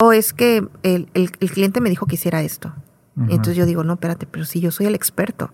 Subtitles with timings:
[0.00, 2.72] o es que el, el, cliente me dijo que hiciera esto.
[3.16, 5.52] Entonces yo digo, no, espérate, pero si yo soy el experto,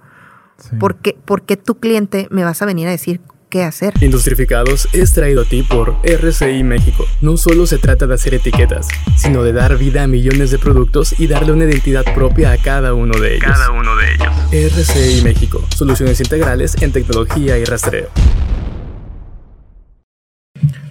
[0.78, 3.94] ¿por, qué, ¿por qué tu cliente me vas a venir a decir qué hacer.
[4.02, 7.06] Industrificados es traído a ti por RCI México.
[7.20, 11.18] No solo se trata de hacer etiquetas, sino de dar vida a millones de productos
[11.20, 13.52] y darle una identidad propia a cada uno de ellos.
[13.52, 14.72] Cada uno de ellos.
[14.74, 15.64] RCI México.
[15.74, 18.08] Soluciones integrales en tecnología y rastreo.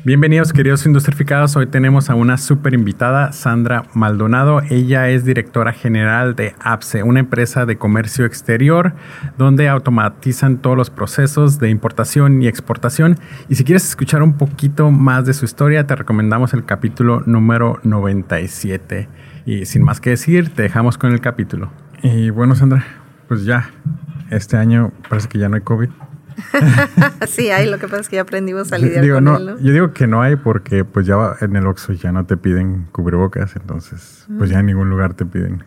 [0.06, 4.62] Bienvenidos queridos industrificados, hoy tenemos a una súper invitada, Sandra Maldonado.
[4.70, 8.96] Ella es directora general de APSE, una empresa de comercio exterior
[9.38, 13.18] donde automatizan todos los procesos de importación y exportación.
[13.48, 17.80] Y si quieres escuchar un poquito más de su historia, te recomendamos el capítulo número
[17.84, 19.08] 97.
[19.46, 21.72] Y sin más que decir, te dejamos con el capítulo.
[22.02, 22.86] Y bueno, Sandra,
[23.30, 23.70] pues ya,
[24.32, 25.88] este año parece que ya no hay COVID.
[27.28, 29.60] sí hay, lo que pasa es que ya aprendimos a lidiar con él, ¿no?
[29.60, 32.88] Yo digo que no hay porque pues ya en el Oxxo ya no te piden
[32.92, 35.64] cubrebocas, entonces pues ya en ningún lugar te piden,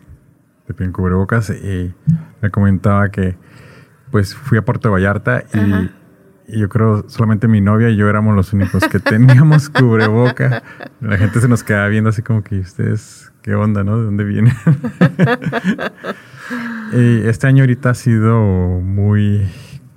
[0.65, 1.93] te piden cubrebocas y
[2.41, 3.37] me comentaba que
[4.11, 5.91] pues fui a Puerto Vallarta y,
[6.49, 10.63] yo creo solamente mi novia y yo éramos los únicos que teníamos cubreboca.
[11.01, 13.97] La gente se nos quedaba viendo así como que ustedes, ¿qué onda, no?
[13.97, 14.53] ¿De dónde vienen?
[16.93, 18.39] y este año ahorita ha sido
[18.79, 19.45] muy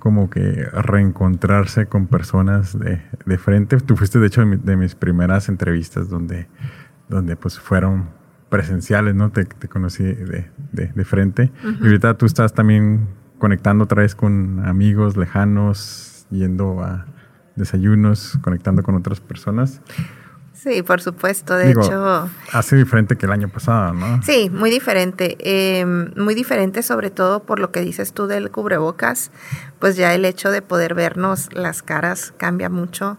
[0.01, 3.77] como que reencontrarse con personas de, de frente.
[3.77, 6.47] Tú fuiste, de hecho, de, mis primeras entrevistas donde,
[7.07, 8.09] donde pues fueron
[8.49, 9.29] presenciales, ¿no?
[9.29, 11.51] Te, te conocí de, de frente.
[11.81, 17.05] Y ahorita tú estás también conectando otra vez con amigos lejanos, yendo a
[17.55, 19.81] desayunos, conectando con otras personas.
[20.61, 21.55] Sí, por supuesto.
[21.55, 22.29] De hecho.
[22.51, 24.21] Hace diferente que el año pasado, ¿no?
[24.21, 25.35] Sí, muy diferente.
[25.39, 29.31] Em, muy diferente, sobre todo por lo que dices tú del cubrebocas.
[29.79, 33.17] Pues ya el hecho de poder vernos las caras cambia mucho.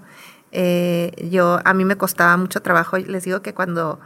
[0.53, 2.97] Eh, yo, a mí me costaba mucho trabajo.
[2.99, 3.99] Les digo que cuando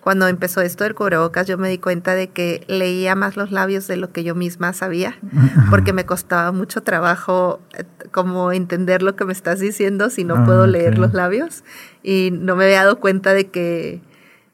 [0.00, 3.86] cuando empezó esto del cubrebocas, yo me di cuenta de que leía más los labios
[3.88, 5.18] de lo que yo misma sabía,
[5.70, 10.36] porque me costaba mucho trabajo eh, como entender lo que me estás diciendo si no
[10.36, 11.64] ah, puedo leer los labios.
[12.02, 14.00] Y no me había dado cuenta de que,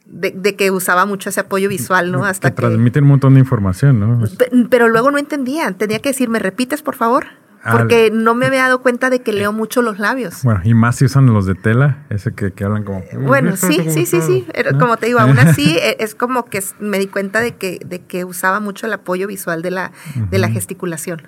[0.06, 2.24] de, que usaba mucho ese apoyo visual, ¿no?
[2.24, 4.24] Hasta que, transmiten un montón de información, ¿no?
[4.70, 5.70] Pero luego no entendía.
[5.72, 7.26] Tenía que decir, ¿me repites, por favor?
[7.70, 10.42] Porque no me había dado cuenta de que leo mucho los labios.
[10.42, 13.02] Bueno, y más si usan los de tela, ese que, que hablan como...
[13.20, 14.46] Bueno, sí, sí, sí, sí.
[14.78, 18.00] Como te digo, aún así e, es como que me di cuenta de que, de
[18.00, 19.92] que usaba mucho el apoyo visual de la,
[20.30, 21.22] de la gesticulación.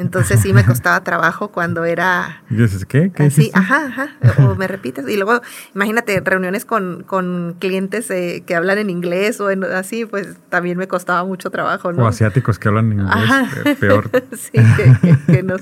[0.00, 2.42] Entonces sí me costaba trabajo cuando era...
[2.48, 3.12] ¿Y dices qué?
[3.14, 4.08] ¿Qué así, ajá, ajá.
[4.38, 5.06] O me repites.
[5.06, 5.42] Y luego,
[5.74, 10.88] imagínate, reuniones con, con clientes eh, que hablan en inglés o así, pues también me
[10.88, 12.04] costaba mucho trabajo, ¿no?
[12.04, 13.48] O asiáticos que hablan inglés, ajá.
[13.66, 14.10] Eh, peor.
[14.32, 14.52] sí,
[15.26, 15.56] que, no,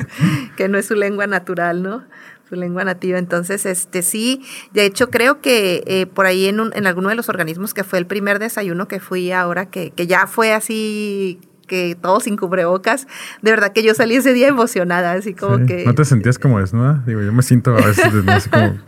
[0.56, 2.04] que no es su lengua natural, ¿no?
[2.48, 3.18] su lengua nativa.
[3.18, 7.14] Entonces, este sí, de hecho creo que eh, por ahí en, un, en alguno de
[7.14, 11.40] los organismos que fue el primer desayuno que fui ahora, que, que ya fue así
[11.68, 13.06] que todos sin cubrebocas,
[13.42, 15.84] de verdad que yo salí ese día emocionada, así como que...
[15.84, 17.04] ¿No te sentías como desnuda?
[17.06, 18.78] Digo, yo me siento a veces así como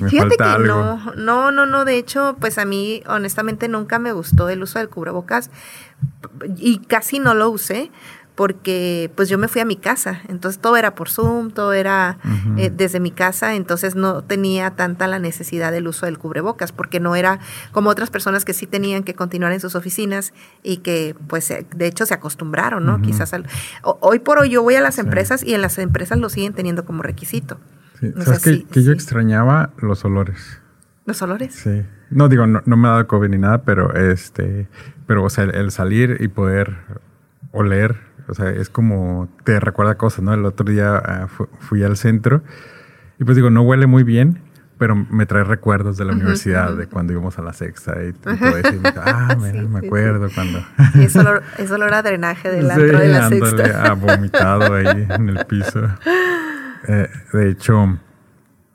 [0.00, 0.66] me falta algo.
[0.66, 4.80] No, no, no, no, de hecho, pues a mí honestamente nunca me gustó el uso
[4.80, 5.50] del cubrebocas
[6.56, 7.90] y casi no lo usé
[8.40, 12.16] porque pues yo me fui a mi casa, entonces todo era por Zoom, todo era
[12.56, 17.00] eh, desde mi casa, entonces no tenía tanta la necesidad del uso del cubrebocas, porque
[17.00, 17.38] no era
[17.70, 21.86] como otras personas que sí tenían que continuar en sus oficinas y que pues de
[21.86, 23.02] hecho se acostumbraron, ¿no?
[23.02, 23.30] Quizás
[23.82, 26.86] hoy por hoy yo voy a las empresas y en las empresas lo siguen teniendo
[26.86, 27.60] como requisito.
[28.24, 30.62] ¿Sabes que, yo extrañaba los olores?
[31.04, 31.54] ¿Los olores?
[31.54, 31.82] Sí.
[32.08, 34.66] No digo, no, me ha dado COVID ni nada, pero este,
[35.06, 36.78] pero o sea, el salir y poder
[37.52, 40.32] oler o sea, es como te recuerda cosas, ¿no?
[40.32, 42.42] El otro día ah, fui al centro
[43.18, 44.40] y pues digo, no huele muy bien,
[44.78, 48.32] pero me trae recuerdos de la universidad, de cuando íbamos a la sexta y, todo
[48.32, 48.74] eso.
[48.74, 49.36] Y me, ah,
[49.68, 50.64] me acuerdo cuando...
[50.94, 53.90] Y es olor, es olor a drenaje del antro de la sexta.
[53.90, 55.82] a vomitado ahí en el piso.
[56.88, 57.98] Eh, de hecho,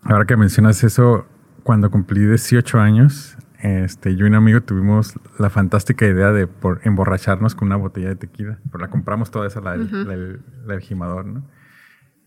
[0.03, 1.25] ahora que mencionas eso,
[1.63, 3.34] cuando cumplí 18 años,
[3.65, 8.09] este, yo y un amigo tuvimos la fantástica idea de por emborracharnos con una botella
[8.09, 8.59] de tequila.
[8.71, 11.43] Pero la compramos toda esa, la, del gimador, ¿no?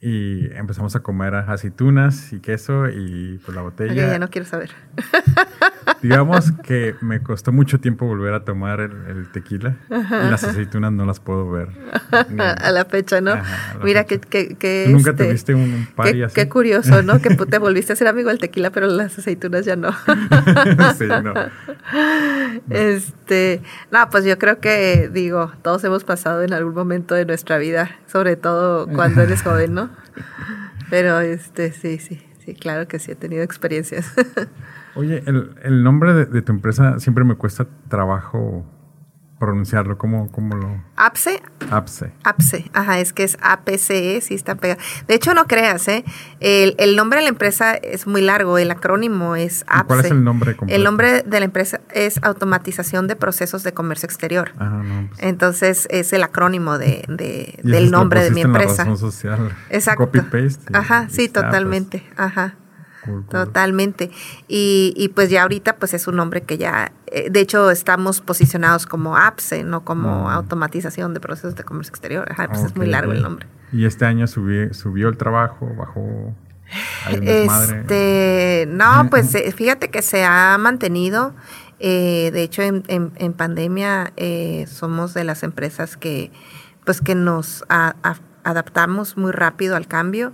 [0.00, 3.94] Y empezamos a comer aceitunas y queso y pues la botella.
[3.94, 4.70] ya no quiero saber.
[6.02, 11.04] Digamos que me costó mucho tiempo volver a tomar el, tequila y las aceitunas no
[11.04, 11.70] las puedo ver.
[12.12, 13.34] a la fecha, ¿no?
[13.82, 14.20] Mira que...
[14.20, 16.34] que, nunca este, tuviste un par qué, así?
[16.34, 17.20] Qué curioso, ¿no?
[17.20, 19.90] que te volviste a ser amigo del tequila, pero las aceitunas ya no.
[20.96, 21.34] sí, no.
[22.70, 27.58] Este, no, pues yo creo que, digo, todos hemos pasado en algún momento de nuestra
[27.58, 29.87] vida, sobre todo cuando eres joven, ¿no?
[30.90, 34.12] Pero este, sí, sí, sí, claro que sí, he tenido experiencias.
[34.94, 38.64] Oye, el, el nombre de, de tu empresa siempre me cuesta trabajo
[39.38, 39.98] pronunciarlo?
[39.98, 40.82] ¿Cómo, cómo lo...?
[40.96, 41.42] APSE.
[41.70, 42.12] APSE.
[42.24, 44.80] APSE, ajá, es que es APCE, sí está pegado.
[45.06, 46.04] De hecho, no creas, ¿eh?
[46.40, 49.86] El, el, nombre de la empresa es muy largo, el acrónimo es APSE.
[49.86, 50.76] ¿Cuál es el nombre completo?
[50.76, 54.52] El nombre de la empresa es Automatización de Procesos de Comercio Exterior.
[54.58, 55.22] Ajá, no, pues.
[55.22, 58.82] Entonces, es el acrónimo de, de del nombre de mi empresa.
[58.82, 59.56] En la razón social.
[59.70, 60.04] Exacto.
[60.06, 60.76] Copy-paste.
[60.76, 62.56] Ajá, sí, totalmente, ajá.
[63.30, 64.10] Totalmente.
[64.46, 68.20] Y, y, pues ya ahorita pues es un nombre que ya, eh, de hecho estamos
[68.20, 70.28] posicionados como APSE, no como mm.
[70.28, 72.30] automatización de procesos de comercio exterior.
[72.30, 73.46] Ajá, pues okay, es muy largo el nombre.
[73.72, 76.34] ¿Y este año subí, subió el trabajo, bajó?
[77.22, 81.34] Este, no, pues eh, fíjate que se ha mantenido.
[81.80, 86.30] Eh, de hecho, en, en, en pandemia eh, somos de las empresas que,
[86.84, 90.32] pues, que nos a, a, adaptamos muy rápido al cambio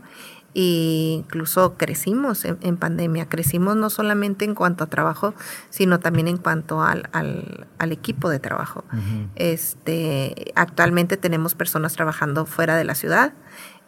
[0.54, 5.34] e incluso crecimos en, en, pandemia, crecimos no solamente en cuanto a trabajo,
[5.68, 8.84] sino también en cuanto al, al, al equipo de trabajo.
[8.92, 9.28] Uh -huh.
[9.34, 13.32] este, actualmente tenemos personas trabajando fuera de la ciudad.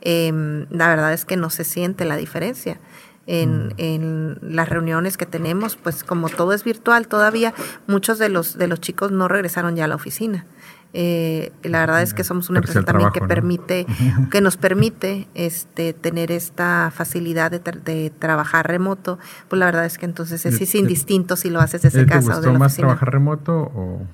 [0.00, 2.80] Eh, la verdad es que no se siente la diferencia.
[3.28, 7.54] En, en, las reuniones que tenemos, pues como todo es virtual todavía,
[7.88, 10.46] muchos de los, de los chicos no regresaron ya a la oficina.
[10.92, 13.28] Eh, la verdad es que somos una empresa también que ¿no?
[13.28, 13.86] permite,
[14.30, 19.18] que nos permite este, tener esta facilidad de, tra de, trabajar remoto.
[19.48, 22.20] Pues la verdad es que entonces es, es indistinto si lo haces desde ¿te casa
[22.20, 22.88] gustó o de la más oficina.
[22.88, 24.06] trabajar remoto o...?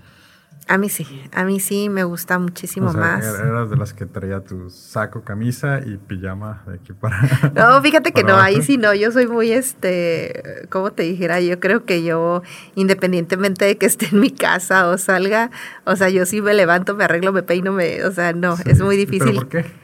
[0.68, 3.24] A mí sí, a mí sí me gusta muchísimo o sea, más.
[3.24, 7.20] Eras de las que traía tu saco, camisa y pijama de aquí para.
[7.54, 8.94] No, fíjate que no, ahí sí no.
[8.94, 11.40] Yo soy muy, este, ¿cómo te dijera?
[11.40, 12.42] Yo creo que yo,
[12.76, 15.50] independientemente de que esté en mi casa o salga,
[15.84, 18.62] o sea, yo sí me levanto, me arreglo, me peino, me, o sea, no, sí,
[18.66, 19.26] es muy difícil.
[19.26, 19.81] ¿Pero por qué?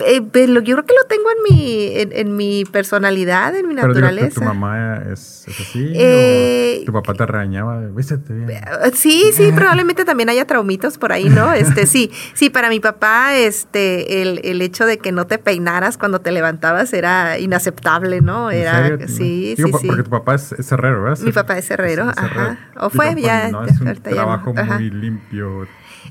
[0.00, 3.74] Eh, pero yo creo que lo tengo en mi, en, en mi personalidad, en mi
[3.74, 4.26] pero naturaleza.
[4.28, 5.92] Digo, ¿Tu mamá es, es así?
[5.94, 7.80] Eh, ¿Tu papá te regañaba?
[7.86, 8.60] Vístete bien.
[8.92, 11.54] Sí, sí, probablemente también haya traumitos por ahí, ¿no?
[11.54, 15.96] Este, sí, sí, para mi papá, este, el, el hecho de que no te peinaras
[15.96, 18.50] cuando te levantabas era inaceptable, ¿no?
[18.50, 19.08] Era, ¿En serio?
[19.08, 21.18] sí, digo, sí, Porque tu papá es, es herrero, ¿verdad?
[21.20, 22.42] Mi papá es herrero, es, es herrero.
[22.42, 22.58] ajá.
[22.76, 23.48] O fue, digo, ya.
[23.50, 25.66] No, es un trabajo ya, muy limpio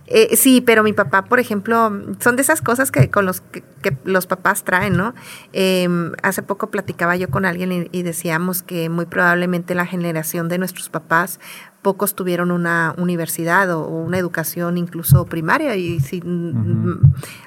[0.08, 3.64] eh, sí, pero mi papá, por ejemplo, son de esas cosas que con los que,
[4.04, 5.14] los papás traen, ¿no?
[5.54, 5.88] Eh,
[6.24, 10.90] hace poco platicaba yo con alguien y, decíamos que muy probablemente la generación de nuestros
[10.90, 11.40] papás
[11.82, 17.00] pocos tuvieron una universidad o, una educación incluso primaria y si, uh -huh.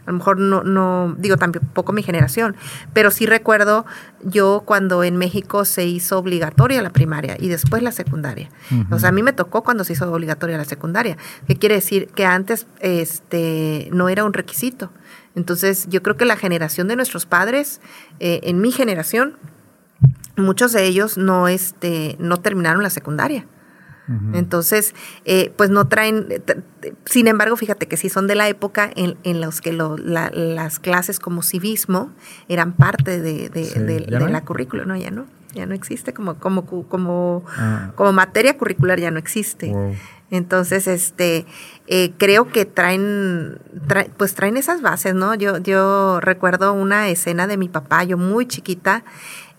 [0.07, 2.57] a lo mejor no, no, digo tampoco mi generación,
[2.93, 3.87] pero sí recuerdo
[4.23, 8.49] yo cuando en México se hizo obligatoria la primaria y después la secundaria.
[8.71, 8.95] Uh -huh.
[8.95, 11.17] O sea, a mí me tocó cuando se hizo obligatoria la secundaria,
[11.47, 14.91] que quiere decir que antes este, no era un requisito.
[15.35, 17.81] Entonces, yo creo que la generación de nuestros padres,
[18.21, 19.37] eh, en mi generación,
[20.37, 23.47] muchos de ellos no, este, no terminaron la secundaria.
[24.07, 24.39] Uh -huh.
[24.39, 26.29] Entonces, eh, pues no traen,
[27.05, 30.31] sin embargo, fíjate que sí son de la época en, en los que lo, la,
[30.31, 32.13] las clases como civismo
[32.49, 34.29] eran parte de, de, sí, de, de no?
[34.29, 34.97] la currícula, ¿no?
[34.97, 37.93] Ya no, ya no existe como, como, como, ah.
[37.95, 39.71] como materia curricular, ya no existe.
[39.71, 39.95] Wow.
[40.31, 41.47] Entonces, este,
[41.87, 45.35] eh, creo que traen, tra pues traen esas bases, ¿no?
[45.35, 49.05] Yo, yo recuerdo una escena de mi papá, yo muy chiquita,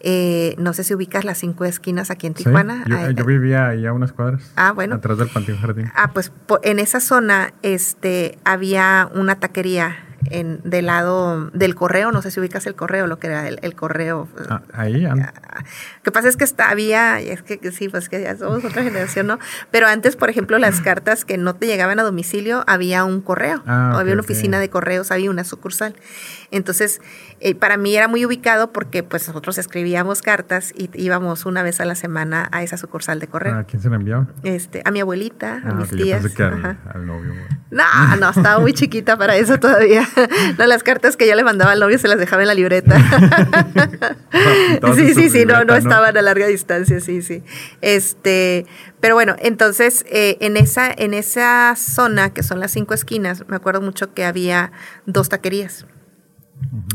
[0.07, 2.83] eh, no sé si ubicas las cinco esquinas aquí en Tijuana.
[2.83, 4.51] Sí, yo, ah, yo, vivía ahí a unas cuadras.
[4.55, 4.95] Ah, bueno.
[4.95, 5.91] Atrás del Panteón Jardín.
[5.95, 6.31] Ah, pues
[6.61, 9.97] en esa zona este, había una taquería
[10.29, 13.59] en, del lado del correo, no sé si ubicas el correo, lo que era el,
[13.61, 14.27] el correo.
[14.49, 15.01] Ah, ahí.
[15.01, 15.15] Lo
[16.03, 19.27] que pasa es que está, había, es que, sí, pues que ya somos otra generación,
[19.27, 19.39] ¿no?
[19.71, 23.63] Pero antes, por ejemplo, las cartas que no te llegaban a domicilio, había un correo,
[23.65, 24.67] ah, okay, había una oficina okay.
[24.67, 25.95] de correos, había una sucursal.
[26.51, 27.01] Entonces,
[27.41, 31.81] eh, para mí era muy ubicado porque pues nosotros escribíamos cartas y íbamos una vez
[31.81, 33.55] a la semana a esa sucursal de correo.
[33.55, 34.27] ¿A quién se la envió?
[34.43, 36.23] Este, a mi abuelita, a mis tías.
[36.23, 37.33] Yo pensé que al, al, novio.
[37.71, 40.07] No, no, estaba muy chiquita para eso todavía.
[40.57, 42.95] No, las cartas que yo le mandaba al novio se las dejaba en la libreta.
[44.95, 47.43] sí, sí, sí, no, no, estaban a larga distancia, sí, sí.
[47.81, 48.65] Este,
[49.01, 53.55] pero bueno, entonces eh, en esa, en esa zona que son las cinco esquinas, me
[53.55, 54.71] acuerdo mucho que había
[55.05, 55.85] dos taquerías.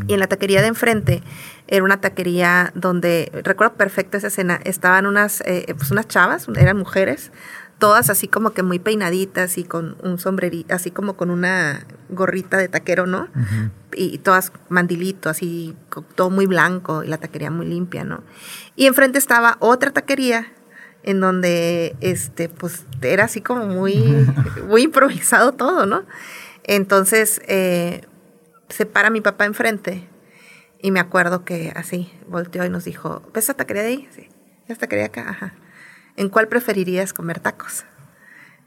[0.06, 1.22] Y en la taquería de enfrente
[1.68, 6.76] era una taquería donde, recuerdo perfecto esa escena, estaban unas, eh, pues unas chavas, eran
[6.76, 7.30] mujeres,
[7.78, 12.56] todas así como que muy peinaditas y con un sombrerito, así como con una gorrita
[12.58, 13.28] de taquero, ¿no?
[13.34, 13.70] Uh -huh.
[13.94, 15.74] Y todas mandilito, así,
[16.14, 18.22] todo muy blanco y la taquería muy limpia, ¿no?
[18.76, 20.46] Y enfrente estaba otra taquería
[21.02, 23.94] en donde, este, pues era así como muy,
[24.68, 26.04] muy improvisado todo, ¿no?
[26.64, 28.02] Entonces, eh,
[28.70, 30.08] se para mi papá enfrente
[30.80, 34.08] y me acuerdo que así volteó y nos dijo, ¿ves esa taquería de ahí?
[34.10, 34.28] Sí,
[34.66, 35.54] esa taquería acá, ajá.
[36.16, 37.84] ¿en cuál preferirías comer tacos?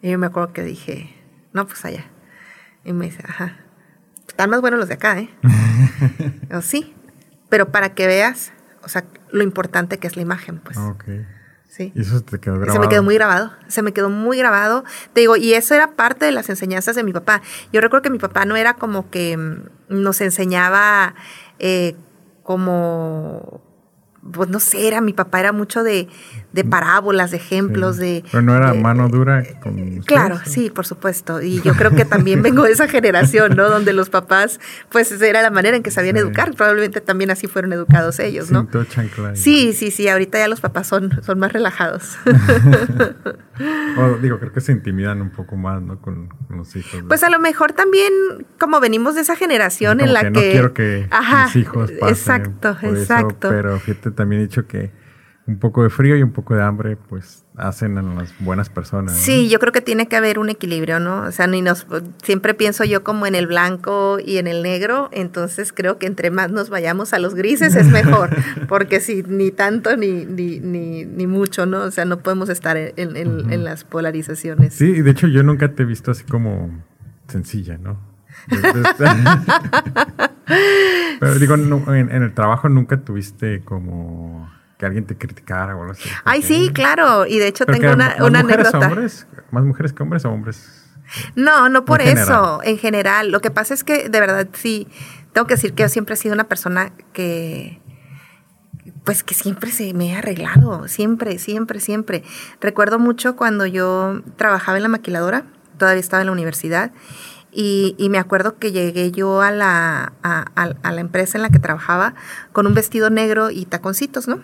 [0.02, 1.16] Y yo me acuerdo que dije,
[1.54, 2.06] no, pues allá.
[2.84, 3.58] Y me dice, ajá,
[4.28, 5.30] están más buenos los de acá, ¿eh?
[6.52, 6.94] o sí,
[7.50, 8.52] pero para que veas,
[8.84, 10.78] o sea, lo importante que es la imagen, pues.
[10.78, 11.06] Ok.
[11.76, 11.92] Sí.
[11.96, 12.74] Y eso te quedó grabado.
[12.74, 14.84] Se me quedó muy grabado, se me quedó muy grabado.
[15.14, 17.42] Te digo, y eso era parte de las enseñanzas de mi papá.
[17.72, 21.16] Yo recuerdo que mi papá no era como que mm, nos enseñaba
[21.58, 21.96] eh,
[22.44, 23.64] como
[24.32, 26.08] pues no sé, era mi papá era mucho de,
[26.54, 28.24] de parábolas, de ejemplos, de...
[28.32, 31.42] Pero no era de- mano dura con Claro, ustedes, sí, por supuesto.
[31.42, 33.70] Y yo creo que también vengo de esa generación, ¿no?
[33.70, 36.22] Donde los papás, pues era la manera en que sabían Sí.
[36.22, 36.54] educar.
[36.56, 38.68] Probablemente también así fueron educados ellos, ¿no?
[39.34, 40.08] Sí, sí, sí.
[40.08, 42.18] Ahorita ya los papás son, son más relajados.
[43.98, 46.00] O, digo, creo que se intimidan un poco más, ¿no?
[46.02, 47.04] Con, con los hijos.
[47.04, 47.08] ¿no?
[47.08, 48.12] Pues a lo mejor también,
[48.60, 50.32] como venimos de esa generación Como en la que que.
[50.34, 53.50] no quiero que Ajá, mis hijos pasen Exacto, por eso, exacto.
[53.50, 54.92] pero fíjate, también he dicho que
[55.46, 59.12] un poco de frío y un poco de hambre, pues hacen a las buenas personas.
[59.12, 59.18] ¿no?
[59.20, 61.24] Sí, yo creo que tiene que haber un equilibrio, ¿no?
[61.24, 61.86] O sea, ni nos,
[62.24, 66.32] siempre pienso yo como en el blanco y en el negro, entonces creo que entre
[66.32, 68.30] más nos vayamos a los grises es mejor,
[68.70, 71.82] porque si ni tanto ni, ni, ni, ni mucho, ¿no?
[71.84, 74.74] O sea, no podemos estar en, en- las polarizaciones.
[74.74, 76.82] Sí, y de hecho yo nunca te he visto así como
[77.28, 78.00] sencilla, ¿no?
[81.20, 84.50] Pero digo, en el trabajo nunca tuviste como
[84.84, 86.10] que alguien te criticara o algo así.
[86.26, 88.88] Ay, sí, claro, y de hecho Pero tengo una, más una mujeres anécdota.
[88.88, 90.70] Hombres, ¿Más mujeres que hombres o hombres?
[91.36, 92.28] No, no por En general.
[92.28, 93.32] eso, en general.
[93.32, 94.90] Lo que pasa es que de verdad sí,
[95.32, 97.80] tengo que decir que yo siempre he sido una persona que,
[99.06, 102.24] pues que siempre se me ha arreglado, siempre, siempre, siempre.
[102.60, 105.46] Recuerdo mucho cuando yo trabajaba en la maquiladora,
[105.78, 106.92] todavía estaba en la universidad,
[107.54, 111.42] y, y me acuerdo que llegué yo a la, a, a- a la empresa en
[111.44, 112.16] la que trabajaba
[112.52, 114.42] con un vestido negro y taconcitos, ¿no?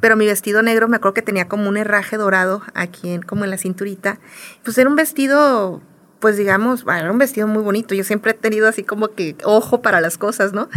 [0.00, 3.44] Pero mi vestido negro me acuerdo que tenía como un herraje dorado aquí en, como
[3.44, 4.18] en la cinturita.
[4.62, 5.82] Pues era un vestido,
[6.20, 7.94] pues digamos, bueno, era un vestido muy bonito.
[7.94, 10.68] Yo siempre he tenido así como que ojo para las cosas, ¿no?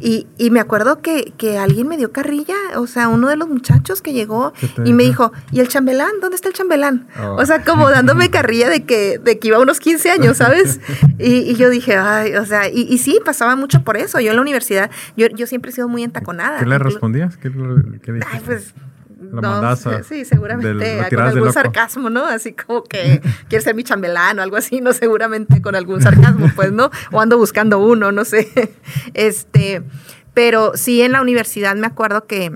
[0.00, 3.48] Y, y me acuerdo que, que alguien me dio carrilla, o sea, uno de los
[3.48, 5.32] muchachos que llegó ¿Qué te y me dijo?
[5.50, 6.20] ¿y el chambelán?
[6.20, 7.08] ¿Dónde está el chambelán?
[7.20, 7.36] Oh.
[7.36, 10.80] O sea, como dándome carrilla de que, de que iba a unos 15 años, ¿sabes?
[11.18, 14.20] Y, y yo dije, ay, o sea, y, y sí, pasaba mucho por eso.
[14.20, 16.60] Yo en la universidad, yo, yo siempre he sido muy entaconada.
[16.60, 17.36] ¿Qué le respondías?
[17.36, 17.50] ¿Qué,
[18.02, 18.72] qué Ay, pues.
[19.30, 20.68] Lo no, mandabas a- sí, seguramente.
[20.68, 22.24] del- con algún sarcasmo, ¿no?
[22.26, 24.92] Así como que quieres ser mi chambelán o algo así, ¿no?
[24.92, 26.90] Seguramente con algún sarcasmo, pues, ¿no?
[27.12, 28.48] O ando buscando uno, no sé.
[29.14, 29.82] Este,
[30.34, 32.52] pero sí en la universidad me acuerdo que.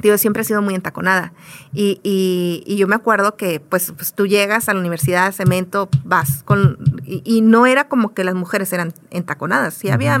[0.00, 1.32] Digo, siempre he sido muy entaconada.
[1.72, 5.88] Y, y- y yo me acuerdo que, pues, pues, tú llegas a la universidad, cemento,
[6.04, 6.78] vas con.
[7.04, 10.20] Y, y no era como que las mujeres eran entaconadas, sí había.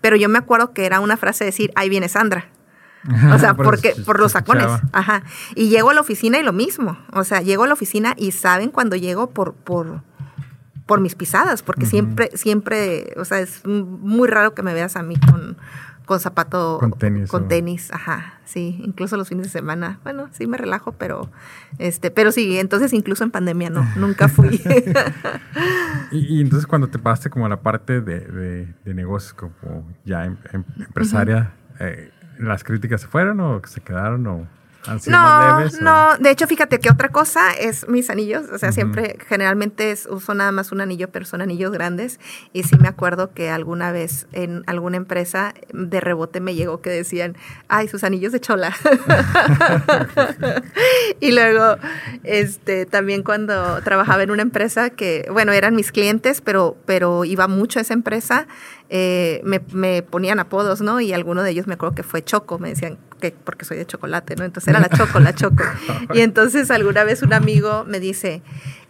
[0.00, 2.46] Pero yo me acuerdo que era una frase de decir, ahí viene Sandra.
[3.32, 4.82] O sea, Por porque, por los escuchaba.
[4.92, 5.22] Ajá.
[5.54, 6.98] Y llego a la oficina y lo mismo.
[7.12, 10.02] O sea, llego a la oficina y saben cuando llego por, por,
[10.86, 15.02] por mis pisadas, porque siempre, siempre, o sea, es muy raro que me veas a
[15.02, 15.56] mí con,
[16.04, 16.78] con zapato.
[16.80, 18.34] Con tenis, Con o- tenis, ajá.
[18.44, 20.00] Sí, incluso los fines de semana.
[20.02, 21.30] Bueno, sí me relajo, pero,
[21.78, 24.60] este, pero sí, entonces incluso en pandemia no, nunca fui.
[26.12, 29.86] Y, y entonces cuando te pasaste como a la parte de, de, de negocios, como
[30.04, 34.46] ya em- em- empresaria, eh, ¿las críticas se fueron o se quedaron o
[34.86, 35.80] han sido más No, leves?
[35.80, 40.06] no, de hecho, fíjate que otra cosa es mis anillos, o sea, siempre, generalmente es-
[40.10, 42.18] uso nada más un anillo, pero son anillos grandes,
[42.52, 46.90] y sí me acuerdo que alguna vez en alguna empresa de rebote me llegó que
[46.90, 47.36] decían,
[47.68, 48.74] ay, sus anillos de chola.
[51.20, 51.76] y luego,
[52.24, 57.48] este, también cuando trabajaba en una empresa que, bueno, eran mis clientes, pero, pero iba
[57.48, 58.46] mucho a esa empresa,
[58.88, 61.00] eh, me, me ponían apodos, ¿no?
[61.00, 63.86] Y alguno de ellos me acuerdo que fue Choco, me decían que porque soy de
[63.86, 64.44] chocolate, ¿no?
[64.44, 65.62] Entonces era la Choco, la Choco.
[66.14, 68.42] Y entonces alguna vez un amigo me dice,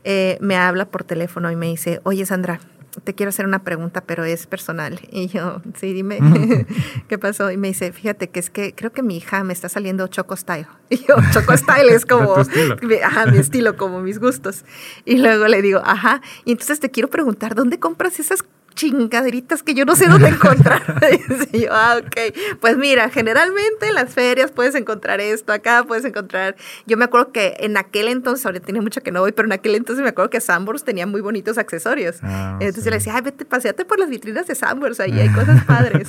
[0.05, 2.61] eh, me habla por teléfono y me dice, oye Sandra,
[3.05, 4.99] te quiero hacer una pregunta, pero es personal.
[5.13, 6.19] Y yo, sí, dime,
[7.09, 7.51] ¿qué pasó?
[7.53, 10.37] Y me dice, fíjate que es que creo que mi hija me está saliendo Choco
[10.37, 10.67] Style.
[10.91, 12.35] Y yo, Choco Style es como,
[12.83, 14.65] mi- ajá, mi estilo, como mis gustos.
[15.05, 18.45] Y luego le digo, ajá, y entonces te quiero preguntar, ¿dónde compras esas
[18.75, 20.83] chingaderitas que yo no sé dónde encontrar?
[21.53, 22.35] y yo, ah, ok.
[22.61, 26.57] Pues mira, generalmente en las ferias puedes encontrar esto, acá puedes encontrar.
[26.87, 29.53] Yo me acuerdo que en aquel entonces, ahorita tiene mucho que no voy, pero en
[29.53, 32.19] aquel entonces me acuerdo que Sambors tenía muy bonitos accesorios.
[32.23, 32.87] Ah, entonces sí.
[32.87, 36.09] yo le decía, ay, vete, paseate por las vitrinas de Sambors, ahí hay cosas padres.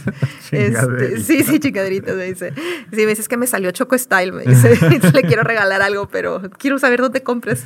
[0.52, 2.54] este, sí, sí, chingaderitas, me dice.
[2.92, 4.78] Sí, me dice, es que me salió Choco Style, me dice.
[5.14, 7.66] Le quiero regalar algo, pero quiero saber dónde compras.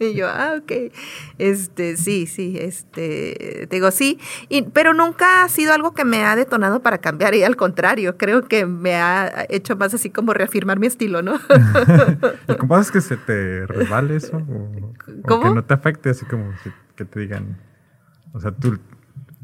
[0.00, 0.92] y yo, ah, ok.
[1.38, 4.18] Este, sí, sí, este, te digo, sí.
[4.48, 8.16] Y, pero nunca ha sido algo que me ha detonado para cambiar y al contrario,
[8.16, 11.34] creo que me ha hecho más así como reafirmar mi estilo, ¿no?
[12.58, 14.36] ¿Cómo haces que se te revale eso?
[14.36, 16.52] O, que no te afecte, así como
[16.96, 17.58] que te digan,
[18.32, 18.78] o sea, tú,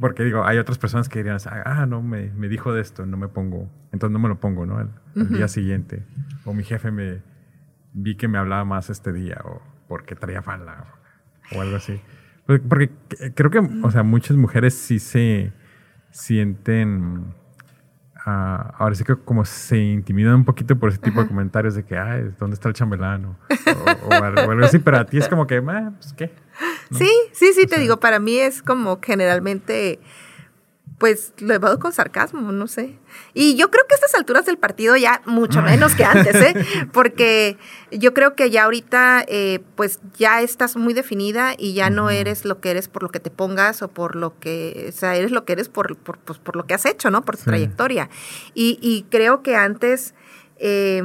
[0.00, 3.16] porque digo, hay otras personas que dirían, ah, no, me, me, dijo de esto, no
[3.16, 4.78] me pongo, entonces no me lo pongo, ¿no?
[4.78, 6.06] Al, día siguiente.
[6.44, 7.22] O mi jefe me,
[7.92, 10.86] vi que me hablaba más este día, o porque traía falda,
[11.54, 12.00] o algo así.
[12.46, 12.90] Porque
[13.34, 15.52] creo que, o sea, muchas mujeres sí se
[16.10, 17.32] sienten,
[18.26, 21.84] uh, ahora sí que como se intimidan un poquito por ese tipo de comentarios de
[21.84, 23.36] que, ay, ¿dónde está el chambelán?
[24.02, 26.32] O, algo, así, pero a ti es como que, ah, pues qué.
[26.90, 30.00] Sí, sí, sí, te digo, para mí es como generalmente
[31.00, 32.98] pues lo he con sarcasmo, no sé.
[33.32, 36.54] Y yo creo que a estas alturas del partido ya mucho menos que antes, ¿eh?
[36.92, 37.56] Porque
[37.90, 42.44] yo creo que ya ahorita, eh, pues ya estás muy definida y ya no eres
[42.44, 45.30] lo que eres por lo que te pongas o por lo que, o sea, eres
[45.30, 47.24] lo que eres por, por, pues, por lo que has hecho, ¿no?
[47.24, 48.10] Por tu trayectoria.
[48.52, 50.14] Y, y, creo que antes...
[50.58, 51.02] Eh,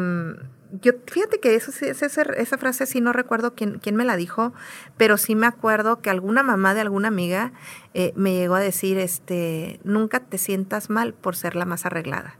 [0.81, 4.53] yo, fíjate que eso, esa, esa frase sí no recuerdo quién, quién, me la dijo,
[4.97, 7.53] pero sí me acuerdo que alguna mamá de alguna amiga
[7.93, 12.37] eh, me llegó a decir, este, nunca te sientas mal por ser la más arreglada.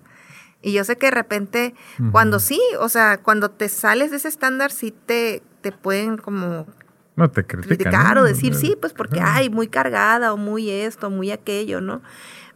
[0.62, 1.76] Y yo sé que de repente,
[2.12, 6.66] cuando sí, o sea, cuando te sales de ese estándar, sí te, te pueden como
[7.16, 11.32] no te criticar o decir, sí, pues porque, ay, muy cargada o muy esto, muy
[11.32, 12.02] aquello, ¿no?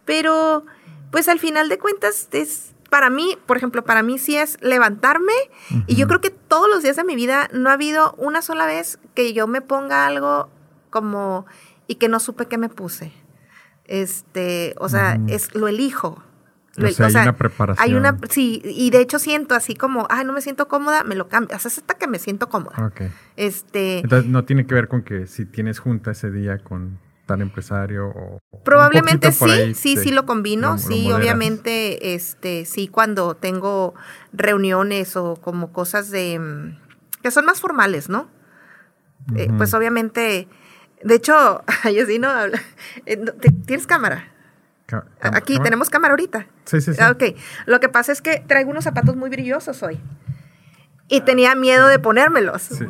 [0.05, 0.65] Pero,
[1.11, 5.33] pues al final de cuentas es para mí, por ejemplo, para mí sí es levantarme
[5.87, 8.65] y yo creo que todos los días de mi vida no ha habido una sola
[8.65, 10.49] vez que yo me ponga algo
[10.89, 11.45] como
[11.87, 13.11] y que no supe qué me puse.
[13.85, 16.23] Este, o sea, es lo elijo.
[16.77, 17.87] o, sea, hay una preparación.
[17.87, 21.15] Hay una, sí, y de hecho siento así como, ay, no me siento cómoda, me
[21.15, 21.55] lo cambio.
[21.55, 22.85] O sea, es hasta que me siento cómoda.
[22.85, 23.01] Ok.
[23.35, 23.99] Este.
[23.99, 28.07] Entonces, no tiene que ver con que si tienes junta ese día con tal empresario
[28.07, 33.93] o probablemente sí sí sí lo combino sí obviamente este sí cuando tengo
[34.33, 38.31] reuniones o como cosas de mm, que son más formales no
[39.35, 40.47] eh, pues obviamente
[41.03, 41.63] de hecho
[41.95, 42.29] yo sí no
[43.05, 43.17] eh,
[43.65, 44.27] tienes cámara.
[45.21, 46.47] Aquí tenemos cámara ahorita.
[46.65, 46.99] Sí sí sí.
[46.99, 47.37] Ah, ok.
[47.67, 49.99] Lo que pasa es que traigo unos zapatos muy brillosos hoy.
[51.07, 52.63] Y tenía miedo de ponérmelos.
[52.63, 52.87] Sí.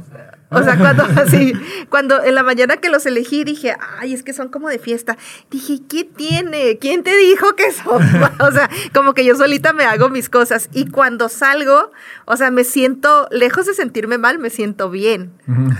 [0.51, 1.53] O sea, cuando así,
[1.89, 5.17] cuando en la mañana que los elegí dije, ay, es que son como de fiesta.
[5.51, 6.77] Dije, ¿qué tiene?
[6.79, 8.01] ¿Quién te dijo que son?
[8.39, 10.69] o sea, como que yo solita me hago mis cosas.
[10.73, 11.91] Y cuando salgo,
[12.25, 15.31] o sea, me siento, lejos de sentirme mal, me siento bien.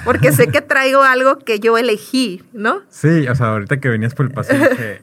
[0.04, 2.82] Porque sé que traigo algo que yo elegí, ¿no?
[2.90, 5.02] Sí, o sea, ahorita que venías por el paseo dije,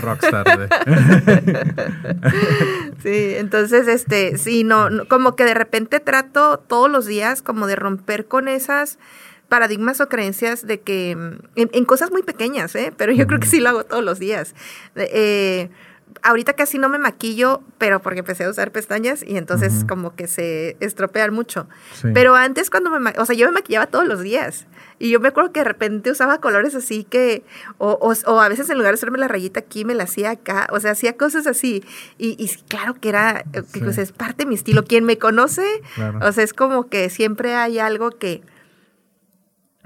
[0.00, 0.68] rockstar.
[3.02, 7.76] sí, entonces, este, sí, no, como que de repente trato todos los días como de
[7.76, 8.98] romper con esas
[9.48, 12.92] paradigmas o creencias de que, mm, en, cosas muy pequeñas, ¿eh?
[12.96, 14.54] pero yo creo que sí lo hago todos los días.
[14.96, 15.68] Eh,
[16.22, 20.28] ahorita casi no me maquillo, pero porque empecé a usar pestañas y entonces como que
[20.28, 21.68] se estropean mucho.
[22.14, 24.66] Pero antes cuando me, o sea, yo me maquillaba todos los días
[24.98, 27.42] y yo me acuerdo que de repente usaba colores así que,
[27.78, 30.68] o, o, a veces en lugar de hacerme la rayita aquí, me la hacía acá,
[30.70, 31.82] o sea, hacía cosas así.
[32.18, 34.84] Y, y claro que era, que pues es parte de mi estilo.
[34.84, 35.64] Quien me conoce,
[36.20, 38.42] o sea, es como que siempre hay algo que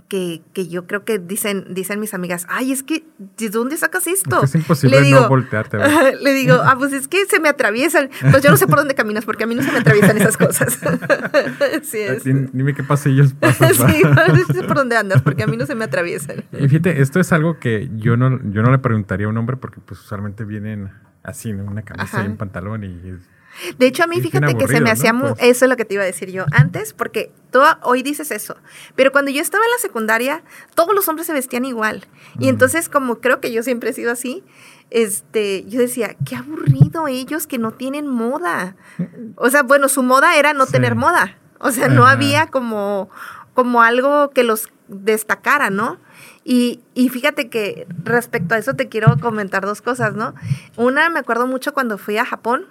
[0.09, 3.05] que, que, yo creo que dicen, dicen mis amigas, ay, es que,
[3.37, 4.43] ¿de dónde sacas esto?
[4.43, 5.79] Es imposible le digo, no voltearte.
[6.21, 8.11] Le digo, ah, pues es que se me atraviesan.
[8.31, 10.37] Pues yo no sé por dónde caminas, porque a mí no se me atraviesan esas
[10.37, 10.79] cosas.
[11.83, 12.25] sí, es.
[12.25, 13.77] Dime qué pasillos pasas.
[13.77, 16.45] sí, no sé por dónde andas, porque a mí no se me atraviesan.
[16.53, 19.57] Y fíjate, esto es algo que yo no, yo no le preguntaría a un hombre,
[19.57, 20.91] porque pues usualmente vienen
[21.23, 23.19] así, en una camisa y un pantalón y
[23.79, 25.31] de hecho, a mí fíjate que se me hacía muy...
[25.31, 28.31] Pues eso es lo que te iba a decir yo antes, porque tú hoy dices
[28.31, 28.57] eso,
[28.95, 30.43] pero cuando yo estaba en la secundaria,
[30.75, 32.07] todos los hombres se vestían igual.
[32.39, 34.45] Y entonces, como creo que yo siempre he sido así,
[34.91, 38.77] este, yo decía, qué aburrido ellos que no tienen moda.
[39.37, 41.39] O sea, bueno, su moda era no tener moda.
[41.59, 43.09] O sea, no había como,
[43.55, 45.99] como algo que los destacara, ¿no?
[46.45, 50.35] Y, y, fíjate que respecto a eso te quiero comentar dos cosas, ¿no?
[50.77, 52.67] Una, me acuerdo mucho cuando fui a Japón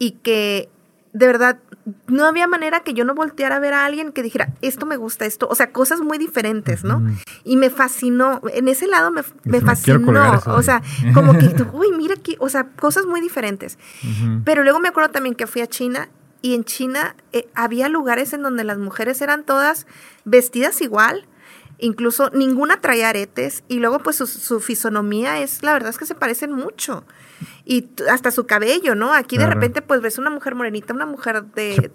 [0.00, 0.68] y que
[1.12, 1.60] de verdad
[2.06, 4.96] no había manera que yo no volteara a ver a alguien que dijera, esto me
[4.96, 7.02] gusta, esto, o sea, cosas muy diferentes, ¿no?
[7.44, 10.82] Y me fascinó, en ese lado me, me fascinó, o sea,
[11.14, 13.78] como que, uy, mira aquí, o sea, cosas muy diferentes.
[14.44, 16.08] Pero luego me acuerdo también que fui a China
[16.42, 19.86] y en China eh, había lugares en donde las mujeres eran todas
[20.24, 21.26] vestidas igual,
[21.78, 26.14] incluso ninguna traía aretes y luego pues su, fisonomía es, la verdad es que se
[26.14, 27.04] parecen mucho.
[27.64, 29.12] Y hasta su cabello, ¿no?
[29.12, 31.90] Aquí de repente pues ves una mujer morenita, una mujer de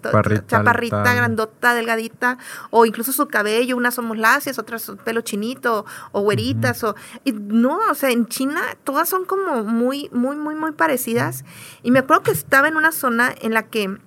[0.46, 2.38] chaparrita, grandota, delgadita,
[2.70, 6.94] o incluso su cabello, unas somos lacias, otras pelo chinito, o güeritas, o...
[7.24, 11.44] Y no, o sea, en China todas son como muy, muy, muy, muy parecidas.
[11.82, 13.98] Y me acuerdo que estaba en una zona en la que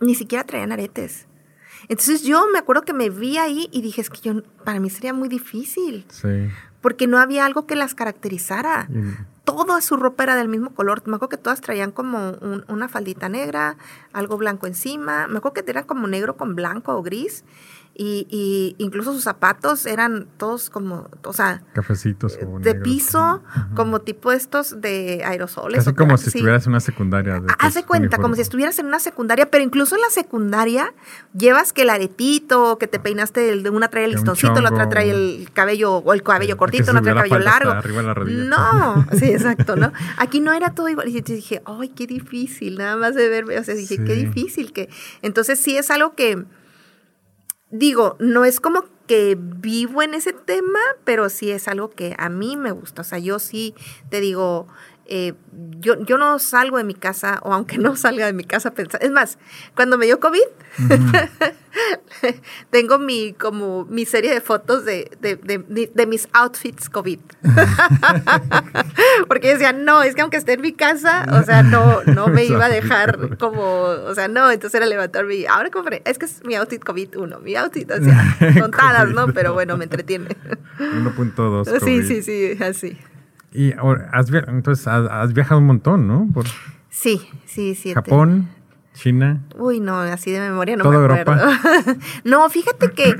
[0.00, 1.26] ni siquiera traían aretes.
[1.88, 4.90] Entonces yo me acuerdo que me vi ahí y dije, es que yo, para mí
[4.90, 6.04] sería muy difícil.
[6.10, 6.48] Sí.
[6.80, 8.88] Porque no había algo que las caracterizara.
[9.46, 11.02] Toda su ropa era del mismo color.
[11.06, 12.32] Me acuerdo que todas traían como
[12.66, 13.76] una faldita negra,
[14.12, 15.28] algo blanco encima.
[15.28, 17.44] Me acuerdo que era como negro con blanco o gris
[17.98, 23.42] y, incluso sus zapatos eran todos como, o sea, cafecitos de piso,
[23.74, 25.80] como tipo estos de aerosoles.
[25.80, 27.42] Así como si estuvieras en una secundaria.
[27.58, 30.92] Hace cuenta, como si estuvieras en una secundaria, pero incluso en la secundaria
[31.36, 34.88] llevas que el aretito, que te peinaste, el de una trae el listoncito, la otra
[34.88, 38.24] trae el cabello, o el cabello cortito, la otra trae el cabello largo.
[38.26, 39.92] no, sí, exacto, ¿no?
[40.18, 41.08] Aquí no era todo igual.
[41.08, 44.90] Y dije, ay, qué difícil, nada más de verme, o sea, dije, qué difícil que...
[45.22, 46.44] Entonces sí es algo que
[47.70, 52.28] digo, no es como que vivo en ese tema, pero sí es algo que a
[52.28, 53.02] mí me gusta.
[53.02, 53.74] O sea, yo sí
[54.10, 54.66] te digo,
[55.08, 55.34] eh,
[55.78, 59.02] yo, yo no salgo de mi casa, o aunque no salga de mi casa, pensar.
[59.02, 59.38] Es más,
[59.74, 60.40] cuando me dio COVID,
[62.70, 67.20] tengo mi, como, mi serie de fotos de, de, mis outfits COVID.
[69.28, 72.44] Porque decía, no, es que aunque esté en mi casa, o sea, no, no me
[72.46, 76.26] iba a dejar como, o sea, no, entonces era levantarme y ahora compré, es que
[76.26, 79.32] es mi outfit COVID 1, mi outfit, o sea, contadas, ¿no?
[79.32, 80.28] Pero bueno, me entretiene.
[80.78, 81.80] 1.2.
[81.80, 82.98] Sí, sí, sí, así.
[83.56, 83.72] Y
[84.12, 86.28] has, entonces has, viajado un montón, ¿no?
[86.32, 86.44] Por
[86.90, 87.94] sí, sí, sí.
[87.94, 88.48] Japón,
[88.92, 89.42] China.
[89.56, 91.46] Uy, no, así de memoria no me acuerdo.
[92.24, 93.16] no, fíjate que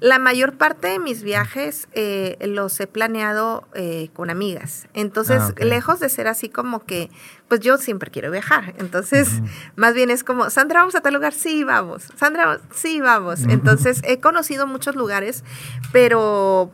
[0.00, 4.88] la mayor parte de mis viajes eh, los he planeado eh, con amigas.
[4.92, 7.10] Entonces, ah, lejos de ser así como que,
[7.48, 8.74] pues yo siempre quiero viajar.
[8.78, 9.28] Entonces,
[9.74, 12.08] más bien es como, Sandra, vamos a tal lugar, sí, vamos.
[12.16, 13.44] Sandra, sí, vamos.
[13.44, 15.44] Entonces, he conocido muchos lugares,
[15.92, 16.70] pero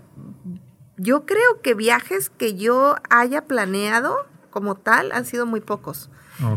[1.02, 4.16] yo creo que viajes que yo haya planeado
[4.50, 6.10] como tal han sido muy pocos.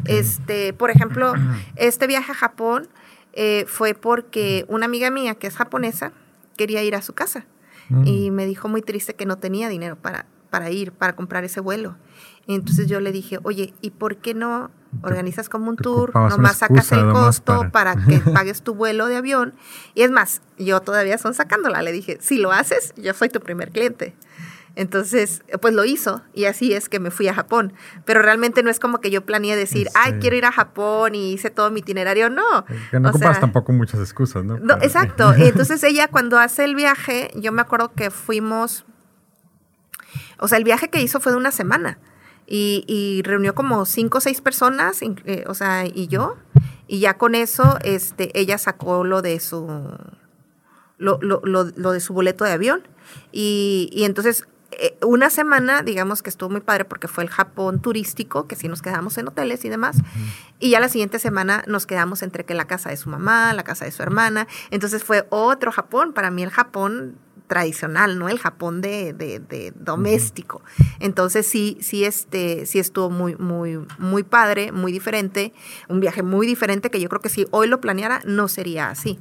[0.06, 1.34] Este, por ejemplo,
[1.76, 2.88] este viaje a Japón
[3.34, 6.12] eh, fue porque una amiga mía que es japonesa
[6.58, 7.46] quería ir a su casa
[7.90, 8.08] mm.
[8.08, 11.60] y me dijo muy triste que no tenía dinero para, para ir, para comprar ese
[11.60, 11.98] vuelo.
[12.48, 16.92] entonces yo le dije, oye, ¿y por qué no organizas como un tour, nomás sacas
[16.92, 17.96] el costo para...
[18.08, 19.54] que pagues tu vuelo de avión.
[19.94, 21.82] Y es más, yo todavía son sacándola.
[21.82, 24.16] Le dije, si lo haces, yo soy tu primer cliente.
[24.76, 27.74] Entonces, pues lo hizo y así es que me fui a Japón.
[28.04, 31.34] Pero realmente no es como que yo planeé decir, ay, quiero ir a Japón y
[31.34, 32.30] hice todo mi itinerario.
[32.30, 32.66] No.
[32.92, 34.58] Que no ocupas tampoco muchas excusas, ¿no?
[34.60, 35.34] no exacto.
[35.38, 38.86] Entonces ella cuando hace el viaje, yo me acuerdo que fuimos,
[40.40, 41.98] o sea, el viaje que hizo fue de una semana
[42.48, 46.38] y, reunió como cinco o seis personas, eh, o sea, y yo,
[46.88, 49.68] y ya con eso, este, ella sacó lo de su,
[50.98, 52.88] lo, lo, lo, de su boleto de avión.
[53.32, 57.82] Y, y entonces eh, una semana, digamos que estuvo muy padre porque fue el Japón
[57.82, 59.98] turístico, que sí nos quedamos en hoteles y demás.
[60.60, 63.64] Y ya la siguiente semana nos quedamos entre que la casa de su mamá, la
[63.64, 64.48] casa de su hermana.
[64.72, 66.14] Entonces fue otro Japón.
[66.14, 68.30] Para mí el Japón tradicional, ¿no?
[68.30, 70.62] El Japón de, de, doméstico.
[71.00, 75.54] Entonces sí, sí, este, sí estuvo muy, muy, muy padre, muy diferente,
[75.88, 79.20] un viaje muy diferente que yo creo que si hoy lo planeara no sería así.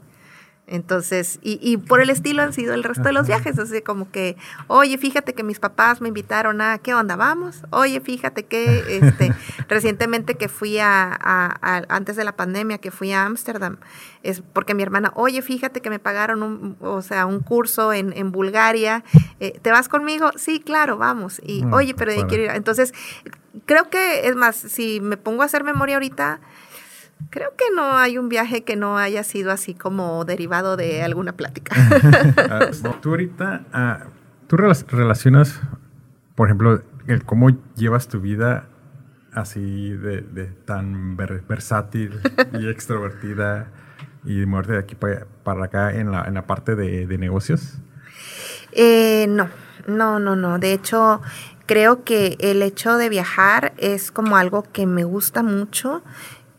[0.66, 4.10] Entonces, y, y, por el estilo han sido el resto de los viajes, así como
[4.10, 7.16] que, oye, fíjate que mis papás me invitaron a, ¿qué onda?
[7.16, 7.64] Vamos.
[7.68, 9.34] Oye, fíjate que, este,
[9.68, 11.18] recientemente que fui a,
[11.88, 13.76] antes de la pandemia, que fui a Ámsterdam,
[14.22, 18.14] es porque mi hermana, oye, fíjate que me pagaron un, o sea, un curso en,
[18.16, 19.04] en Bulgaria,
[19.40, 20.30] eh, ¿te vas conmigo?
[20.36, 21.42] Sí, claro, vamos.
[21.44, 22.50] Y, mm, oye, pero quiero ir.
[22.50, 22.94] Entonces,
[23.66, 26.40] creo que, es más, si me pongo a hacer memoria ahorita,
[27.30, 31.32] Creo que no hay un viaje que no haya sido así como derivado de alguna
[31.32, 31.74] plática.
[32.36, 34.00] Ah, tú ahorita, ah,
[34.46, 35.60] tú relacionas,
[36.34, 38.68] por ejemplo, el cómo llevas tu vida
[39.32, 42.20] así de, tan versátil
[42.58, 43.68] y extrovertida
[44.24, 47.78] y de moverte de aquí para, acá en la, en la parte de, negocios?
[48.72, 49.48] Eh, no,
[49.86, 50.58] no, no, no.
[50.58, 51.20] De hecho,
[51.66, 56.02] creo que el hecho de viajar es como algo que me gusta mucho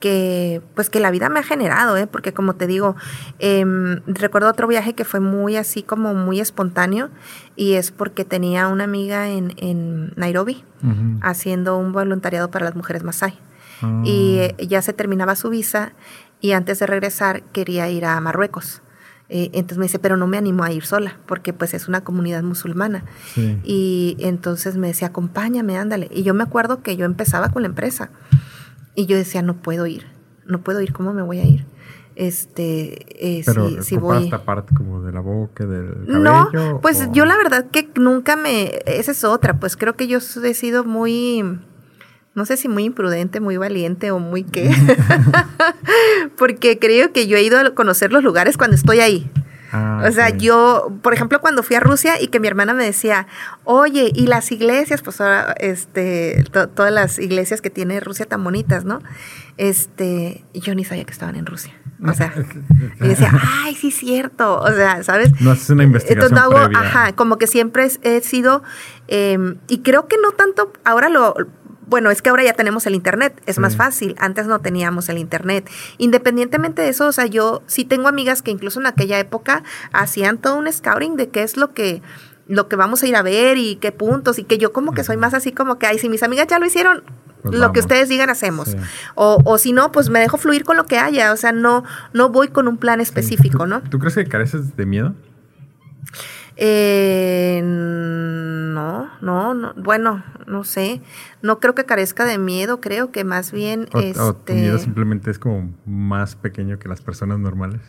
[0.05, 2.05] que pues que la vida me ha generado, ¿eh?
[2.05, 2.95] porque como te digo,
[3.39, 7.09] em, recuerdo otro viaje que fue muy así como muy espontáneo
[7.55, 10.63] y es porque tenía una amiga en, en Nairobi
[11.21, 13.39] haciendo un voluntariado para las mujeres Masai
[14.03, 14.55] y ah.
[14.61, 15.93] ya se terminaba su visa
[16.39, 18.83] y antes de regresar quería ir a Marruecos
[19.27, 22.01] Eh, entonces me dice, pero no me animo a ir sola, porque pues es una
[22.01, 23.05] comunidad musulmana.
[23.33, 23.59] Sí.
[23.63, 26.09] Y entonces me decía, acompáñame, ándale.
[26.11, 28.11] Y yo me acuerdo que yo empezaba con la empresa
[28.95, 30.07] y yo decía, no puedo ir,
[30.45, 31.65] no puedo ir, ¿cómo me voy a ir?
[32.15, 33.05] Este,
[33.39, 34.23] eh, Pero si, si voy...
[34.23, 36.19] esta parte como de la boca, del cabello.
[36.53, 38.81] No, pues o- yo la verdad que nunca me...
[38.85, 41.43] Esa es otra, pues creo que yo he sido muy...
[42.33, 44.69] No sé si muy imprudente, muy valiente o muy qué.
[46.37, 49.29] Porque creo que yo he ido a conocer los lugares cuando estoy ahí.
[49.75, 52.83] Ah, O sea, yo, por ejemplo, cuando fui a Rusia y que mi hermana me
[52.85, 53.27] decía,
[53.63, 58.43] oye, y las iglesias, pues ahora, este, to- todas las iglesias que tiene Rusia tan
[58.43, 59.01] bonitas, ¿no?
[59.57, 61.73] Este, yo ni sabía que estaban en Rusia.
[62.05, 62.33] O sea,
[63.01, 63.31] y decía,
[63.63, 64.59] ay, sí, cierto.
[64.59, 65.31] O sea, ¿sabes?
[65.41, 66.87] No haces una investigación Entonces no hago, previa.
[66.87, 68.63] ajá, como que siempre he sido,
[69.07, 71.35] eh, y creo que no tanto, ahora lo,
[71.87, 73.77] bueno, es que ahora ya tenemos el internet, es más Sí.
[73.77, 75.69] fácil, antes no teníamos el internet.
[75.97, 80.37] Independientemente de eso, o sea, yo sí tengo amigas que incluso en aquella época hacían
[80.37, 82.01] todo un scouting de qué es lo que
[82.47, 85.03] lo que vamos a ir a ver y qué puntos y que yo como que
[85.03, 87.03] soy más así como que, ay, si mis amigas ya lo hicieron,
[87.41, 88.67] Pues lo que ustedes digan hacemos.
[88.69, 88.77] Sí.
[89.15, 91.83] O, o si no, pues me dejo fluir con lo que haya, o sea, no,
[92.13, 93.81] no voy con un plan específico, ¿Tú- ¿no?
[93.81, 95.15] ¿Tú crees que careces de miedo?
[96.57, 101.01] Eh, no, no, no, bueno, no sé.
[101.41, 104.77] No creo que carezca de miedo, creo que más bien O, este o tu miedo
[104.79, 107.81] simplemente es como más pequeño que las personas normales?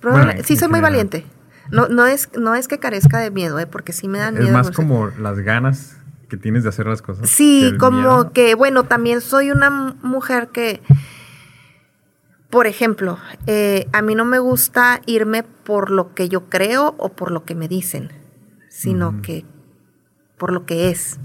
[0.00, 1.24] probable- bueno, en- sí soy muy valiente.
[1.70, 4.42] No, no es, no es que carezca de miedo, eh, porque sí me dan Es
[4.42, 4.52] miedo.
[4.56, 4.76] más no sé.
[4.76, 5.96] como las ganas
[6.28, 7.28] que tienes de hacer las cosas.
[7.28, 8.32] Sí, como miedo.
[8.32, 10.80] que, bueno, también soy una mujer que,
[12.50, 17.10] por ejemplo, eh, a mí no me gusta irme por lo que yo creo o
[17.10, 18.10] por lo que me dicen,
[18.68, 19.44] sino que
[20.36, 21.18] por lo que es.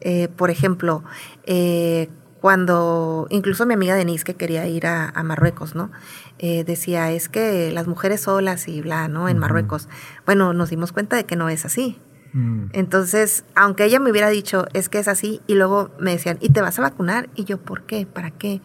[0.00, 1.04] Eh, por ejemplo,
[1.44, 2.08] eh,
[2.40, 5.90] cuando incluso mi amiga Denise que quería ir a, a Marruecos, ¿no?
[6.38, 9.28] Eh, decía, es que las mujeres solas y bla, ¿no?
[9.28, 9.38] En.
[9.38, 9.88] Marruecos.
[10.24, 11.98] Bueno, nos dimos cuenta de que no es así.
[12.32, 12.66] Mm.
[12.72, 16.50] Entonces, aunque ella me hubiera dicho, es que es así, y luego me decían, ¿y
[16.50, 17.28] te vas a vacunar?
[17.34, 18.06] Y yo, ¿por qué?
[18.06, 18.62] ¿Para qué?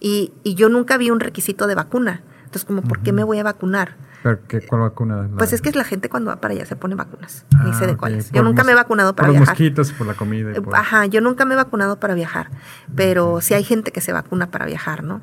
[0.00, 2.22] Y, y yo nunca vi un requisito de vacuna.
[2.40, 3.96] Entonces, como, ¿por qué me voy a vacunar?
[4.22, 5.28] ¿Pero qué, cuál vacuna?
[5.38, 7.44] Pues es que la gente cuando va para allá se pone vacunas.
[7.64, 8.32] Ni Ah, sé de cuáles.
[8.32, 9.54] Yo nunca me he vacunado para por los viajar.
[9.54, 10.50] mosquitos, por la comida.
[10.52, 12.50] y Eh, por- Ajá, yo nunca me he vacunado para viajar,
[12.96, 15.20] pero sí hay gente que se vacuna para viajar, ¿no?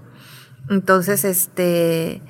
[0.70, 2.22] Entonces, este,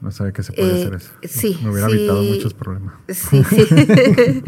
[0.00, 1.12] No sabe que se puede Eh, hacer eso.
[1.22, 1.94] sí, Me hubiera sí.
[1.94, 2.94] evitado muchos problemas.
[3.08, 3.66] Sí, sí.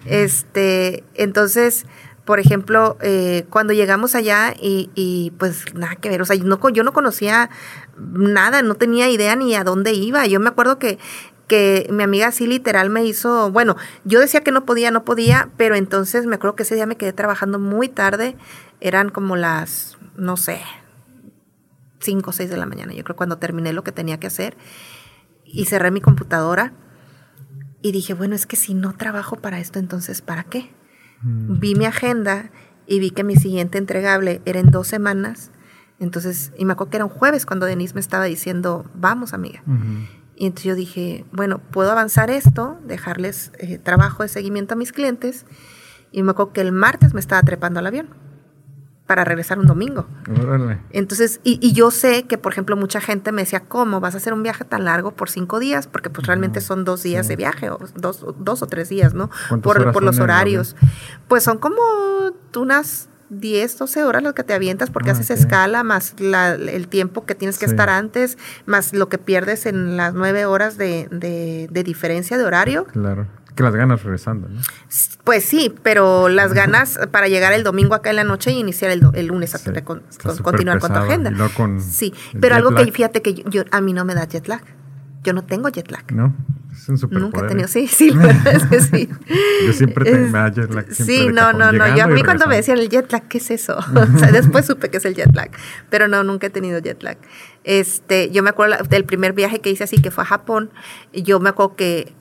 [0.06, 1.86] este, entonces,
[2.28, 6.44] por ejemplo, eh, cuando llegamos allá y, y, pues nada que ver, o sea, yo
[6.44, 7.48] no, yo no conocía
[7.96, 10.26] nada, no tenía idea ni a dónde iba.
[10.26, 10.98] Yo me acuerdo que,
[11.46, 15.48] que mi amiga así literal me hizo, bueno, yo decía que no podía, no podía,
[15.56, 18.36] pero entonces me acuerdo que ese día me quedé trabajando muy tarde,
[18.82, 20.60] eran como las, no sé,
[22.00, 24.54] 5 o 6 de la mañana, yo creo cuando terminé lo que tenía que hacer
[25.46, 26.74] y cerré mi computadora
[27.80, 30.76] y dije, bueno, es que si no trabajo para esto, entonces ¿para qué?
[31.22, 31.58] Mm.
[31.58, 32.50] Vi mi agenda
[32.86, 35.50] y vi que mi siguiente entregable era en dos semanas.
[35.98, 39.62] Entonces, y me acuerdo que era un jueves cuando Denise me estaba diciendo, vamos amiga.
[40.36, 44.92] Y entonces yo dije, bueno, puedo avanzar esto, dejarles eh, trabajo de seguimiento a mis
[44.92, 45.44] clientes.
[46.12, 48.27] Y me acuerdo que el martes me estaba trepando al avión
[49.08, 50.06] para regresar un domingo.
[50.40, 50.78] Órale.
[50.90, 54.18] Entonces, y, y yo sé que, por ejemplo, mucha gente me decía, ¿cómo vas a
[54.18, 55.86] hacer un viaje tan largo por cinco días?
[55.88, 57.30] Porque pues realmente son dos días sí.
[57.30, 59.30] de viaje, o dos, dos o tres días, ¿no?
[59.48, 60.76] ¿Cuántas Por, los horarios.
[61.26, 61.80] Pues son como
[62.54, 66.88] unas 10, 12 horas las que te avientas porque Ah, haces escala, más la- el
[66.88, 67.72] tiempo que tienes que Sí.
[67.72, 72.44] estar antes, más lo que pierdes en las nueve horas de, de- de diferencia de
[72.44, 72.84] horario.
[72.86, 73.26] Claro.
[73.58, 74.60] Que las ganas regresando, ¿no?
[75.24, 78.92] Pues sí, pero las ganas para llegar el domingo acá en la noche y iniciar
[78.92, 81.30] el, do- el lunes a Sí, con- con- continuar con tu agenda.
[81.32, 84.14] y luego con sí, pero algo que fíjate que yo, yo- a mí no me
[84.14, 84.62] da jet lag.
[85.24, 86.04] Yo no tengo jet lag.
[86.12, 86.36] ¿No?
[86.72, 87.22] Es un superpoder.
[87.34, 87.68] Nunca he tenido, ¿eh?
[87.68, 89.08] sí, sí, la verdad es que sí.
[89.66, 91.96] Yo siempre te- Es- me da jet lag, Sí, no, no, no.
[91.96, 93.76] Yo a mí cuando me decían el jet lag, ¿qué es eso?
[93.94, 95.50] o sea, después supe que es el jet lag.
[95.90, 97.18] Pero no, nunca he tenido jet lag.
[97.64, 100.70] Este, yo me acuerdo del primer viaje que hice así, que fue a Japón.
[101.12, 102.14] Yo me acuerdo que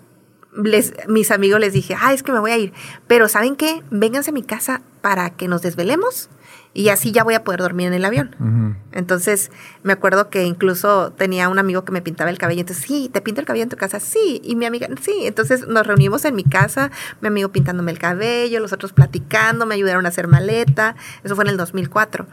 [0.64, 2.74] les, mis amigos les dije, ah, es que me voy a ir.
[3.08, 3.84] Pero ¿saben qué?
[3.92, 6.30] Vénganse a mi casa para que nos desvelemos
[6.78, 8.78] y así ya voy a poder dormir en el avión.
[8.92, 9.50] Entonces,
[9.82, 12.62] me acuerdo que incluso tenía un amigo que me pintaba el cabello.
[12.62, 14.00] Entonces, sí, ¿te pinto el cabello en tu casa?
[14.00, 14.42] Sí.
[14.44, 15.22] Y mi amiga, sí.
[15.24, 19.74] Entonces, nos reunimos en mi casa, mi amigo pintándome el cabello, los otros platicando, me
[19.74, 20.96] ayudaron a hacer maleta.
[21.24, 22.28] Eso fue en el 2004.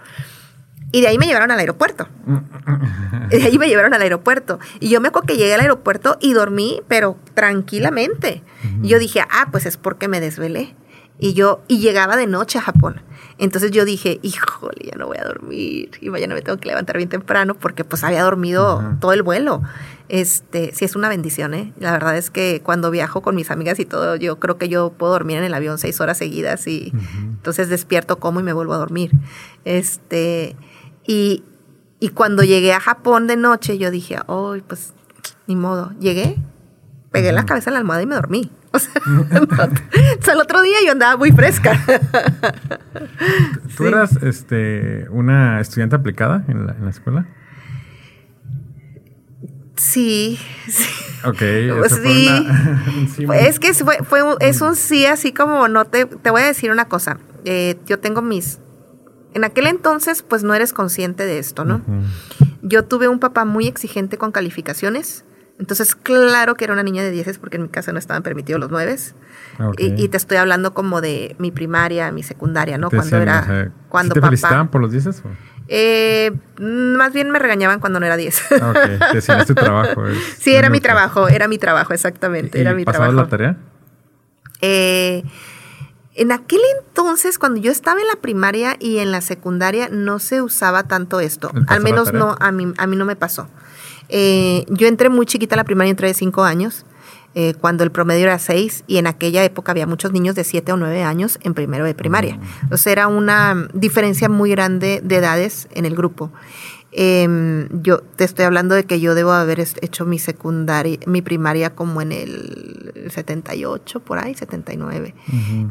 [0.94, 2.06] Y de ahí me llevaron al aeropuerto.
[3.32, 4.60] Y de ahí me llevaron al aeropuerto.
[4.78, 8.44] Y yo me acuerdo que llegué al aeropuerto y dormí, pero tranquilamente.
[8.80, 10.76] Y yo dije, ah, pues es porque me desvelé.
[11.18, 13.02] Y yo, y llegaba de noche a Japón.
[13.38, 15.90] Entonces yo dije, híjole, ya no voy a dormir.
[16.00, 19.62] Y mañana me tengo que levantar bien temprano porque pues había dormido todo el vuelo.
[20.08, 21.72] Este, sí es una bendición, ¿eh?
[21.80, 24.92] La verdad es que cuando viajo con mis amigas y todo, yo creo que yo
[24.92, 28.74] puedo dormir en el avión seis horas seguidas y entonces despierto como y me vuelvo
[28.74, 29.10] a dormir.
[29.64, 30.54] Este,
[31.06, 31.44] y,
[32.00, 34.94] y cuando llegué a Japón de noche, yo dije, oh, pues
[35.46, 35.92] ni modo.
[36.00, 36.36] Llegué,
[37.10, 38.50] pegué la cabeza en la almohada y me dormí.
[38.72, 41.78] O sea, el otro día yo andaba muy fresca.
[43.76, 47.26] ¿Tú eras este, una estudiante aplicada en la, en la escuela?
[49.76, 50.38] Sí,
[50.68, 50.84] sí.
[51.24, 51.38] Ok,
[52.04, 53.26] sí.
[53.32, 56.70] es que fue, fue es un sí así como no te, te voy a decir
[56.70, 57.18] una cosa.
[57.44, 58.60] Eh, yo tengo mis
[59.34, 61.82] en aquel entonces, pues no eres consciente de esto, ¿no?
[62.62, 65.24] Yo tuve un papá muy exigente con calificaciones.
[65.58, 68.60] Entonces, claro que era una niña de 10 porque en mi casa no estaban permitidos
[68.60, 68.96] los 9.
[69.78, 72.90] Y, te estoy hablando como de mi primaria, mi secundaria, ¿no?
[72.90, 73.72] Cuando era.
[73.88, 75.22] cuando te felicitaban por los 10
[75.66, 78.42] eh, más bien me regañaban cuando no era 10.
[78.60, 80.04] Ah, ok, decías tu trabajo.
[80.38, 82.60] sí, era mi trabajo, era mi trabajo, exactamente.
[82.60, 83.56] era mi ¿Pasabas la tarea?
[84.60, 85.24] Eh,
[86.14, 90.42] en aquel entonces, cuando yo estaba en la primaria y en la secundaria, no se
[90.42, 91.50] usaba tanto esto.
[91.66, 93.48] Al menos no, a mí, a mí no me pasó.
[94.08, 96.86] Eh, yo entré muy chiquita a la primaria, entré de cinco años,
[97.34, 100.72] eh, cuando el promedio era seis, y en aquella época había muchos niños de siete
[100.72, 102.36] o nueve años en primero de primaria.
[102.36, 102.42] Mm.
[102.62, 106.30] Entonces era una diferencia muy grande de edades en el grupo.
[106.96, 111.74] Em, yo te estoy hablando de que yo debo haber hecho mi secundaria, mi primaria
[111.74, 115.14] como en el 78, por ahí, 79.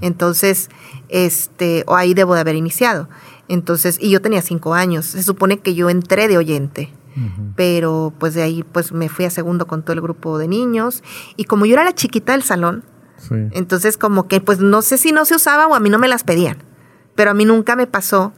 [0.01, 0.69] Entonces,
[1.07, 3.07] este, o ahí debo de haber iniciado.
[3.47, 5.05] Entonces, y yo tenía cinco años.
[5.05, 6.91] Se supone que yo entré de oyente
[7.55, 11.03] pero pues de ahí pues me fui a segundo con todo el grupo de niños
[11.35, 12.83] y como yo era la chiquita del salón,
[13.51, 16.07] entonces como que pues no sé si no se usaba o a mí no me
[16.07, 16.57] las pedían,
[17.15, 18.33] pero a mí nunca me pasó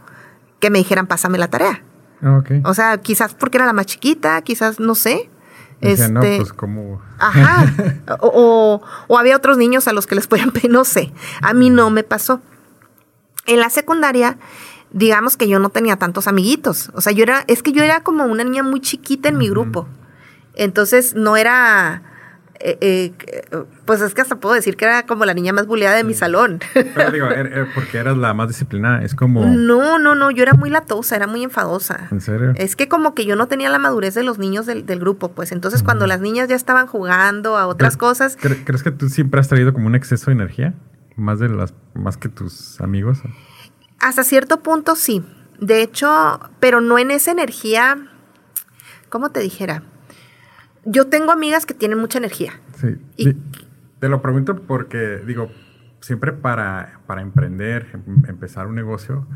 [0.59, 1.83] que me dijeran pásame la tarea.
[2.21, 5.29] Ah, o sea, quizás porque era la más chiquita, quizás no sé.
[5.81, 7.01] este, no, pues como...
[7.19, 7.73] Ajá.
[8.21, 11.13] o, o, había otros niños a los que les podían pedir, no sé.
[11.41, 12.41] A mí no me pasó.
[13.45, 14.37] En la secundaria
[14.95, 16.89] digamos que yo no tenía tantos amiguitos.
[16.93, 19.49] O sea, yo era, es que yo era como una niña muy chiquita en mi
[19.49, 19.87] grupo.
[20.55, 22.01] Entonces no era,
[22.59, 23.13] eh, eh,
[23.85, 26.13] pues es que hasta puedo decir que era como la niña más bulleada de mi
[26.13, 26.59] salón.
[26.73, 29.45] Pero digo, er, er, porque eras la más disciplinada, es como...
[29.45, 32.07] No, no, no, yo era muy latosa, era muy enfadosa.
[32.11, 32.53] ¿En serio?
[32.55, 35.51] Es que como que yo no tenía la madurez de los niños del, grupo, pues
[35.51, 38.37] entonces cuando las niñas ya estaban jugando a otras cosas...
[38.39, 40.73] ¿Crees que tú siempre has traído como un exceso de energía?
[41.17, 43.19] Más de las, más que tus amigos.
[43.99, 45.23] Hasta cierto punto sí.
[45.59, 47.97] De hecho, pero no en esa energía,
[49.09, 49.83] ¿cómo te dijera?
[50.85, 52.53] Yo tengo amigas que tienen mucha energía.
[52.75, 53.35] Sí.
[53.99, 55.51] te lo pregunto porque, digo,
[55.99, 59.27] siempre para, para emprender, em, empezar un negocio,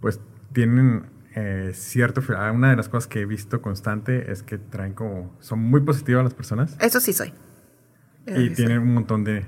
[0.00, 0.20] pues
[0.52, 2.22] tienen eh, cierto...
[2.52, 5.36] Una de las cosas que he visto constante es que traen como...
[5.40, 6.76] Son muy positivas las personas.
[6.80, 7.32] Eso sí soy.
[8.26, 9.44] y tienen un montón de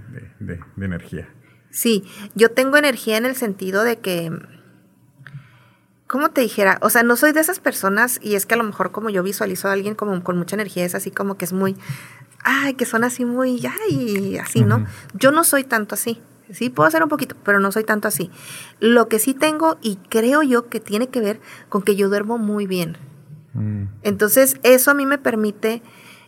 [0.77, 1.29] energía.
[1.71, 4.33] Sí, yo tengo energía en el sentido de que,
[6.09, 6.79] ¿cómo te dijera?
[6.81, 9.23] O sea, no soy de esas personas y es que a lo mejor como yo
[9.23, 11.77] visualizo a alguien como con mucha energía, es así como que es muy,
[12.43, 14.87] ay, que son así muy, ay, así, ¿no?
[15.15, 16.21] Yo no soy tanto así.
[16.51, 18.31] Sí, puedo hacer un poquito, pero no soy tanto así.
[18.81, 22.39] Lo que sí tengo y creo yo que tiene que ver con que yo duermo
[22.39, 22.97] muy bien.
[23.53, 23.85] Mm.
[24.03, 25.83] Entonces, eso a mí me permite,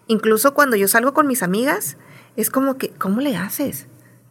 [0.08, 1.96] incluso cuando yo salgo con mis amigas,
[2.36, 3.88] es como que, ¿cómo le haces?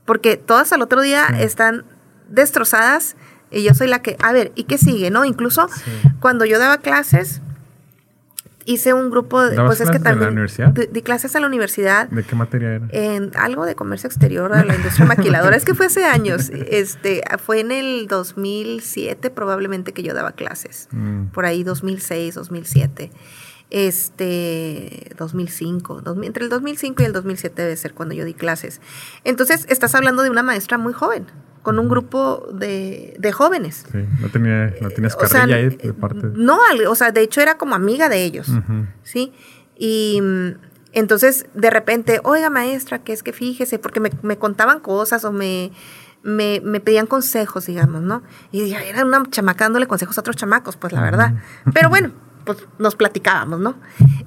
[0.10, 1.86] porque todas al otro día están
[2.30, 3.16] destrozadas
[3.52, 5.10] y yo soy la que, a ver, ¿y qué sigue?
[5.10, 5.26] ¿No?
[5.26, 5.68] Incluso
[6.20, 7.42] cuando yo daba clases,
[8.66, 10.74] hice un grupo de, pues es que también, en la universidad?
[10.74, 12.08] Di, clases en la universidad.
[12.10, 12.88] ¿De qué materia era?
[12.92, 15.56] En algo de comercio exterior de la industria maquiladora.
[15.56, 20.88] es que fue hace años, este, fue en el 2007 probablemente que yo daba clases,
[20.92, 21.28] mm.
[21.28, 23.12] por ahí 2006, 2007
[23.72, 28.82] este 2005, entre el 2005 y el 2007 debe ser cuando yo di clases.
[29.24, 31.28] Entonces, estás hablando de una maestra muy joven,
[31.62, 33.86] con un grupo de, de jóvenes.
[33.92, 36.28] Sí, no, tenía, no tenías carrilla ahí de parte.
[36.34, 38.52] No, o sea, de hecho era como amiga de ellos,
[39.04, 39.34] ¿sí?
[39.78, 40.50] Y mm,
[40.94, 45.32] entonces, de repente, oiga maestra, que es que fíjese, porque me, me contaban cosas o
[45.32, 45.72] me,
[46.24, 48.24] me, me, pedían consejos, digamos, ¿no?
[48.52, 51.34] Y era una chamaca dándole consejos a otros chamacos, pues la verdad.
[51.74, 52.12] Pero bueno,
[52.56, 53.76] pues nos platicábamos, ¿no?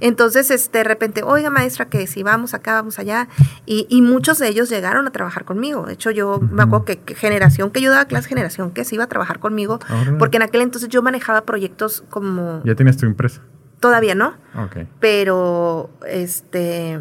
[0.00, 3.28] Entonces, este, de repente, oiga maestra, que si vamos acá, vamos allá,
[3.66, 5.86] y, y muchos de ellos llegaron a trabajar conmigo.
[5.86, 9.04] De hecho, yo me acuerdo que, generación que yo daba clase, generación que se iba
[9.04, 9.80] a trabajar conmigo,
[10.18, 12.62] porque en aquel entonces yo manejaba proyectos como...
[12.64, 13.42] ¿Ya tienes tu empresa?
[13.80, 14.36] Todavía no.
[14.54, 14.86] Ok.
[15.00, 17.00] Pero, este,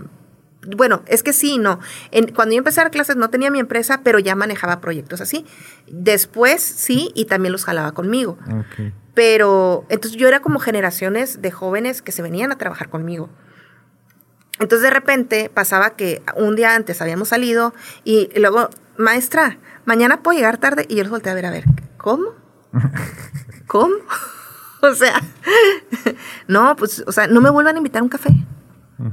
[0.76, 1.80] bueno, es que sí, no.
[2.36, 5.46] cuando yo empecé a dar clases no tenía mi empresa, pero ya manejaba proyectos así.
[5.88, 8.38] Después sí, y también los jalaba conmigo.
[8.46, 8.94] Okay.
[9.14, 13.30] Pero entonces yo era como generaciones de jóvenes que se venían a trabajar conmigo.
[14.60, 20.38] Entonces de repente pasaba que un día antes habíamos salido y, luego, maestra, mañana puedo
[20.38, 21.66] llegar tarde y yo los volteé a ver, a ver,
[21.98, 22.36] ¿cómo?
[23.68, 23.96] ¿Cómo?
[24.82, 25.22] o sea,
[26.48, 28.30] no, pues, o sea, no me vuelvan a invitar a un café.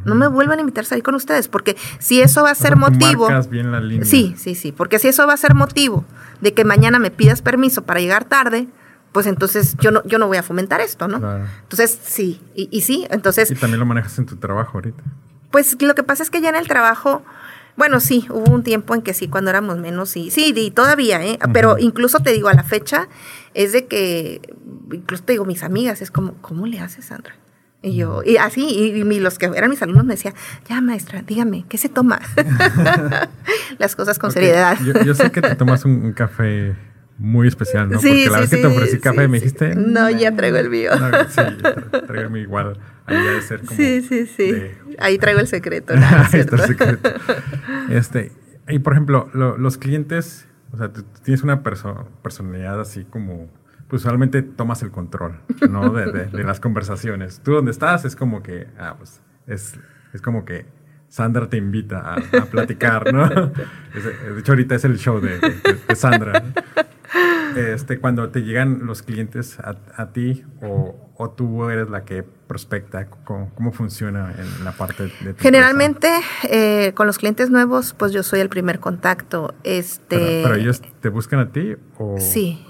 [0.05, 2.76] No me vuelvan a invitar a salir con ustedes, porque si eso va a ser
[2.76, 3.26] motivo.
[3.49, 4.05] bien la línea.
[4.05, 6.05] Sí, sí, sí, porque si eso va a ser motivo
[6.42, 8.68] de que mañana me pidas permiso para llegar tarde,
[9.12, 11.16] pues entonces yo no, yo no voy a fomentar esto, ¿no?
[11.62, 13.50] Entonces, sí, y, y, sí, entonces...
[13.50, 15.02] Y también lo manejas en tu trabajo ahorita.
[15.50, 17.22] Pues lo que pasa es que ya en el trabajo,
[17.76, 21.24] bueno, sí, hubo un tiempo en que sí, cuando éramos menos, sí, sí, y todavía,
[21.24, 21.38] ¿eh?
[21.52, 23.09] Pero incluso te digo, a la fecha,
[23.54, 24.42] es de que,
[24.92, 27.34] incluso te digo, mis amigas, es como, ¿cómo le haces, Sandra?
[27.80, 30.34] Y yo, y así, y, los que eran mis alumnos me decían,
[30.68, 32.20] ya maestra, dígame, ¿qué se toma?
[33.78, 34.76] Las cosas con seriedad.
[35.04, 36.74] Yo, sé que te tomas un, café
[37.18, 37.98] muy especial, ¿no?
[37.98, 39.74] Sí, Porque la vez que te ofrecí café me dijiste...
[39.74, 40.92] No, ya traigo el mío.
[41.28, 41.42] sí,
[42.06, 42.78] traigo mi igual.
[43.06, 43.72] Ahí debe ser como...
[43.72, 44.54] Sí, sí, sí.
[44.98, 45.94] Ahí traigo el secreto.
[45.96, 47.10] Ahí está el secreto.
[47.90, 48.32] Este,
[48.68, 53.50] y por ejemplo, los clientes, o sea, tú tienes una personalidad así como
[53.88, 55.90] pues usualmente tomas el control, ¿no?
[55.90, 57.40] De, las conversaciones.
[57.42, 59.74] Tú donde estás es como que, ah, pues, es,
[60.12, 60.66] es como que
[61.08, 63.26] Sandra te invita a, platicar, ¿no?
[63.28, 65.40] de hecho, ahorita es el show de,
[65.94, 66.44] Sandra.
[67.59, 73.06] Este, cuando te llegan los clientes a, ti o, o, tú eres la que prospecta,
[73.06, 76.09] ¿cómo, cómo funciona en la parte de tu Generalmente,
[76.44, 79.54] eh, con los clientes nuevos, pues yo soy el primer contacto.
[79.64, 82.16] Este, pero, ellos te buscan a ti o...
[82.18, 82.64] Sí,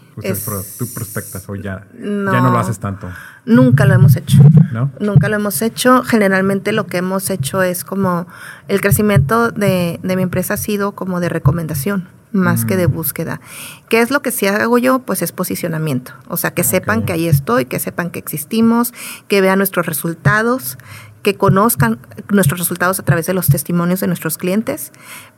[0.78, 3.08] ¿Tú prospectas o ya no, ya no lo haces tanto?
[3.44, 4.38] Nunca lo hemos hecho.
[4.72, 4.90] ¿No?
[5.00, 6.02] Nunca lo hemos hecho.
[6.02, 8.26] Generalmente lo que hemos hecho es como
[8.68, 12.92] el crecimiento de, mi empresa ha sido como de recomendación más que de mm.
[12.92, 13.40] búsqueda.
[13.88, 14.98] ¿Qué es lo que sí hago yo?
[14.98, 16.12] Pues es posicionamiento.
[16.28, 18.92] O sea, que sepan que ahí estoy, que sepan que existimos,
[19.28, 20.76] que vean nuestros resultados,
[21.22, 21.98] que conozcan
[22.30, 24.92] nuestros resultados a través de los testimonios de nuestros clientes,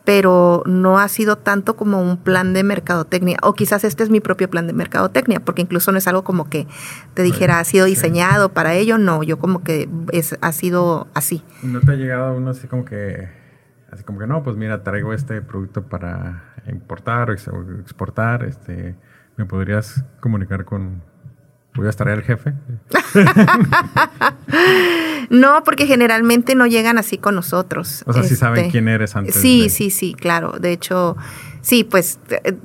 [0.05, 4.20] pero no ha sido tanto como un plan de mercadotecnia, o quizás este es mi
[4.20, 6.66] propio plan de mercadotecnia, porque incluso no es algo como que
[7.14, 11.43] te dijera ha sido diseñado para ello, no, yo como que es, ha sido así.
[11.62, 13.28] ¿No te ha llegado uno así como que,
[13.91, 17.33] así como que no, pues mira, traigo este producto para importar o
[17.81, 18.97] exportar, este,
[19.37, 21.03] ¿me podrías comunicar con
[21.75, 22.55] ¿Voy a estar el jefe?
[25.31, 28.03] no, porque generalmente no llegan así con nosotros.
[28.07, 29.37] O sea, sí saben este, quién eres antes.
[29.37, 30.59] Sí, sí, sí, claro.
[30.59, 31.16] De hecho,
[31.61, 32.57] sí, pues eh,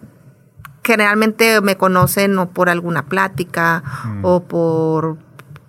[0.84, 4.26] generalmente me conocen o por alguna plática mm.
[4.26, 5.18] o por,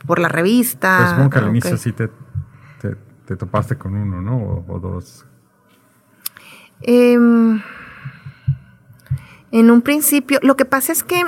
[0.06, 0.96] por la revista.
[0.98, 2.08] Pues supongo que al inicio sí te,
[3.26, 4.64] te, topaste con uno, ¿no?
[4.68, 5.26] O, dos.
[6.80, 7.60] Em,
[9.50, 11.22] en un principio, lo que pasa es que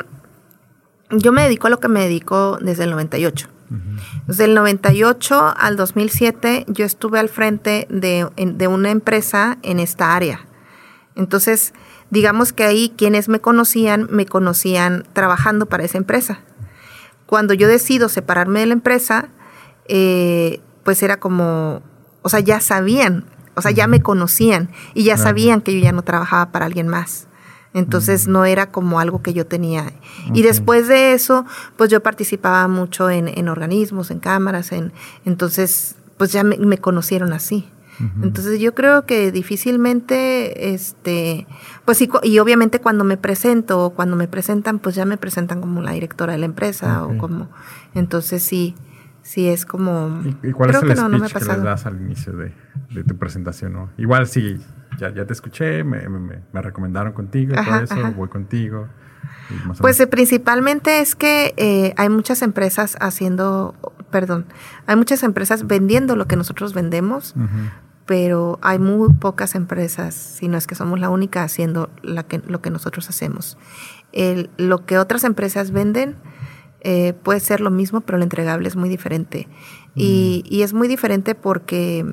[1.10, 3.48] yo me dedico a lo que me dedico desde el 98.
[4.26, 10.16] Desde el 98 al 2007 yo estuve al frente de, de, una empresa en esta
[10.16, 10.40] área.
[11.16, 11.74] Entonces,
[12.08, 16.40] digamos que ahí quienes me conocían, me conocían trabajando para esa empresa.
[17.26, 19.28] Cuando yo decido separarme de la empresa,
[19.86, 21.82] eh, pues era como,
[22.22, 25.92] o sea, ya sabían, o sea, ya me conocían y ya sabían que yo ya
[25.92, 27.27] no trabajaba para alguien más.
[27.74, 29.92] Entonces no era como algo que yo tenía.
[30.32, 31.44] Y después de eso,
[31.76, 34.92] pues yo participaba mucho en, organismos, en cámaras, en,
[35.24, 37.68] entonces pues ya me, conocieron así.
[38.22, 41.48] Entonces yo creo que difícilmente, este,
[41.84, 45.60] pues sí, y obviamente cuando me presento o cuando me presentan, pues ya me presentan
[45.60, 47.48] como la directora de la empresa o como,
[47.96, 48.76] entonces sí,
[49.28, 50.22] sí es como...
[50.42, 52.50] ¿Y, cuál es el speech que les das al inicio de,
[53.04, 53.74] tu presentación?
[53.74, 53.90] ¿no?
[53.98, 54.58] Igual sí,
[54.98, 58.88] ya, ya te escuché, me, me, me recomendaron contigo, todo eso, voy contigo.
[59.80, 63.74] Pues eh, principalmente es que eh, hay muchas empresas haciendo,
[64.10, 64.46] perdón,
[64.86, 67.34] hay muchas empresas vendiendo lo que nosotros vendemos,
[68.06, 72.38] pero hay muy pocas empresas, si no es que somos la única haciendo la que,
[72.46, 73.58] lo que nosotros hacemos.
[74.12, 76.16] El, lo que otras empresas venden
[76.80, 79.48] eh, puede ser lo mismo, pero lo entregable es muy diferente.
[79.94, 82.04] y, y, es muy diferente porque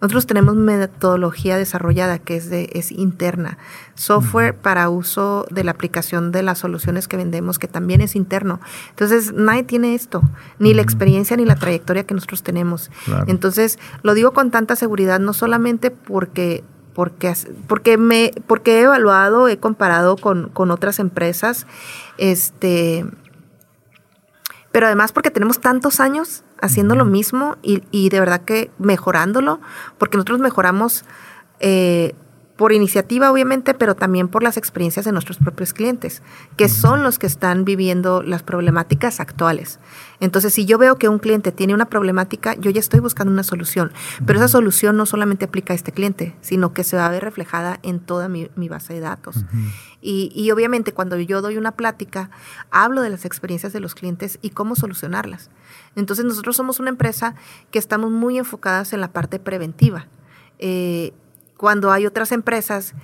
[0.00, 3.58] nosotros tenemos metodología desarrollada que es, de, es interna,
[3.94, 8.60] software para uso de la aplicación de las soluciones que vendemos que también es interno.
[8.90, 10.22] Entonces, nadie tiene esto,
[10.58, 12.90] ni la experiencia ni la trayectoria que nosotros tenemos.
[13.26, 17.32] Entonces, lo digo con tanta seguridad, no solamente porque porque,
[17.68, 21.66] porque, me, porque he evaluado, he comparado con, con otras empresas,
[22.18, 23.06] este,
[24.72, 29.60] pero además porque tenemos tantos años haciendo lo mismo y, y, de verdad que mejorándolo,
[29.98, 31.04] porque nosotros mejoramos
[31.60, 32.14] eh,
[32.60, 36.20] por iniciativa obviamente, pero también por las experiencias de nuestros propios clientes,
[36.58, 39.80] que son los que están viviendo las problemáticas actuales.
[40.20, 43.44] Entonces, si yo veo que un cliente tiene una problemática, yo ya estoy buscando una
[43.44, 43.92] solución,
[44.26, 47.24] pero esa solución no solamente aplica a este cliente, sino que se va a ver
[47.24, 49.36] reflejada en toda mi, base de datos.
[50.02, 52.28] y, y obviamente cuando yo doy una plática,
[52.70, 55.48] hablo de las experiencias de los clientes y cómo solucionarlas.
[55.96, 57.36] Entonces, nosotros somos una empresa
[57.70, 60.08] que estamos muy enfocadas en la parte preventiva.
[60.58, 61.14] Eh,
[61.60, 62.94] cuando hay otras empresas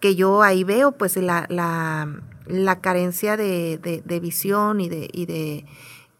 [0.00, 5.66] que yo ahí veo pues la, la, carencia de, de, visión y de, y de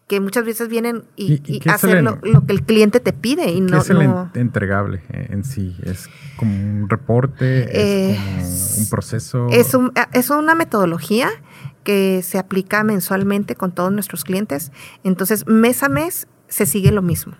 [0.05, 3.79] que muchas veces vienen y, y, hacer lo, que el cliente te pide y no
[3.79, 9.91] es el entregable en sí es como un reporte es, como un proceso es, un,
[10.13, 11.31] es una metodología
[11.83, 14.71] que se aplica mensualmente con todos nuestros clientes.
[15.03, 17.37] Entonces mes a mes se sigue lo mismo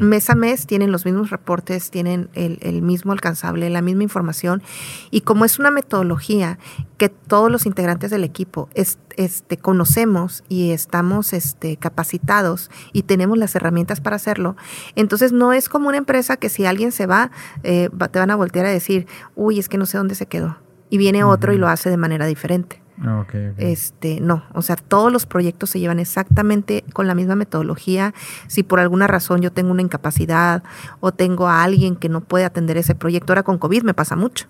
[0.00, 4.62] Mes a mes tienen los mismos reportes, tienen el, mismo alcanzable, la misma información.
[5.10, 6.58] Y como es una metodología
[6.96, 13.54] que todos los integrantes del equipo este, conocemos y estamos este, capacitados y tenemos las
[13.54, 14.56] herramientas para hacerlo,
[14.96, 17.30] entonces no es como una empresa que si alguien se va,
[17.62, 19.06] eh, te van a voltear a decir,
[19.36, 20.56] uy, es que no sé dónde se quedó.
[20.88, 22.79] Y viene otro y lo hace de manera diferente.
[23.02, 23.24] Ah,
[23.56, 28.12] este, no, o sea, todos los proyectos se llevan exactamente con la misma metodología.
[28.46, 30.62] Si por alguna razón yo tengo una incapacidad
[31.00, 34.16] o tengo a alguien que no puede atender ese proyecto, ahora con COVID me pasa
[34.16, 34.46] mucho,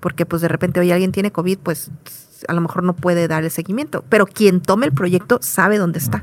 [0.00, 1.90] porque pues de repente hoy alguien tiene COVID, pues
[2.48, 5.98] a lo mejor no puede dar el seguimiento, pero quien tome el proyecto sabe dónde
[5.98, 6.22] está.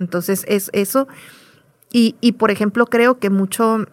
[0.00, 1.06] Entonces es eso.
[1.92, 3.86] Y, y, por ejemplo, creo que mucho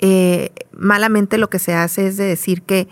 [0.00, 2.88] eh, malamente lo que se hace es de decir que,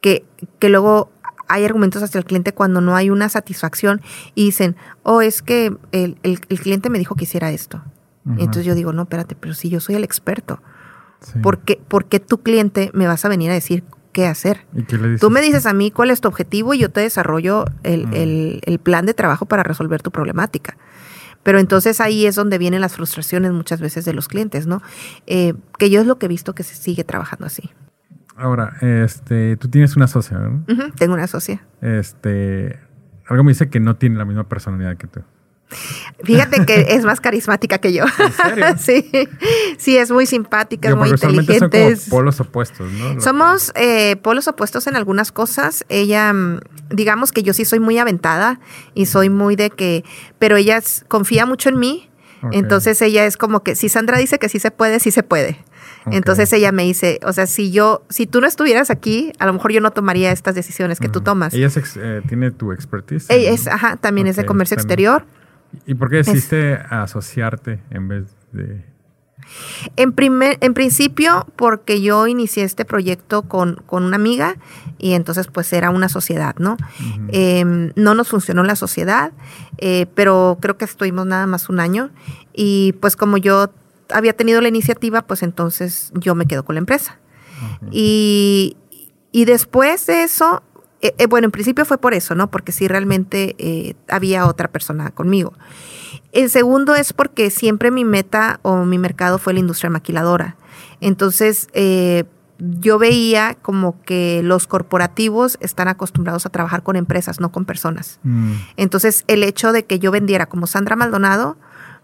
[0.00, 0.24] que,
[0.58, 1.10] que luego
[1.54, 4.00] hay argumentos hacia el cliente cuando no hay una satisfacción
[4.34, 4.74] y dicen,
[5.04, 7.82] oh, es que el, cliente me dijo que hiciera esto.
[8.26, 10.60] Entonces yo digo, no, espérate, pero si yo soy el experto,
[11.42, 14.66] ¿por, qué, tu cliente me vas a venir a decir qué hacer?
[15.20, 19.06] Tú me dices a mí cuál es tu objetivo y yo te desarrollo el, plan
[19.06, 20.76] de trabajo para resolver tu problemática.
[21.44, 24.80] Pero entonces ahí es donde vienen las frustraciones muchas veces de los clientes, ¿no?
[25.26, 27.70] Eh, que yo es lo que he visto que se sigue trabajando así.
[28.36, 30.64] Ahora, este, tú tienes una socia, ¿no?
[30.96, 31.64] tengo una socia.
[31.80, 32.78] Este,
[33.26, 35.20] algo me dice que no tiene la misma personalidad que tú.
[36.22, 38.04] Fíjate que es más carismática que yo.
[38.04, 38.64] ¿En serio?
[38.78, 39.28] sí,
[39.78, 41.96] sí, es muy simpática, es muy inteligente.
[41.96, 43.20] Son polos opuestos, ¿no?
[43.20, 45.84] Somos eh, polos opuestos en algunas cosas.
[45.88, 46.60] Ella, mm,
[46.90, 48.60] digamos que yo sí soy muy aventada
[48.94, 50.04] y soy muy de que,
[50.38, 52.10] pero ella confía mucho en mí.
[52.52, 55.64] Entonces ella es como que si Sandra dice que sí se puede, sí se puede.
[56.10, 59.52] Entonces ella me dice, o sea, si yo, si tú no estuvieras aquí, a lo
[59.52, 61.54] mejor yo no tomaría estas decisiones que tú tomas.
[61.54, 63.30] Ella eh, tiene tu expertise.
[63.30, 65.26] Ella es, ajá, también es de comercio exterior.
[65.86, 68.94] ¿Y por qué decidiste asociarte en vez de...?
[69.96, 74.56] En, primer, en principio, porque yo inicié este proyecto con, una amiga
[74.98, 76.76] y entonces pues era una sociedad, ¿no?
[77.28, 79.32] Em, no nos funcionó la sociedad,
[79.78, 82.10] eh, pero creo que estuvimos nada más un año
[82.54, 83.70] y pues como yo
[84.10, 87.18] había tenido la iniciativa, pues entonces yo me quedo con la empresa.
[87.90, 88.76] y,
[89.32, 90.62] después de eso,
[91.00, 92.50] eh, eh, bueno, en principio fue por eso, ¿no?
[92.50, 95.52] Porque sí realmente eh, había otra persona conmigo.
[96.32, 100.56] El segundo es porque siempre mi meta o mi mercado fue la industria maquiladora.
[101.00, 101.68] Entonces,
[102.58, 108.20] yo veía como que los corporativos están acostumbrados a trabajar con empresas, no con personas.
[108.22, 108.52] Mm.
[108.76, 111.56] Entonces, el hecho de que yo vendiera como Sandra Maldonado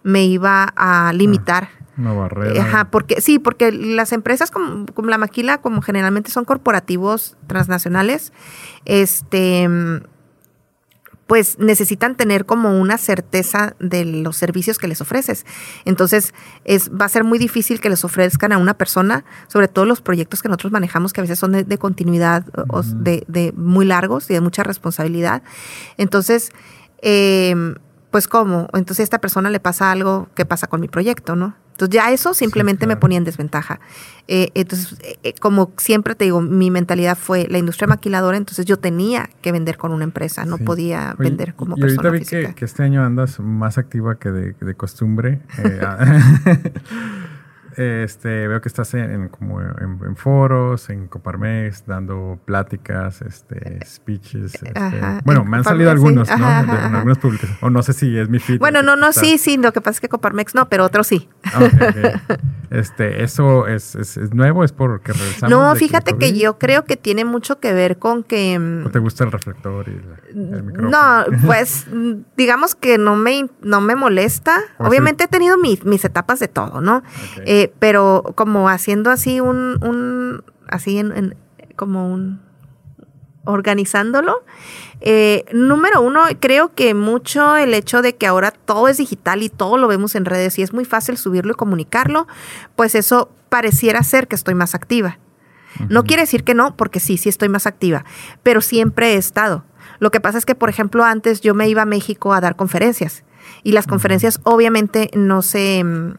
[0.03, 1.69] me iba a limitar.
[2.01, 2.63] Una barrera.
[2.63, 8.33] Ajá, porque sí, porque las empresas como, la Maquila, como generalmente son corporativos transnacionales,
[8.87, 9.69] este
[11.27, 15.47] pues necesitan tener como una certeza de los servicios que les ofreces.
[15.85, 16.35] Entonces,
[16.65, 20.01] es, va a ser muy difícil que les ofrezcan a una persona, sobre todo los
[20.01, 24.29] proyectos que nosotros manejamos, que a veces son de, continuidad, o de, de, muy largos
[24.29, 25.45] y de mucha responsabilidad.
[25.99, 26.51] Entonces,
[27.01, 27.55] eh,
[28.11, 31.55] pues cómo, entonces a esta persona le pasa algo que pasa con mi proyecto, ¿no?
[31.81, 33.81] Entonces ya eso simplemente me ponía en desventaja.
[34.29, 38.67] Eh, entonces, eh, eh, como siempre te digo, mi mentalidad fue la industria maquiladora, entonces
[38.67, 42.55] yo tenía que vender con una empresa, no podía vender como y persona ahorita vi
[42.55, 45.41] Que, este año andas más activa que de, de costumbre.
[47.81, 54.55] Este, veo que estás en, como en, foros, en Coparmex, dando pláticas, este, speeches.
[54.55, 56.47] Este, bueno, me han salido algunos, ¿no?
[56.47, 57.63] De, algunas publicaciones.
[57.63, 58.59] O no sé si es mi feed.
[58.59, 59.57] Bueno, no, no, sí, sí.
[59.57, 61.27] Lo que pasa es que Coparmex no, pero otros sí.
[61.43, 61.61] Ah,
[62.71, 64.63] este, ¿Eso es, es, nuevo?
[64.63, 65.49] ¿Es porque regresamos?
[65.49, 68.59] No, fíjate que, yo creo que tiene mucho que ver con que...
[68.59, 69.93] ¿No mm, te gusta el reflector y
[70.37, 70.91] el micrófono?
[70.91, 71.87] No, pues
[72.37, 74.61] digamos que no me, no me molesta.
[74.77, 77.03] Obviamente he tenido mis, mis etapas de todo, ¿no?
[77.47, 81.37] Eh, pero como haciendo así un, un así en,
[81.77, 82.41] como un
[83.45, 84.45] organizándolo.
[85.01, 89.49] Eh, número uno, creo que mucho el hecho de que ahora todo es digital y
[89.49, 92.27] todo lo vemos en redes y es muy fácil subirlo y comunicarlo,
[92.77, 95.19] pues eso pareciera ser que estoy más activa.
[95.89, 98.05] No quiere decir que no, porque sí, sí estoy más activa,
[98.43, 99.65] pero siempre he estado.
[100.01, 102.57] Lo que pasa es que, por ejemplo, antes yo me iba a México a dar
[102.57, 103.25] conferencias
[103.63, 106.15] y las conferencias obviamente no se mm,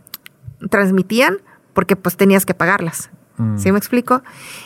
[0.70, 1.38] transmitían
[1.74, 3.10] porque pues tenías que pagarlas.
[3.38, 3.58] Mm.
[3.58, 4.22] ¿Sí me explico?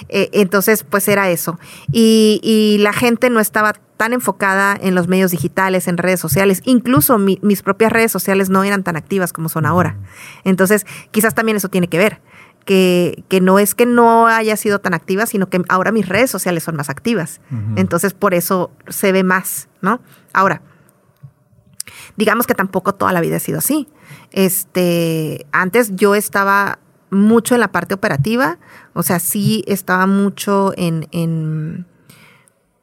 [0.10, 1.60] Eh, entonces, pues era eso.
[1.92, 6.62] Y, la gente no estaba tan enfocada en los medios digitales, en redes sociales.
[6.66, 9.92] Incluso mis propias redes sociales no eran tan activas como son ahora.
[9.92, 10.50] Mm.
[10.50, 12.22] Entonces, quizás también eso tiene que ver.
[12.66, 16.64] Que, no es que no haya sido tan activa, sino que ahora mis redes sociales
[16.64, 17.40] son más activas.
[17.76, 20.02] Entonces, por eso se ve más, ¿no?
[20.34, 20.64] Ahora,
[22.16, 23.88] digamos que tampoco toda la vida ha sido así.
[24.36, 26.80] Este, antes yo estaba
[27.10, 28.60] mucho en la parte operativa,
[28.94, 31.86] o sea, sí estaba mucho en,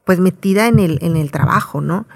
[0.03, 2.07] pues metida en el, en el trabajo, ¿no?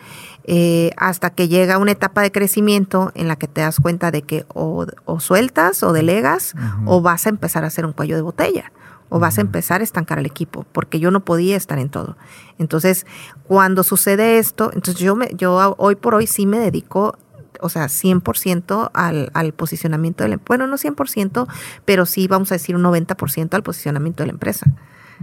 [0.45, 4.23] Eh, hasta que llega una etapa de crecimiento en la que te das cuenta de
[4.23, 4.87] que o,
[5.19, 6.55] sueltas o delegas
[6.87, 8.71] o vas a empezar a hacer un cuello de botella
[9.09, 12.17] o vas a empezar a estancar al equipo, porque yo no podía estar en todo.
[12.57, 13.05] Entonces,
[13.43, 17.17] cuando sucede esto, entonces yo, me, yo hoy por hoy sí me dedico
[17.61, 21.47] o sea, 100% al, al posicionamiento de la Bueno, no 100%,
[21.85, 24.71] pero sí vamos a decir un 90% al posicionamiento de la empresa.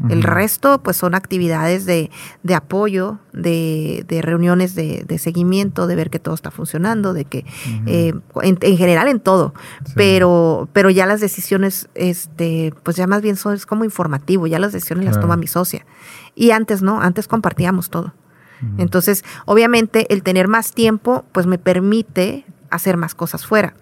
[0.09, 2.11] El resto, pues, son actividades de,
[2.43, 7.25] de apoyo, de, de reuniones de, de, seguimiento, de ver que todo está funcionando, de
[7.25, 7.45] que,
[7.87, 8.13] eh,
[8.43, 9.55] en, general en todo.
[9.95, 14.59] Pero, pero ya las decisiones, este, pues ya más bien son es como informativo, ya
[14.59, 15.87] las decisiones las toma mi socia.
[16.35, 18.13] Y antes no, antes compartíamos todo.
[18.79, 23.75] Entonces, obviamente, el tener más tiempo, pues me permite hacer más cosas fuera.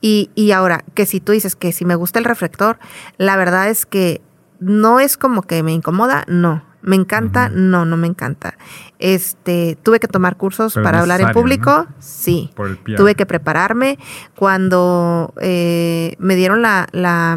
[0.00, 2.78] Y, y ahora, que si tú dices que si me gusta el reflector,
[3.16, 4.20] la verdad es que
[4.60, 6.62] no es como que me incomoda, no.
[6.80, 7.48] ¿Me encanta?
[7.48, 8.54] No, no me encanta.
[9.00, 12.50] Este, tuve que tomar cursos para hablar en público, sí.
[12.96, 13.98] tuve que prepararme.
[14.36, 17.36] Cuando eh, me dieron la, la,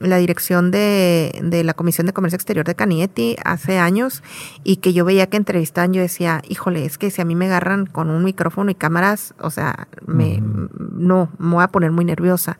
[0.00, 4.22] la dirección de, de, la Comisión de Comercio Exterior de Canieti hace años
[4.64, 7.46] y que yo veía que entrevistaban, yo decía, híjole, es que si a mí me
[7.46, 12.04] agarran con un micrófono y cámaras, o sea, me, no, me voy a poner muy
[12.04, 12.58] nerviosa.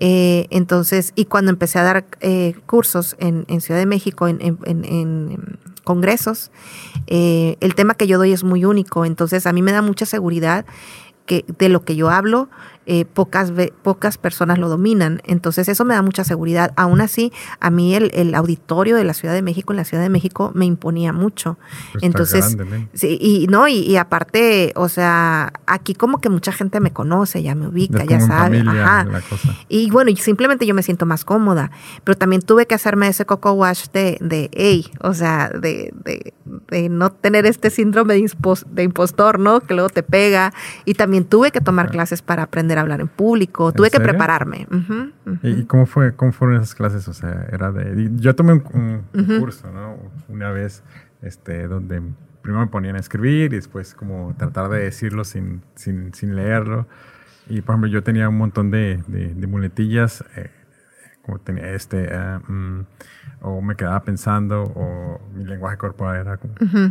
[0.00, 5.58] Eh, entonces, y cuando empecé a dar eh, cursos en, Ciudad de México, en, en
[5.84, 6.50] congresos,
[7.06, 10.06] eh, el tema que yo doy es muy único, entonces a mí me da mucha
[10.06, 10.64] seguridad
[11.26, 12.48] que de lo que yo hablo,
[12.92, 13.52] eh, pocas,
[13.84, 15.22] pocas personas lo dominan.
[15.24, 16.72] Entonces eso me da mucha seguridad.
[16.74, 20.08] Aún así, a mí el, auditorio de la Ciudad de México, en la Ciudad de
[20.08, 21.56] México, me imponía mucho.
[21.92, 22.56] Pues Entonces,
[22.92, 27.54] sí, y no, y, aparte, o sea, aquí como que mucha gente me conoce, ya
[27.54, 28.58] me ubica, ya sabe.
[28.66, 29.06] Ajá.
[29.68, 31.70] Y bueno, y simplemente yo me siento más cómoda.
[32.02, 36.34] Pero también tuve que hacerme ese coco wash de, de hey, o sea, de, de,
[36.44, 38.28] de no tener este síndrome de,
[38.70, 39.60] de impostor, ¿no?
[39.60, 40.52] Que luego te pega.
[40.84, 44.66] Y también tuve que tomar clases para aprender hablar en público, tuve que prepararme.
[45.42, 47.08] ¿Y cómo fue cómo fueron esas clases?
[47.08, 49.04] O sea, era de yo tomé un,
[49.38, 49.96] curso, ¿no?
[50.28, 50.82] Una vez
[51.22, 52.02] este donde
[52.42, 56.86] primero me ponían a escribir y después como tratar de decirlo sin, sin, sin leerlo.
[57.48, 60.50] Y por ejemplo, yo tenía un montón de, de, muletillas, eh,
[61.22, 62.08] como tenía este,
[62.48, 62.80] mm,
[63.42, 66.38] o me quedaba pensando, o mi lenguaje corporal era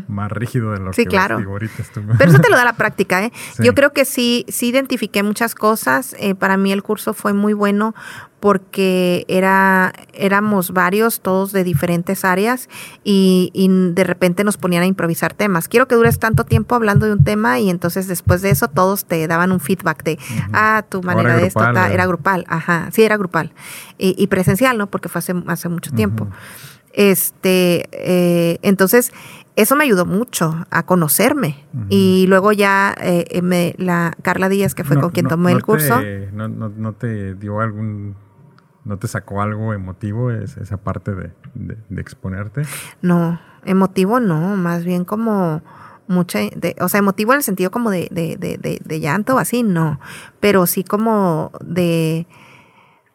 [0.08, 1.38] más rígido de lo sí, que claro.
[1.38, 1.84] ahorita.
[2.18, 3.32] Pero eso te lo da la práctica, ¿eh?
[3.60, 6.16] Yo creo que sí, sí identifiqué muchas cosas.
[6.20, 7.94] Eh, para mí el curso fue muy bueno
[8.40, 12.70] porque era, éramos varios, todos de diferentes áreas,
[13.04, 15.68] y, de repente nos ponían a improvisar temas.
[15.68, 19.06] Quiero que dures tanto tiempo hablando de un tema y entonces después de eso todos
[19.06, 20.20] te daban un feedback de,
[20.54, 23.52] ah, tu manera de esto era grupal, ajá, sí, era grupal.
[23.98, 24.88] Y, presencial, ¿no?
[24.88, 26.28] Porque fue hace, hace mucho tiempo.
[26.94, 29.12] Este, eh, entonces,
[29.56, 31.66] eso me ayudó mucho a conocerme.
[31.90, 36.02] Y luego ya eh, me, la Carla Díaz, que fue con quien tomé el curso.
[36.32, 38.16] no, no, te dio algún
[38.86, 41.32] ¿No te sacó algo emotivo esa parte de,
[41.98, 42.64] exponerte?
[43.02, 45.62] No, emotivo no, más bien como
[46.08, 46.40] mucha,
[46.80, 50.00] o sea, emotivo en el sentido como de, de, llanto o así, no,
[50.40, 52.26] pero sí como de,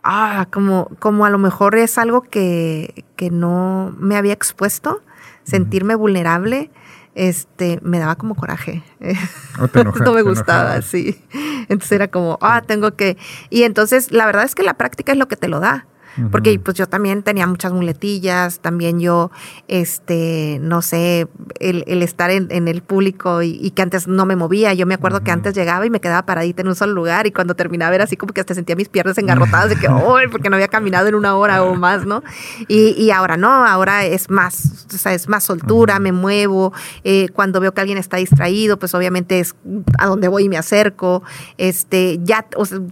[0.03, 5.03] ah, como, como a lo mejor es algo que, que no me había expuesto,
[5.43, 6.71] sentirme vulnerable
[7.15, 8.83] este, me daba como coraje.
[10.05, 11.21] no me gustaba, sí.
[11.69, 13.17] Entonces era como, ah, tengo que...
[13.51, 15.87] Y entonces la verdad es que la práctica es lo que te lo da.
[16.31, 19.31] Porque pues yo también tenía muchas muletillas, también yo,
[19.69, 21.27] este, no sé,
[21.59, 24.75] el, estar en, el público y, que antes no me movía.
[24.75, 27.33] Yo me acuerdo que antes llegaba y me quedaba paradita en un solo lugar y
[27.33, 30.29] cuando terminaba era así como que hasta sentía mis piernas engarrotadas de que, ¡ay!
[30.31, 32.23] porque no había caminado en una hora o más, ¿no?
[32.69, 36.73] Y, ahora no, ahora es más, o sea, es más soltura, me muevo.
[37.03, 39.55] Eh, cuando veo que alguien está distraído, pues obviamente es
[39.99, 41.23] a donde voy y me acerco.
[41.59, 42.47] Este, ya,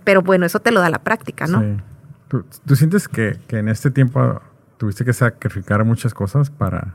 [0.04, 1.60] pero bueno, eso te lo da la práctica, ¿no?
[1.60, 1.91] Sí.
[2.66, 4.40] ¿Tú, sientes que, en este tiempo
[4.78, 6.94] tuviste que sacrificar muchas cosas para,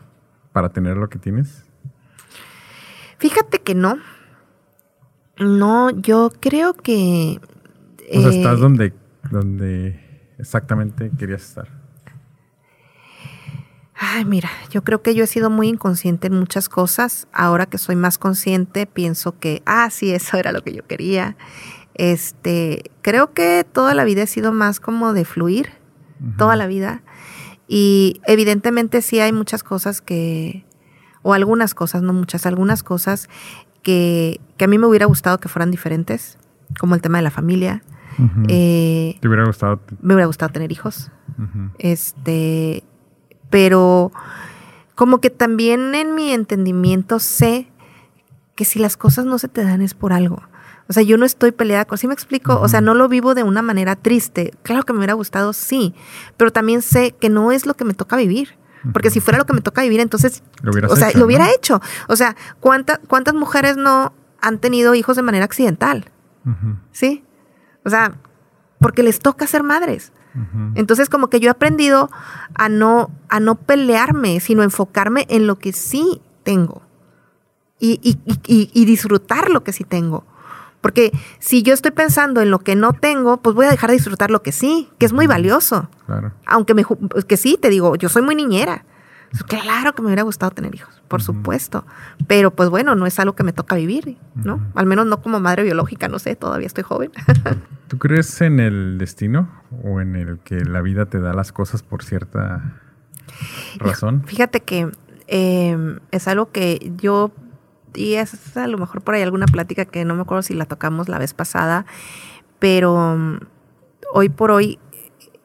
[0.51, 1.63] para tener lo que tienes?
[3.19, 3.99] Fíjate que no.
[5.37, 7.39] No, yo creo que...
[8.11, 8.93] O sea, estás eh, donde,
[9.29, 11.67] donde exactamente querías estar.
[13.93, 17.27] Ay, mira, yo creo que yo he sido muy inconsciente en muchas cosas.
[17.31, 21.35] Ahora que soy más consciente, pienso que, ah, sí, eso era lo que yo quería.
[21.97, 25.71] Este, creo que toda la vida he sido más como de fluir,
[26.37, 27.01] toda la vida.
[27.67, 30.65] Y evidentemente sí hay muchas cosas que,
[31.21, 33.29] o algunas cosas, no muchas, algunas cosas
[33.83, 36.37] que, que a mí me hubiera gustado que fueran diferentes,
[36.79, 37.83] como el tema de la familia.
[38.47, 39.79] Eh, ¿Te hubiera gustado?
[40.01, 41.11] Me hubiera gustado tener hijos.
[41.77, 42.83] Este,
[43.49, 44.11] pero
[44.95, 47.69] como que también en mi entendimiento sé
[48.55, 50.41] que si las cosas no se te dan es por algo.
[50.89, 52.59] O sea, yo no estoy peleada con, ¿sí me explico?
[52.59, 54.53] O sea, no lo vivo de una manera triste.
[54.63, 55.93] Claro que me hubiera gustado, sí,
[56.37, 58.57] pero también sé que no es lo que me toca vivir.
[58.93, 61.81] Porque si fuera lo que me toca vivir, entonces, lo o sea, lo hubiera hecho.
[62.07, 66.09] O sea, ¿cuántas ¿cuántas mujeres no han tenido hijos de manera accidental?
[66.93, 67.25] ¿Sí?
[67.83, 68.15] O sea,
[68.79, 70.13] porque les toca ser madres.
[70.75, 72.11] Entonces, como que yo he aprendido
[72.53, 76.83] a no, a no pelearme, sino enfocarme en lo que sí tengo
[77.79, 80.23] y, y disfrutar lo que sí tengo.
[80.81, 83.95] Porque si yo estoy pensando en lo que no tengo, pues voy a dejar de
[83.95, 85.89] disfrutar lo que sí, que es muy valioso.
[86.05, 86.33] Claro.
[86.45, 86.83] Aunque me,
[87.27, 88.85] que sí, te digo, yo soy muy niñera.
[89.47, 91.85] Claro que me hubiera gustado tener hijos, por supuesto.
[92.27, 94.61] Pero pues bueno, no es algo que me toca vivir, ¿no?
[94.73, 97.11] Al menos no como madre biológica, no sé, todavía estoy joven.
[97.87, 99.49] ¿Tú crees en el destino
[99.83, 102.79] o en el que la vida te da las cosas por cierta
[103.77, 104.23] razón?
[104.25, 104.89] Fíjate que
[105.27, 107.31] em, es algo que yo
[107.93, 110.65] y es a lo mejor por ahí alguna plática que no me acuerdo si la
[110.65, 111.85] tocamos la vez pasada,
[112.59, 113.39] pero mm,
[114.13, 114.79] hoy por hoy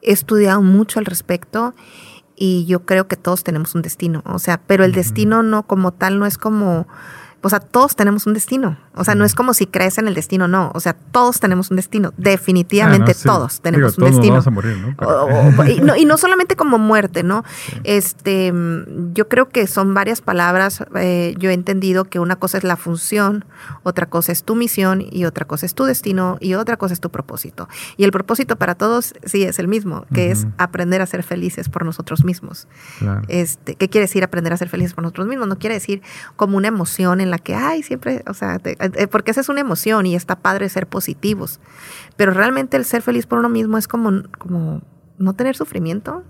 [0.01, 1.73] he estudiado mucho al respecto
[2.35, 5.91] y yo creo que todos tenemos un destino, o sea, pero el destino no como
[5.93, 6.87] tal no es como
[7.45, 8.77] o sea, todos tenemos un destino.
[8.95, 10.71] O sea, no es como si crees en el destino, no.
[10.73, 12.13] O sea, todos tenemos un destino.
[12.15, 14.33] Definitivamente ah, todos tenemos un destino.
[14.35, 14.77] vamos a morir,
[15.83, 15.95] ¿no?
[15.97, 16.17] y, ¿no?
[16.17, 17.43] solamente como muerte, ¿no?
[17.83, 18.53] Este,
[19.13, 20.85] yo creo que son varias palabras.
[20.95, 23.43] Eh, yo he entendido que una cosa es la función,
[23.83, 27.01] otra cosa es tu misión y otra cosa es tu destino y otra cosa es
[27.01, 27.67] tu propósito.
[27.97, 31.67] Y el propósito para todos sí es el mismo, que es aprender a ser felices
[31.67, 32.69] por nosotros mismos.
[33.27, 35.49] Este, ¿qué quiere decir aprender a ser felices por nosotros mismos?
[35.49, 36.01] No quiere decir
[36.37, 39.49] como una emoción en la que, ay, siempre, o sea, eh, eh, porque esa es
[39.49, 41.59] una emoción y está padre ser positivos.
[42.15, 44.81] Pero realmente el ser feliz por uno mismo es como, como
[45.17, 46.23] no tener sufrimiento.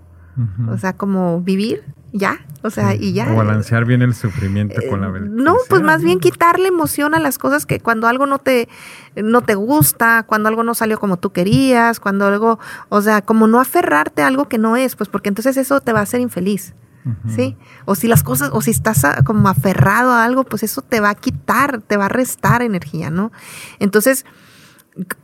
[0.68, 3.32] O sea, como vivir ya, o sea, y ya.
[3.32, 5.28] O balancear bien el sufrimiento con la verdad.
[5.28, 8.68] No, pues más bien quitarle emoción a las cosas que cuando algo no te,
[9.14, 13.46] no te gusta, cuando algo no salió como tú querías, cuando algo, o sea, como
[13.46, 16.20] no aferrarte a algo que no es, pues porque entonces eso te va a hacer
[16.20, 16.74] infeliz.
[17.28, 17.56] ¿Sí?
[17.84, 21.10] O si las cosas, o si estás como aferrado a algo, pues eso te va
[21.10, 23.32] a quitar, te va a restar energía, ¿no?
[23.78, 24.24] Entonces,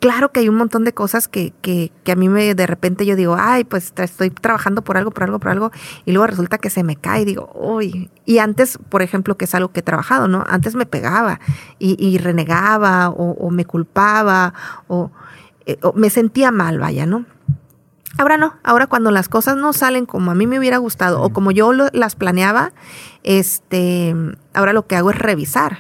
[0.01, 3.17] claro que hay un montón de cosas que, que, a mí me de repente yo
[3.17, 5.71] digo, ay, pues estoy trabajando por algo, por algo, por algo,
[6.05, 9.45] y luego resulta que se me cae y digo, uy, y antes, por ejemplo, que
[9.45, 10.45] es algo que he trabajado, ¿no?
[10.49, 11.41] Antes me pegaba
[11.79, 14.55] y, renegaba o, me culpaba
[15.67, 17.25] eh, o me sentía mal, vaya, ¿no?
[18.19, 21.31] Ahora no, ahora cuando las cosas no salen como a mí me hubiera gustado o
[21.33, 22.73] como yo las planeaba,
[23.23, 24.15] este,
[24.53, 25.79] ahora lo que hago es revisar.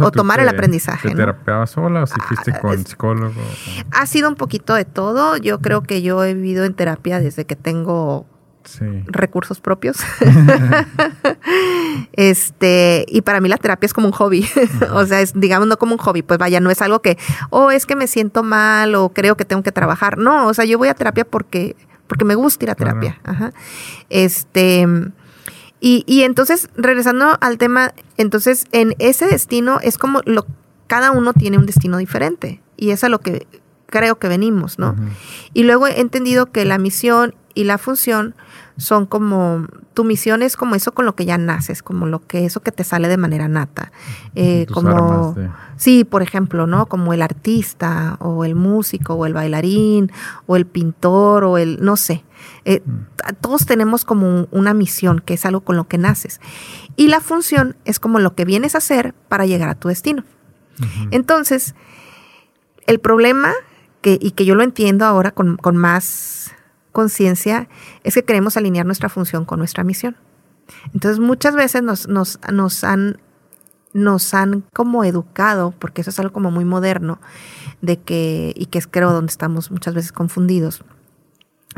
[0.00, 1.10] O, tomar el aprendizaje.
[1.10, 3.40] ¿Te terapeabas sola o si fuiste ah, con psicólogo?
[3.90, 5.36] Ha sido un poquito de todo.
[5.36, 8.24] Yo creo que yo he vivido en terapia desde que tengo
[9.06, 9.98] recursos propios.
[12.12, 14.48] este, y para mí la terapia es como un hobby.
[14.92, 16.22] o sea, es, digamos, no como un hobby.
[16.22, 17.18] Pues vaya, no es algo que,
[17.50, 20.18] oh, es que me siento mal o creo que tengo que trabajar.
[20.18, 23.20] No, o sea, yo voy a terapia porque, porque me gusta ir a terapia.
[24.10, 24.86] Este.
[25.80, 30.44] Y, y entonces, regresando al tema, entonces en ese destino es como lo,
[30.88, 32.60] cada uno tiene un destino diferente.
[32.76, 33.46] Y es a lo que
[33.88, 34.96] creo que venimos, ¿no?
[35.54, 38.34] Y luego he entendido que la misión y la función
[38.78, 42.44] son como, tu misión es como eso con lo que ya naces, como lo que
[42.44, 43.90] eso que te sale de manera nata.
[44.36, 45.34] Eh, como,
[45.76, 46.86] sí, por ejemplo, ¿no?
[46.86, 50.12] Como el artista o el músico o el bailarín
[50.46, 52.24] o el pintor o el, no sé.
[52.64, 53.34] Eh, mm.
[53.40, 56.40] Todos tenemos como una misión que es algo con lo que naces.
[56.94, 60.22] Y la función es como lo que vienes a hacer para llegar a tu destino.
[61.10, 61.74] Entonces,
[62.86, 63.52] el problema,
[64.02, 66.52] que, y que yo lo entiendo ahora con, con más
[66.92, 67.68] conciencia
[68.04, 70.16] es que queremos alinear nuestra función con nuestra misión.
[70.92, 73.18] Entonces muchas veces nos, nos, nos, han,
[73.92, 77.20] nos han como educado, porque eso es algo como muy moderno,
[77.80, 80.84] de que, y que es creo donde estamos muchas veces confundidos,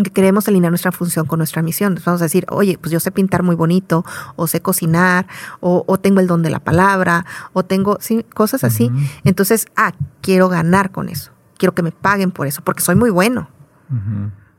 [0.02, 1.98] que queremos alinear nuestra función con nuestra misión.
[2.04, 4.04] vamos a decir, oye, pues yo sé pintar muy bonito,
[4.36, 5.26] o sé cocinar,
[5.60, 8.24] o, tengo el don de la palabra, o tengo ¿sí?
[8.34, 8.90] cosas así.
[9.24, 9.92] Entonces, ah,
[10.22, 11.32] quiero ganar con eso.
[11.58, 13.48] Quiero que me paguen por eso, porque soy muy bueno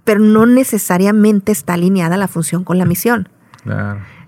[0.04, 3.30] pero no necesariamente está alineada la función con la misión.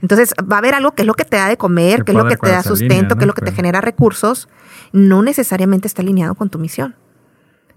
[0.01, 2.17] Entonces, va a haber algo que es lo que te da de comer, que es
[2.17, 4.49] lo que te da sustento, que es lo que te genera recursos,
[4.91, 6.95] no necesariamente está alineado con tu misión.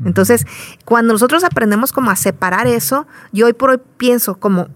[0.05, 0.45] Entonces,
[0.85, 4.69] cuando nosotros aprendemos como a separar eso, yo hoy por hoy pienso como,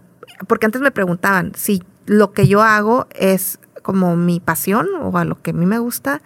[0.46, 5.24] porque antes me preguntaban si lo que yo hago es como mi pasión o a
[5.24, 6.22] lo que a mí me gusta,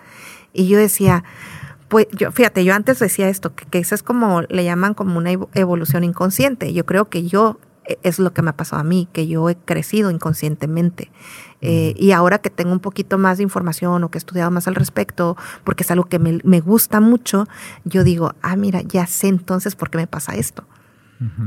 [0.53, 1.25] y yo decía,
[1.95, 5.31] pues yo, fíjate, yo antes decía esto, que, eso es como, le llaman como una
[5.31, 6.73] evolución inconsciente.
[6.73, 9.49] Yo creo que yo, e, es lo que me ha pasado a mí, que yo
[9.49, 11.13] he crecido inconscientemente.
[11.61, 14.67] Eh, y ahora que tengo un poquito más de información o que he estudiado más
[14.67, 17.47] al respecto, porque es algo que me, gusta mucho,
[17.85, 20.65] yo digo, ah, mira, ya sé entonces por qué me pasa esto.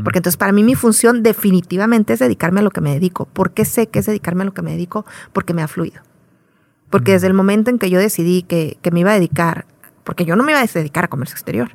[0.05, 3.25] Porque entonces para mí mi función definitivamente es dedicarme a lo que me dedico.
[3.25, 5.05] ¿Por qué sé que es dedicarme a lo que me dedico?
[5.33, 6.01] Porque me ha fluido.
[6.89, 9.65] Porque desde el momento en que yo decidí que, que me iba a dedicar
[10.07, 11.69] porque yo no me iba a dedicar a comercio exterior.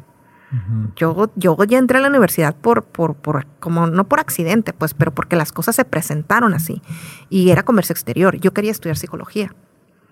[0.96, 4.94] Yo, yo ya entré a la universidad por, por, por, como no por accidente, pues,
[4.94, 6.80] pero porque las cosas se presentaron así.
[7.28, 8.36] Y era comercio exterior.
[8.36, 9.54] Yo quería estudiar psicología.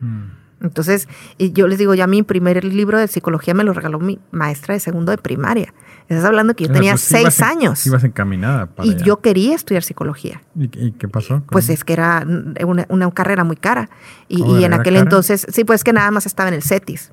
[0.00, 0.24] Mm.
[0.62, 1.08] Entonces,
[1.38, 4.74] y yo les digo, ya mi primer libro de psicología me lo regaló mi maestra
[4.74, 5.72] de segundo de primaria.
[6.10, 7.86] Estás hablando que yo tenía pues seis años.
[7.86, 8.68] Ibas encaminada.
[8.82, 10.42] y yo quería estudiar psicología.
[10.54, 11.42] ¿Y, qué pasó?
[11.50, 12.26] Pues es que era
[12.66, 13.88] una, carrera muy cara.
[14.28, 17.12] Y, oh, y en aquel entonces, sí, pues que nada más estaba en el CETIS.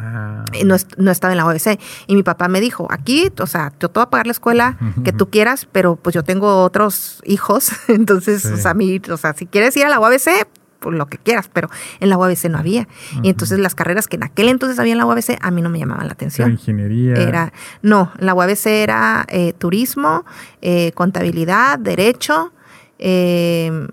[0.00, 0.44] Ah.
[0.64, 1.78] No, no, estaba en la UABC.
[2.06, 4.78] Y mi papá me dijo, aquí, o sea, yo te voy a pagar la escuela
[5.04, 9.34] que tú quieras, pero pues yo tengo otros hijos, entonces, o, sea, mi, o sea,
[9.34, 10.46] si quieres ir a la UABC,
[10.80, 11.68] pues lo que quieras, pero
[12.00, 12.88] en la UABC no había.
[13.22, 15.68] Y entonces las carreras que en aquel entonces había en la UABC a mí no
[15.68, 16.48] me llamaban la atención.
[16.48, 17.14] Era ingeniería.
[17.16, 20.24] Era, no, la UABC era eh, turismo,
[20.62, 22.52] eh, contabilidad, derecho,
[22.98, 23.88] eh,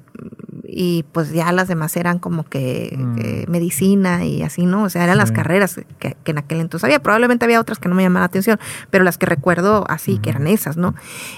[0.70, 3.50] y pues ya las demás eran como que, mm.
[3.50, 4.84] medicina y así, ¿no?
[4.84, 7.00] O sea, eran las carreras que, en aquel entonces había.
[7.00, 8.60] Probablemente había otras que no me llamaban la atención,
[8.90, 10.94] pero las que recuerdo así, que eran esas, ¿no?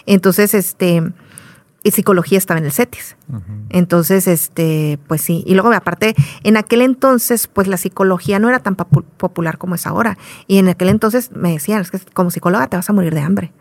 [0.08, 1.04] Entonces, este,
[1.84, 3.16] y psicología estaba en el CETIS.
[3.70, 5.44] Entonces, este, pues sí.
[5.46, 9.86] Y luego, aparte, en aquel entonces, pues la psicología no era tan popular como es
[9.86, 10.18] ahora.
[10.48, 13.22] Y en aquel entonces me decían, es que como psicóloga te vas a morir de
[13.22, 13.54] hambre.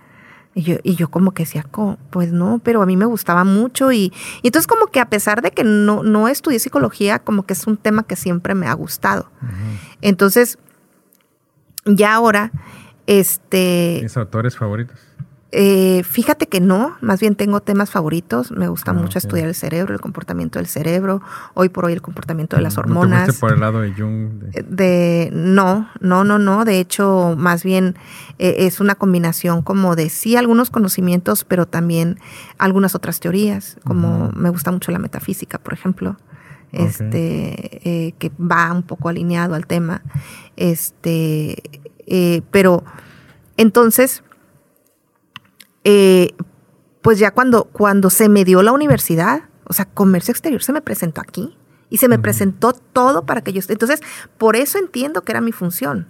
[0.58, 1.64] Y yo, y yo como que decía,
[2.10, 5.52] pues no, pero a mí me gustaba mucho y, entonces como que a pesar de
[5.52, 9.30] que no, no estudié psicología, como que es un tema que siempre me ha gustado.
[10.02, 10.58] Entonces,
[11.84, 12.50] ya ahora,
[13.06, 14.00] este...
[14.02, 14.98] ¿Mis autores favoritos?
[15.50, 18.52] Eh, fíjate que no, más bien tengo temas favoritos.
[18.52, 21.22] Me gusta ah, mucho estudiar el cerebro, el comportamiento del cerebro.
[21.54, 23.28] Hoy por hoy el comportamiento de las hormonas.
[23.28, 24.42] ¿No por el lado de Jung?
[24.52, 25.30] De...
[25.32, 26.64] no, no, no, no.
[26.66, 27.96] De hecho, más bien
[28.38, 32.18] eh, es una combinación como de sí algunos conocimientos, pero también
[32.58, 33.78] algunas otras teorías.
[33.84, 36.16] Como me gusta mucho la metafísica, por ejemplo.
[36.72, 40.02] Este, eh, que va un poco alineado al tema.
[40.56, 41.62] Este,
[42.50, 42.84] pero
[43.56, 44.22] entonces
[45.84, 46.34] eh,
[47.02, 50.80] pues ya cuando, cuando se me dio la universidad, o sea, comercio exterior se me
[50.80, 51.56] presentó aquí
[51.90, 53.60] y se me presentó todo para que yo...
[53.68, 54.00] Entonces,
[54.36, 56.06] por eso entiendo que era mi función.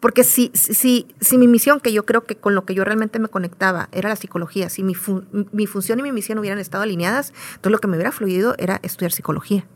[0.00, 3.18] Porque si, si, si mi misión, que yo creo que con lo que yo realmente
[3.18, 4.94] me conectaba era la psicología, si mi,
[5.52, 8.80] mi función y mi misión hubieran estado alineadas, entonces lo que me hubiera fluido era
[8.82, 9.66] estudiar psicología.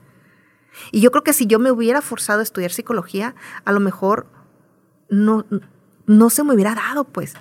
[0.92, 3.34] Y yo creo que si yo me hubiera forzado a estudiar psicología,
[3.64, 4.26] a lo mejor
[5.08, 5.46] no,
[6.06, 7.34] no se me hubiera dado, pues.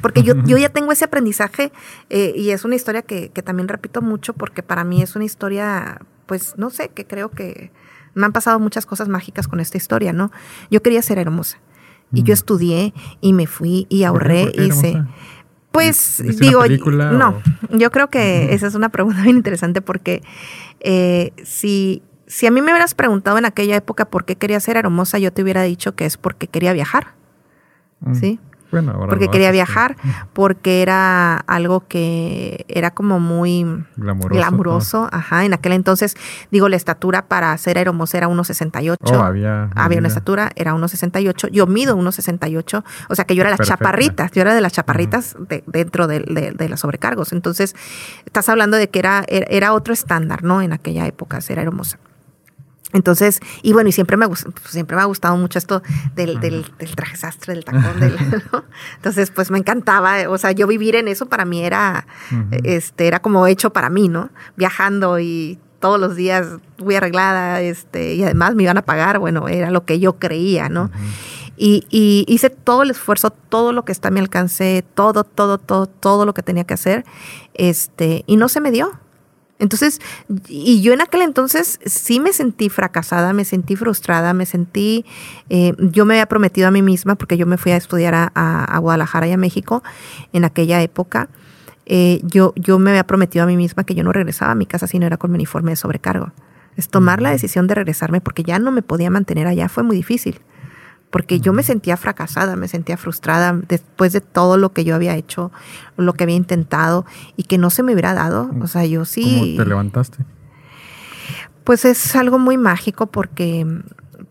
[0.00, 1.72] Porque yo, yo ya tengo ese aprendizaje
[2.10, 6.00] eh, y es una historia que, también repito mucho porque para mí es una historia,
[6.26, 7.70] pues no sé, que creo que
[8.14, 10.30] me han pasado muchas cosas mágicas con esta historia, ¿no?
[10.70, 11.58] Yo quería ser hermosa
[12.12, 12.34] y yo mm.
[12.34, 15.02] estudié y me fui y ahorré y hice...
[15.70, 20.22] Pues digo, no, yo creo que esa es una pregunta bien interesante porque
[20.80, 24.76] eh, si, si a mí me hubieras preguntado en aquella época por qué quería ser
[24.76, 27.14] hermosa, yo te hubiera dicho que es porque quería viajar,
[28.00, 28.14] mm.
[28.16, 28.38] ¿sí?
[29.08, 29.96] Porque quería viajar,
[30.32, 35.08] porque era algo que era como muy glamuroso.
[35.12, 35.44] ajá.
[35.44, 36.16] En aquel entonces,
[36.50, 38.96] digo, la estatura para ser aeromoza era 1,68.
[39.02, 41.50] Oh, había, había una estatura, era 1,68.
[41.50, 45.36] Yo mido 1,68, o sea que yo era la chaparrita, yo era de las chaparritas
[45.66, 46.20] dentro de,
[46.56, 47.32] de, los sobrecargos.
[47.32, 47.74] Entonces,
[48.24, 50.62] estás hablando de que era, era otro estándar, ¿no?
[50.62, 51.98] En aquella época, ser aeromoza.
[52.92, 54.26] Entonces, y bueno, y siempre me,
[54.68, 55.82] siempre me ha gustado mucho esto
[56.14, 56.64] del, del,
[56.94, 57.98] traje sastre, del tacón.
[57.98, 58.16] Del,
[58.96, 62.06] Entonces, pues me encantaba, o sea, yo vivir en eso para mí era,
[62.64, 64.30] este, era como hecho para mí, ¿no?
[64.56, 66.46] Viajando y todos los días
[66.78, 70.68] muy arreglada, este, y además me iban a pagar, bueno, era lo que yo creía,
[70.68, 70.90] ¿no?
[71.56, 75.58] y, y, hice todo el esfuerzo, todo lo que está a mi alcance, todo, todo,
[75.58, 77.04] todo, todo lo que tenía que hacer,
[77.54, 78.92] este, y no se me dio.
[79.62, 80.00] Entonces,
[80.48, 85.04] y yo en aquel entonces sí me sentí fracasada, me sentí frustrada, me sentí,
[85.50, 88.78] eh, yo me había prometido a mí misma, porque yo me fui a estudiar a,
[88.80, 89.84] Guadalajara y a México
[90.32, 91.28] en aquella época,
[91.86, 94.66] eh, yo, yo me había prometido a mí misma que yo no regresaba a mi
[94.66, 96.32] casa si no era con mi uniforme de sobrecargo.
[96.76, 99.94] Es tomar la decisión de regresarme porque ya no me podía mantener allá, fue muy
[99.94, 100.40] difícil
[101.12, 105.14] porque yo me sentía fracasada, me sentía frustrada después de todo lo que yo había
[105.14, 105.52] hecho,
[105.98, 107.04] lo que había intentado
[107.36, 108.50] y que no se me hubiera dado.
[108.62, 109.22] O sea, yo sí...
[109.22, 110.24] ¿Cómo te levantaste?
[111.64, 113.66] Pues es algo muy mágico porque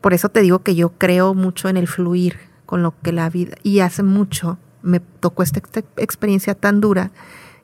[0.02, 3.30] por eso te digo que yo creo mucho en el fluir con lo que la
[3.30, 3.56] vida...
[3.62, 5.62] Y hace mucho me tocó esta,
[5.98, 7.12] experiencia tan dura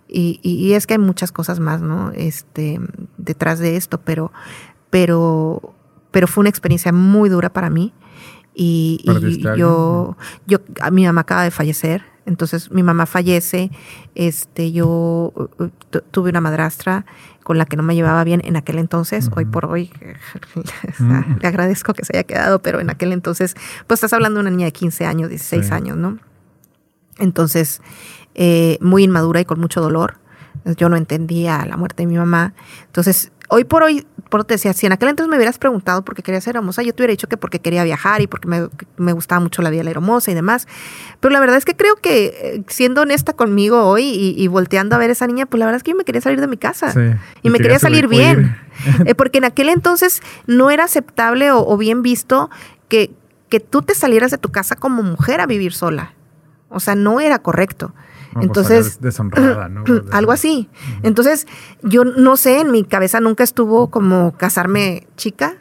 [0.07, 2.11] y, y, es que hay muchas cosas más, ¿no?
[2.13, 2.79] Este,
[3.17, 4.31] detrás de esto, pero,
[4.91, 5.73] pero,
[6.11, 7.93] pero fue una experiencia muy dura para mí
[8.59, 9.03] y,
[9.55, 10.57] yo, yo,
[10.91, 13.69] mi mamá acaba de fallecer, entonces mi mamá fallece,
[14.15, 15.31] este, yo
[16.09, 17.05] tuve una madrastra
[17.43, 19.91] con la que no me llevaba bien en aquel entonces, hoy por hoy
[21.39, 23.55] le agradezco que se haya quedado, pero en aquel entonces,
[23.85, 26.17] pues estás hablando de una niña de 15 años, 16 años, ¿no?
[27.19, 27.81] Entonces,
[28.33, 30.15] eh, muy inmadura y con mucho dolor.
[30.77, 32.53] Yo no entendía la muerte de mi mamá.
[32.87, 36.15] Entonces, hoy por hoy, por te decía, si en aquel entonces me hubieras preguntado por
[36.15, 38.47] qué quería ser hermosa, yo te hubiera dicho que porque quería viajar y porque
[38.97, 40.67] me, gustaba mucho la vida de la hermosa y demás.
[41.19, 44.99] Pero la verdad es que creo que, eh, siendo honesta conmigo hoy y, volteando a
[44.99, 46.57] ver a esa niña, pues la verdad es que yo me quería salir de mi
[46.57, 46.93] casa.
[47.41, 48.57] y, me quería salir bien.
[49.05, 52.51] Eh, porque en aquel entonces no era aceptable o, bien visto
[52.89, 53.11] que,
[53.49, 56.13] que tú te salieras de tu casa como mujer a vivir sola.
[56.69, 57.93] O sea, no era correcto.
[58.41, 59.83] Entonces, deshonrada, ¿no?
[60.11, 60.69] algo así.
[61.03, 61.47] Entonces,
[61.81, 65.57] yo no sé, en mi cabeza nunca estuvo como casarme chica.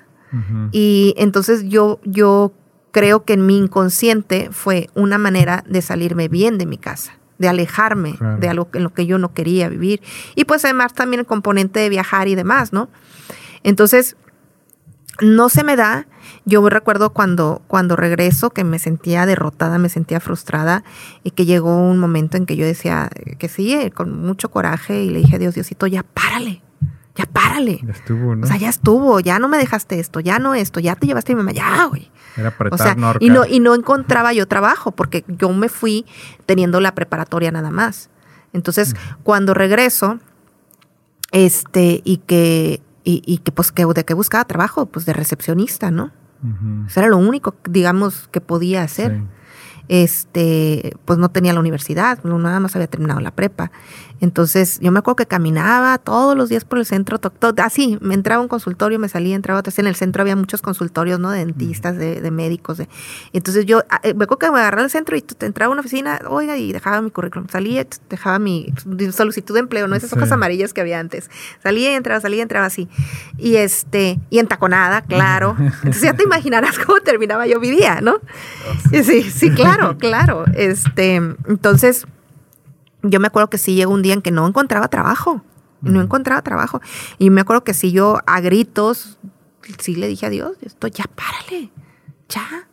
[0.70, 2.52] Y entonces yo, yo
[2.90, 7.48] creo que en mi inconsciente fue una manera de salirme bien de mi casa, de
[7.48, 10.02] alejarme de algo en lo que yo no quería vivir.
[10.34, 12.90] Y pues además también el componente de viajar y demás, ¿no?
[13.62, 14.16] Entonces,
[15.20, 16.06] no se me da.
[16.48, 20.84] Yo recuerdo cuando, cuando regreso que me sentía derrotada, me sentía frustrada
[21.24, 25.02] y que llegó un momento en que yo decía que sí, eh, con mucho coraje
[25.02, 26.62] y le dije a Dios, Diosito, ya párale,
[27.16, 27.80] ya párale.
[27.84, 28.44] Ya estuvo, ¿no?
[28.44, 31.32] O sea, ya estuvo, ya no me dejaste esto, ya no esto, ya te llevaste
[31.32, 32.12] a mi mamá, ya, güey.
[32.36, 36.06] Era o sea, y no, y no encontraba yo trabajo porque yo me fui
[36.44, 38.08] teniendo la preparatoria nada más.
[38.52, 38.94] Entonces,
[39.24, 40.20] cuando regreso,
[41.32, 46.12] este, y que y, que pues que, de qué buscaba trabajo, pues de recepcionista, ¿no?
[46.86, 49.22] Eso era lo único, digamos, que podía hacer.
[49.88, 53.70] Este, pues no tenía la universidad, nada más había terminado la prepa.
[54.20, 57.20] Entonces, yo me acuerdo que caminaba todos los días por el centro,
[57.62, 60.62] así, me entraba a un consultorio, me salía, entraba otra En el centro había muchos
[60.62, 61.30] consultorios, ¿no?
[61.30, 62.78] De dentistas, de, médicos.
[62.78, 62.88] De,
[63.32, 65.80] entonces, yo ah, eh, me acuerdo que me agarraba al centro y entraba a una
[65.80, 67.48] oficina, oiga, y dejaba mi currículum.
[67.48, 68.72] Salía, dejaba mi
[69.12, 69.96] solicitud de empleo, ¿no?
[69.96, 71.30] Esas hojas amarillas que había antes.
[71.62, 72.88] Salía y entraba, salía y entraba así.
[73.38, 75.56] Y este, y entaconada, claro.
[75.58, 78.14] Entonces, ya te imaginarás cómo terminaba yo mi día, ¿no?
[78.14, 80.44] Oh, sí, sí, claro, claro.
[80.54, 82.06] Este, entonces,
[83.10, 85.42] yo me acuerdo que sí llegó un día en que no encontraba trabajo.
[85.82, 86.80] No encontraba trabajo.
[87.18, 89.18] Y me acuerdo que sí yo a gritos,
[89.78, 91.70] sí le dije a Dios, esto ya párale,
[92.28, 92.66] ya.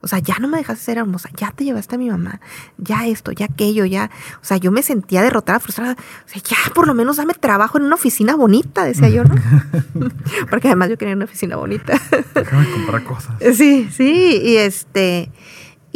[0.00, 2.38] O sea, ya no me dejaste ser hermosa, ya te llevaste a mi mamá,
[2.76, 4.10] ya esto, ya aquello, ya.
[4.42, 5.96] O sea, yo me sentía derrotada, frustrada.
[6.26, 9.34] O sea, ya por lo menos dame trabajo en una oficina bonita, decía yo, ¿no?
[10.50, 11.98] Porque además yo quería una oficina bonita.
[12.34, 13.34] Déjame comprar cosas.
[13.54, 15.30] Sí, sí, y este.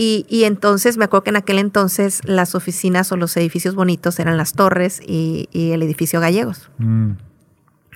[0.00, 4.36] Y, entonces me acuerdo que en aquel entonces las oficinas o los edificios bonitos eran
[4.36, 6.70] las torres y, el edificio gallegos.
[6.78, 7.14] Mm.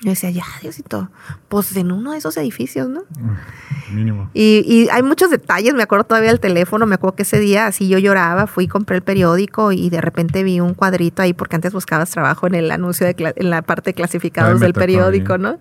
[0.03, 1.11] Yo decía, ya, Diosito,
[1.48, 3.03] pues en uno de esos edificios, ¿no?
[3.20, 4.30] Mm, mínimo.
[4.34, 7.66] Y, y, hay muchos detalles, me acuerdo todavía del teléfono, me acuerdo que ese día
[7.66, 11.55] así yo lloraba, fui, compré el periódico y de repente vi un cuadrito ahí, porque
[11.55, 15.61] antes buscabas trabajo en el anuncio, de en la parte de clasificados del periódico, ¿no?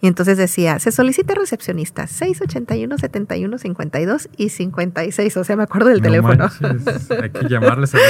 [0.00, 5.88] Y entonces decía, se solicita recepcionista, 681, 71, 52 y 56, o sea, me acuerdo
[5.88, 6.48] del teléfono.
[7.20, 8.06] hay que llamarles a ver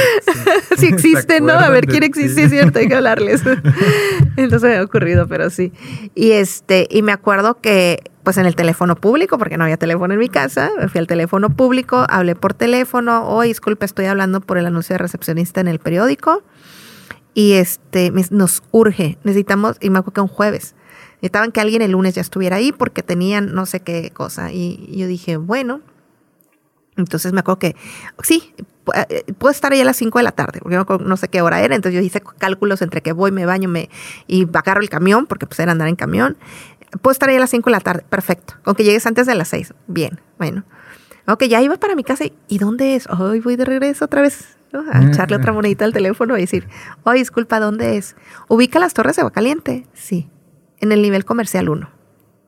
[0.76, 1.54] si, si existen, ¿no?
[1.54, 2.80] A ver quién existe, ¿cierto?
[2.80, 3.42] Hay que hablarles.
[4.36, 5.69] entonces me ha ocurrido, pero sí.
[6.14, 10.12] Y este, y me acuerdo que pues en el teléfono público, porque no había teléfono
[10.12, 14.58] en mi casa, fui al teléfono público, hablé por teléfono, oh, disculpe, estoy hablando por
[14.58, 16.42] el anuncio de recepcionista en el periódico.
[17.32, 20.74] Y este, nos urge, necesitamos, y me acuerdo que un jueves,
[21.16, 24.52] necesitaban que alguien el lunes ya estuviera ahí porque tenían no sé qué cosa.
[24.52, 25.80] Y yo dije, bueno,
[26.96, 27.76] entonces me acuerdo que,
[28.22, 28.52] sí,
[29.38, 31.74] puedo estar ahí a las 5 de la tarde, porque no, sé qué hora era,
[31.74, 33.90] entonces yo hice cálculos entre que voy, me baño me,
[34.26, 36.36] y agarro el camión, porque pues era andar en camión.
[37.02, 38.54] Puedo estar ahí a las 5 de la tarde, perfecto.
[38.64, 40.64] Aunque llegues antes de las 6, bien, bueno.
[41.26, 43.06] Ok, ya iba para mi casa y, ¿dónde es?
[43.08, 44.56] Hoy voy de regreso otra vez
[44.92, 46.68] a echarle otra monedita al teléfono y decir,
[47.04, 48.16] oh, disculpa, ¿dónde es?
[48.48, 49.86] ¿Ubica las torres de Caliente?
[49.92, 50.28] Sí,
[50.80, 51.90] en el nivel comercial 1.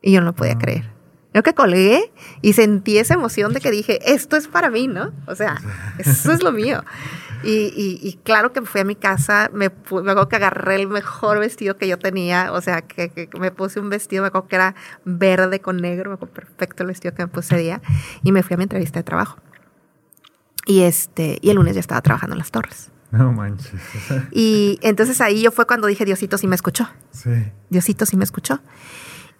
[0.02, 0.58] Y yo no lo podía ah.
[0.58, 1.01] creer.
[1.34, 2.12] Yo que colgué
[2.42, 5.12] y sentí esa emoción de que dije, esto es para mí, ¿no?
[5.26, 5.60] O sea,
[5.98, 6.84] eso es lo mío.
[7.44, 9.72] Y, claro que fui a mi casa, me, me
[10.10, 13.88] acuerdo que agarré el mejor vestido que yo tenía, o sea, que, me puse un
[13.88, 14.74] vestido, me acuerdo que era
[15.04, 17.80] verde con negro, me acuerdo perfecto el vestido que me puse día,
[18.22, 19.38] y me fui a mi entrevista de trabajo.
[20.66, 22.90] Y, este, y el lunes ya estaba trabajando en las torres.
[23.10, 23.72] No manches.
[24.30, 26.88] Y entonces ahí yo fue cuando dije, Diosito sí me escuchó.
[27.10, 27.30] Sí.
[27.68, 28.60] Diosito sí me escuchó.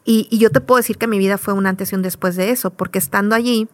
[0.04, 2.50] Y, yo te puedo decir que mi vida fue un antes y un después de
[2.50, 3.68] eso, porque estando allí,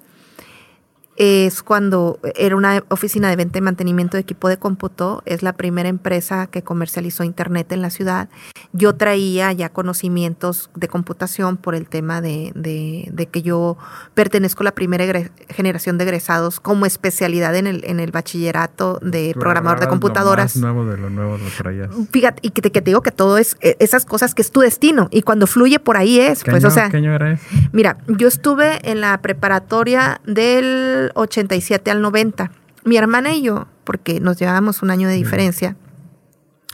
[1.18, 5.52] es cuando era una oficina de venta y mantenimiento de equipo de cómputo, es la
[5.52, 8.28] primera empresa que comercializó Internet en la ciudad.
[8.72, 13.76] Yo traía ya conocimientos de computación por el tema de, de, que yo
[14.14, 15.04] pertenezco a la primera
[15.48, 20.54] generación de egresados como especialidad en el, en el bachillerato de programador de computadoras.
[20.54, 21.88] Lo nuevo de lo nuevo lo traías.
[22.12, 24.52] Fíjate, y que te, que te, digo que todo es e, esas cosas que es
[24.52, 26.44] tu destino y cuando fluye por ahí es.
[26.44, 27.42] pues, o sea, ¿qué año era eso?
[27.72, 32.50] Mira, yo estuve en la preparatoria del 87 al 90.
[32.84, 35.76] Mi hermana y yo, porque nos llevábamos un año de diferencia,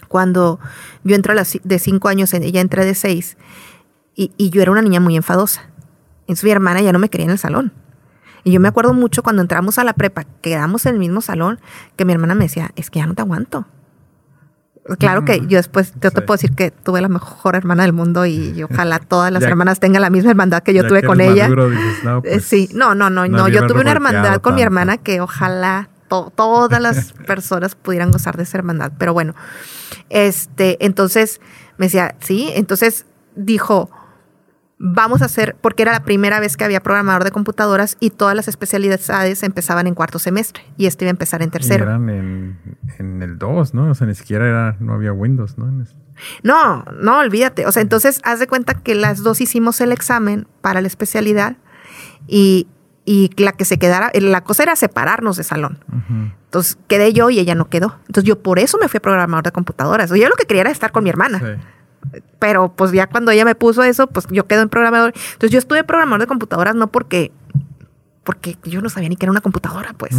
[0.09, 0.61] cuando
[1.03, 3.37] yo entro de 5 años, ella entra de 6,
[4.16, 5.68] y, yo era una niña muy enfadosa.
[6.22, 7.72] Entonces mi hermana ya no me quería en el salón.
[8.45, 11.59] Y yo me acuerdo mucho cuando entramos a la prepa, quedamos en el mismo salón,
[11.97, 13.66] que mi hermana me decía, es que ya no te aguanto.
[14.99, 18.26] Claro que yo después, yo te puedo decir que tuve la mejor hermana del mundo
[18.26, 21.49] y, ojalá todas las hermanas tengan la misma hermandad que yo tuve con ella.
[21.49, 23.49] Eh, pues, sí, no, no, no, no.
[23.49, 28.43] Yo tuve una hermandad con mi hermana que ojalá todas las personas pudieran gozar de
[28.43, 28.93] esa hermandad.
[28.99, 29.35] Pero bueno,
[30.11, 31.41] este, entonces
[31.78, 33.91] me decía, sí, entonces dijo,
[34.78, 38.34] vamos a hacer, porque era la primera vez que había programador de computadoras y todas
[38.34, 41.84] las especialidades empezaban en cuarto semestre y este iba a empezar en tercero.
[41.84, 43.90] eran en, el 2, ¿no?
[43.90, 45.66] O sea, ni siquiera era, no había Windows, ¿no?
[46.42, 47.66] No, no, olvídate.
[47.66, 51.56] O sea, entonces haz de cuenta que las dos hicimos el examen para la especialidad
[52.26, 52.68] y,
[53.36, 55.78] la que se quedara, la cosa era separarnos de salón.
[56.44, 57.98] Entonces quedé yo y ella no quedó.
[58.06, 60.10] Entonces yo por eso me fui a programador de computadoras.
[60.10, 61.38] Yo lo que quería era estar con mi hermana.
[61.38, 61.62] Sí
[62.38, 65.12] pero pues ya cuando ella me puso eso, pues yo quedo en programador.
[65.14, 67.32] Entonces yo estuve programador de computadoras no porque
[68.24, 70.16] porque yo no sabía ni que era una computadora, pues.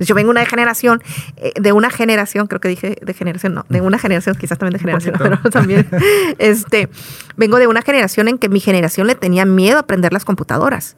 [0.00, 1.02] yo vengo una generación,
[1.36, 4.72] eh, de una generación, creo que dije de generación, no, de una generación, quizás también
[4.72, 5.86] de generación, pero también,
[6.38, 6.88] este,
[7.36, 10.96] vengo de una generación en que mi generación le tenía miedo a aprender las computadoras.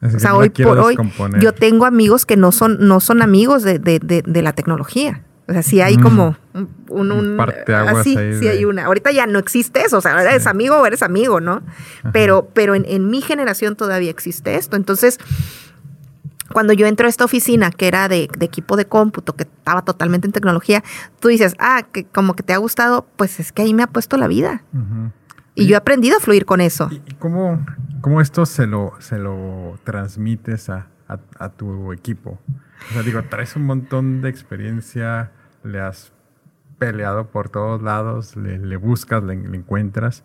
[0.00, 0.96] o sea, hoy por hoy,
[1.40, 5.24] yo tengo amigos que no son, no son amigos de, de, de la tecnología.
[5.48, 6.02] O sea, sí hay mm.
[6.02, 7.12] como un...
[7.12, 8.86] un, así, sí hay una.
[8.86, 11.62] Ahorita ya no existe eso, o sea, eres amigo o eres amigo, ¿no?
[12.12, 14.76] Pero, pero en, mi generación todavía existe esto.
[14.76, 15.18] Entonces,
[16.52, 20.26] cuando yo entro a esta oficina que era de, equipo de cómputo, que estaba totalmente
[20.26, 20.82] en tecnología,
[21.20, 23.86] tú dices, ah, que como que te ha gustado, pues es que ahí me ha
[23.86, 24.64] puesto la vida.
[25.54, 26.88] Y, yo he aprendido a fluir con eso.
[26.90, 27.64] ¿Y cómo,
[28.00, 32.40] cómo esto se lo, se lo transmites a, a tu equipo?
[32.88, 35.32] O sea, digo, traes un montón de experiencia
[35.62, 36.12] le has
[36.80, 40.24] peleado por todos lados, le, buscas, le, encuentras,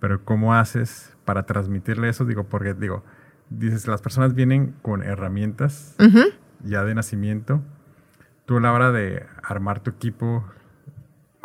[0.00, 2.24] pero ¿cómo haces para transmitirle eso?
[2.24, 3.04] Digo, porque digo,
[3.50, 5.96] dices, las personas vienen con herramientas
[6.62, 7.60] ya de nacimiento.
[8.46, 10.44] Tú a la hora de armar tu equipo,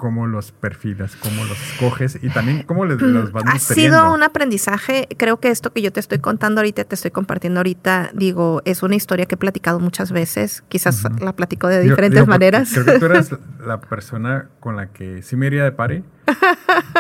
[0.02, 4.24] cómo los perfilas, cómo los escoges y también cómo les, los vas Ha sido un
[4.24, 5.08] aprendizaje.
[5.16, 8.82] Creo que esto que yo te estoy contando ahorita, te estoy compartiendo ahorita, digo, es
[8.82, 10.64] una historia que he platicado muchas veces.
[10.70, 12.72] Quizás la platico de diferentes maneras.
[12.74, 13.30] Creo que tú eres
[13.64, 16.04] la persona con la que sí me iría de pari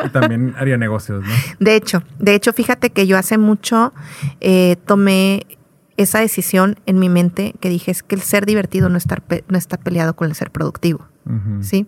[0.05, 1.31] y también haría negocios, ¿no?
[1.59, 3.95] De hecho, de hecho, fíjate que yo hace mucho
[4.41, 5.47] eh, tomé
[5.97, 9.57] esa decisión en mi mente que dije es que el ser divertido no, estar no
[9.57, 11.07] está peleado con el ser productivo.
[11.61, 11.87] ¿Sí?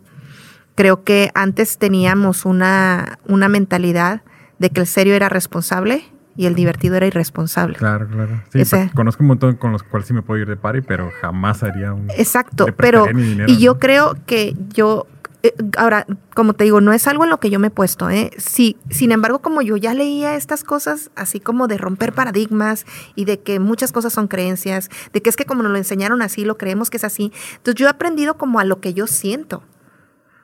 [0.76, 4.22] Creo que antes teníamos una, una mentalidad
[4.60, 6.04] de que el serio era responsable
[6.36, 7.76] y el divertido era irresponsable.
[7.76, 8.42] Claro, claro.
[8.52, 8.64] Sí,
[8.96, 11.94] conozco un montón con los cuales sí me puedo ir de party, pero jamás haría
[11.94, 12.10] un...
[12.12, 13.06] Exacto, pero...
[13.48, 15.08] y yo creo que yo...
[15.44, 18.10] Eh, ahora, como te digo, no es algo en lo que yo me he puesto,
[18.10, 18.32] ¿eh?
[18.38, 23.26] Sí, sin embargo, como yo ya leía estas cosas, así como de romper paradigmas y
[23.26, 26.46] de que muchas cosas son creencias, de que es que como nos lo enseñaron así,
[26.46, 27.34] lo creemos que es así.
[27.58, 29.64] Entonces yo he aprendido como a lo que yo siento.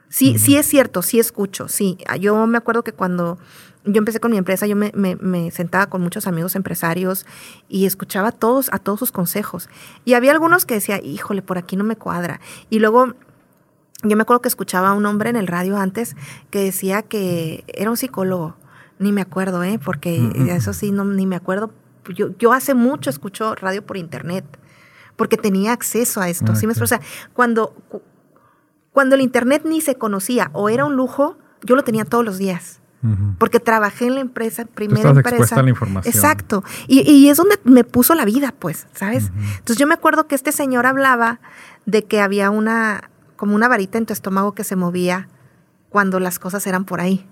[0.10, 1.98] Sí, sí es cierto, sí escucho, sí.
[2.08, 3.38] Ah, yo me acuerdo que cuando
[3.86, 7.26] yo empecé con mi empresa, yo me, sentaba con muchos amigos empresarios
[7.68, 9.70] y escuchaba a todos, a todos sus consejos.
[10.06, 12.42] Y había algunos que decía, híjole, por aquí no me cuadra.
[12.70, 13.14] Y luego
[14.04, 16.16] yo me acuerdo que escuchaba a un hombre en el radio antes
[16.50, 18.56] que decía que era un psicólogo.
[18.98, 19.80] Ni me acuerdo, ¿eh?
[19.84, 21.72] Porque eso sí, no, ni me acuerdo.
[22.14, 24.44] Yo, yo hace mucho escucho radio por internet
[25.20, 26.56] porque tenía acceso a esto.
[26.56, 27.02] ¿sí me O sea,
[27.34, 27.76] cuando,
[29.00, 32.38] cuando el Internet ni se conocía o era un lujo, yo lo tenía todos los
[32.38, 32.82] días.
[33.38, 35.56] Porque trabajé en la empresa, primera empresa.
[35.58, 36.14] A la información.
[36.14, 36.66] Exacto.
[36.86, 39.32] Y, es donde me puso la vida, pues, ¿sabes?
[39.38, 41.40] Entonces yo me acuerdo que este señor hablaba
[41.86, 45.30] de que había una, como una varita en tu estómago que se movía
[45.88, 47.26] cuando las cosas eran por ahí.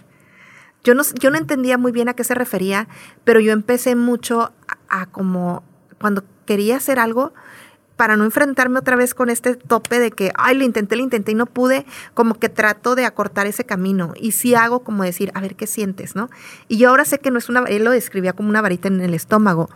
[0.85, 2.87] Yo no, yo no entendía muy bien a qué se refería,
[3.25, 4.53] pero yo empecé mucho
[4.87, 5.63] a como
[5.99, 7.33] cuando quería hacer algo,
[7.97, 11.33] para no enfrentarme otra vez con este tope de que, ay, lo intenté, lo intenté
[11.33, 14.13] y no pude, como que trato de acortar ese camino.
[14.15, 16.29] Y sí hago como decir, a ver qué sientes, ¿no?
[16.67, 19.01] Y yo ahora sé que no es una, él lo describía como una varita en
[19.01, 19.69] el estómago,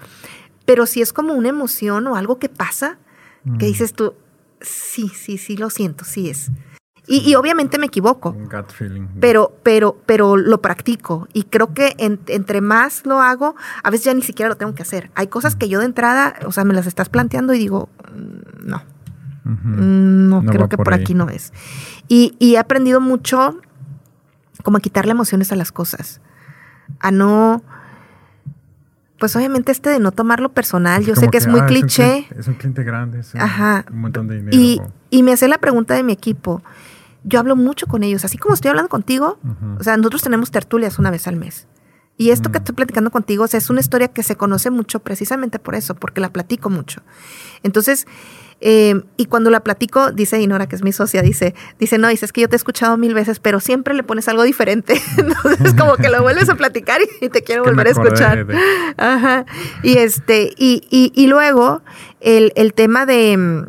[0.65, 2.99] pero si es como una emoción o algo que pasa,
[3.43, 3.69] que mm.
[3.71, 4.13] dices tú,
[4.61, 6.51] sí, sí, sí, lo siento, sí es.
[7.07, 8.35] Y, obviamente me equivoco.
[9.19, 11.27] Pero, pero, pero lo practico.
[11.33, 14.83] Y creo que entre más lo hago, a veces ya ni siquiera lo tengo que
[14.83, 15.11] hacer.
[15.15, 18.67] Hay cosas que yo de entrada, o sea, me las estás planteando y digo, mm,
[18.67, 18.83] no.
[19.43, 21.51] Mm, no, creo que por, aquí no es.
[22.07, 23.59] Y, he aprendido mucho
[24.63, 26.21] como a quitarle emociones a las cosas.
[26.99, 27.63] A no
[29.21, 32.25] pues obviamente este de no tomarlo personal, yo sé que, es muy cliché.
[32.35, 34.57] Es un, cliente, grande, es un montón de dinero.
[34.57, 34.81] Y,
[35.11, 36.63] y, me hace la pregunta de mi equipo,
[37.23, 39.37] yo hablo mucho con ellos, así como estoy hablando contigo.
[39.79, 41.67] O sea, nosotros tenemos tertulias una vez al mes.
[42.17, 45.75] Y esto que estoy platicando contigo es una historia que se conoce mucho precisamente por
[45.75, 47.03] eso, porque la platico mucho.
[47.61, 48.07] Entonces,
[48.61, 52.25] eh, y cuando la platico, dice Dinora, que es mi socia, dice, dice, no, dice,
[52.25, 55.01] es que yo te he escuchado mil veces, pero siempre le pones algo diferente.
[55.17, 58.47] Entonces, como que lo vuelves a platicar y, te quiero volver a escuchar.
[58.97, 59.45] Ajá.
[59.83, 61.81] Y este, y, y, y luego,
[62.21, 63.65] el, el tema de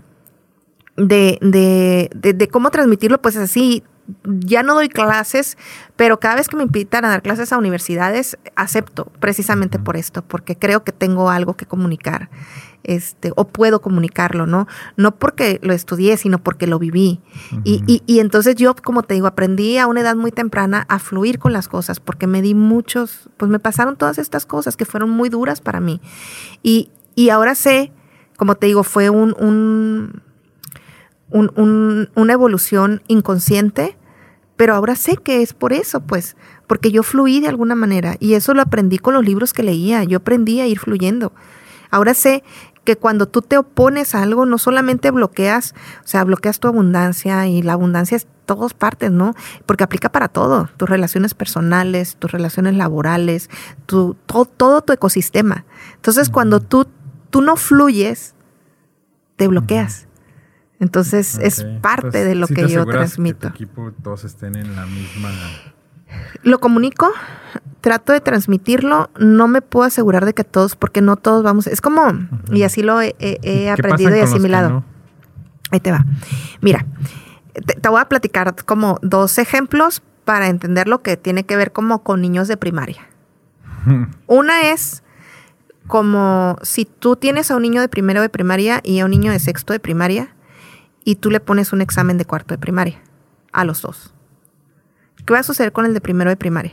[0.97, 3.83] de, de, de, cómo transmitirlo, pues así,
[4.25, 5.57] ya no doy clases,
[5.97, 10.23] pero cada vez que me invitan a dar clases a universidades, acepto precisamente por esto,
[10.23, 12.29] porque creo que tengo algo que comunicar,
[12.85, 14.67] este, o puedo comunicarlo, ¿no?
[14.97, 17.21] No porque lo estudié, sino porque lo viví.
[17.65, 20.99] y, y, y, entonces yo, como te digo, aprendí a una edad muy temprana a
[20.99, 24.85] fluir con las cosas, porque me di muchos, pues me pasaron todas estas cosas que
[24.85, 26.01] fueron muy duras para mí.
[26.63, 27.93] Y, y ahora sé,
[28.37, 30.23] como te digo, fue un, un
[31.33, 33.97] una evolución inconsciente,
[34.57, 36.37] pero ahora sé que es por eso, pues,
[36.67, 40.05] porque yo fluí de alguna manera y eso lo aprendí con los libros que leía,
[40.05, 41.33] yo aprendí a ir fluyendo.
[41.91, 42.43] Ahora sé
[42.85, 47.47] que cuando tú te opones a algo, no solamente bloqueas, o sea, bloqueas tu abundancia
[47.47, 49.35] y la abundancia es todas partes, ¿no?
[49.67, 53.51] Porque aplica para todo, tus relaciones personales, tus relaciones laborales,
[53.87, 55.65] tu, todo, todo tu ecosistema.
[55.95, 56.89] Entonces, cuando tú,
[57.31, 58.35] tú no fluyes,
[59.37, 60.09] te bloqueas.
[60.83, 63.53] Entonces es parte de lo que yo transmito.
[63.53, 65.31] Que tu equipo todos estén en la misma.
[66.43, 67.11] Lo comunico,
[67.81, 71.67] trato de transmitirlo, no me puedo asegurar de que todos, porque no todos vamos.
[71.67, 72.03] Es como,
[72.51, 74.85] y así lo he, aprendido y asimilado.
[75.71, 76.05] Ahí te va.
[76.61, 76.87] Mira,
[77.55, 82.03] te, voy a platicar como dos ejemplos para entender lo que tiene que ver como
[82.03, 83.09] con niños de primaria.
[84.27, 85.03] Una es
[85.87, 89.33] como si tú tienes a un niño de primero de primaria y a un niño
[89.33, 90.35] de sexto de primaria
[91.05, 93.01] y tú le pones un examen de cuarto de primaria
[93.53, 94.15] a los dos.
[95.27, 96.73] ¿Qué va a suceder con el de primero de primaria?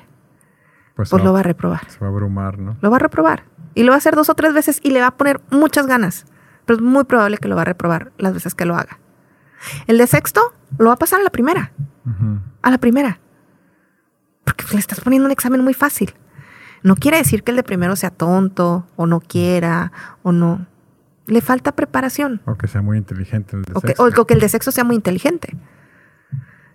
[0.95, 1.89] Pues, pues lo va a reprobar.
[1.89, 2.77] Se va a abrumar, ¿no?
[2.81, 3.43] Lo va a reprobar.
[3.73, 5.87] Y lo va a hacer dos o tres veces y le va a poner muchas
[5.87, 6.25] ganas.
[6.65, 8.99] Pero es muy probable que lo va a reprobar las veces que lo haga.
[9.87, 11.71] El de sexto lo va a pasar a la primera.
[12.61, 13.19] A la primera.
[14.43, 16.13] Porque le estás poniendo un examen muy fácil.
[16.83, 19.91] No quiere decir que el de primero sea tonto o no quiera
[20.23, 20.65] o no.
[21.27, 22.41] Le falta preparación.
[22.45, 24.03] O que sea muy inteligente el de o que, sexo.
[24.03, 25.55] o que el de sexo sea muy inteligente.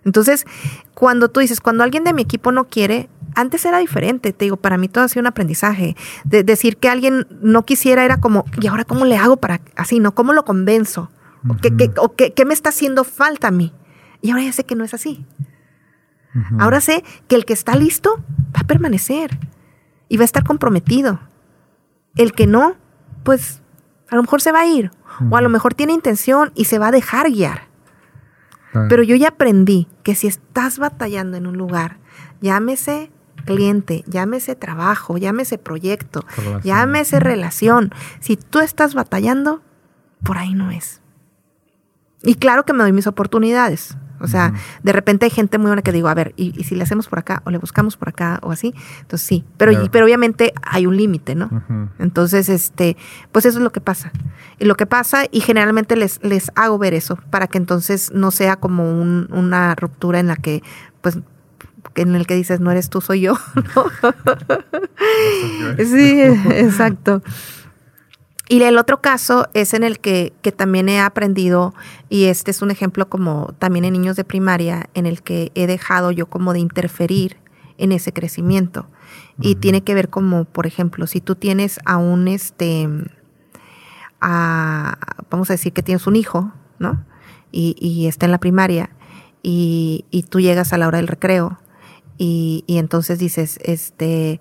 [0.05, 0.45] Entonces,
[0.93, 4.55] cuando tú dices, cuando alguien de mi equipo no quiere, antes era diferente, te digo,
[4.57, 5.95] para mí todo ha sido un aprendizaje.
[6.23, 9.99] De decir que alguien no quisiera era como, ¿y ahora cómo le hago para así,
[9.99, 10.13] no?
[10.15, 11.09] ¿Cómo lo convenzo?
[11.49, 13.73] ¿O, qué, qué- o qué- qué me está haciendo falta a mí?
[14.21, 15.25] Y ahora ya sé que no es así.
[16.59, 18.17] Ahora sé que el que está listo
[18.55, 19.37] va a permanecer
[20.09, 21.19] y va a estar comprometido.
[22.15, 22.75] El que no,
[23.23, 23.61] pues
[24.09, 24.91] a lo mejor se va a ir.
[25.31, 27.64] O a lo mejor tiene intención y se va a dejar guiar.
[28.75, 28.89] Claro.
[28.89, 31.97] Pero yo ya aprendí que si estás batallando en un lugar,
[32.41, 33.09] llámese
[33.45, 36.61] cliente, llámese trabajo, llámese proyecto, Relación.
[36.61, 39.61] llámese relación, si tú estás batallando,
[40.23, 41.01] por ahí no es.
[42.21, 43.95] Y claro que me doy mis oportunidades.
[44.19, 46.75] O sea, de repente hay gente muy buena que digo, a ver, ¿y, y si
[46.75, 48.73] le hacemos por acá o le buscamos por acá o así?
[49.01, 49.89] Entonces sí, pero, Claro.
[49.91, 51.49] pero obviamente hay un límite, ¿no?
[51.99, 52.97] Entonces, este,
[53.31, 54.11] pues eso es lo que pasa.
[54.59, 58.31] Y lo que pasa, y generalmente les, les hago ver eso, para que entonces no
[58.31, 60.63] sea como un- una ruptura en la que,
[61.01, 61.17] pues,
[61.95, 63.33] en el que dices, no eres tú, soy yo.
[63.75, 63.85] ¿no?
[65.77, 66.21] sí,
[66.51, 67.21] exacto.
[68.47, 71.73] Y el otro caso es en el que, que también he aprendido,
[72.09, 75.65] y este es un ejemplo como también en niños de primaria, en el que he
[75.65, 77.37] dejado yo como de interferir
[77.77, 78.87] en ese crecimiento.
[79.41, 82.87] Y tiene que ver como, por ejemplo, si tú tienes a un, este,
[84.21, 84.97] a-
[85.29, 87.03] vamos a decir que tienes un hijo, ¿no?
[87.51, 88.89] Y, y está en la primaria,
[89.43, 91.59] y, y tú llegas a la hora del recreo,
[92.17, 94.39] y, y entonces dices, este,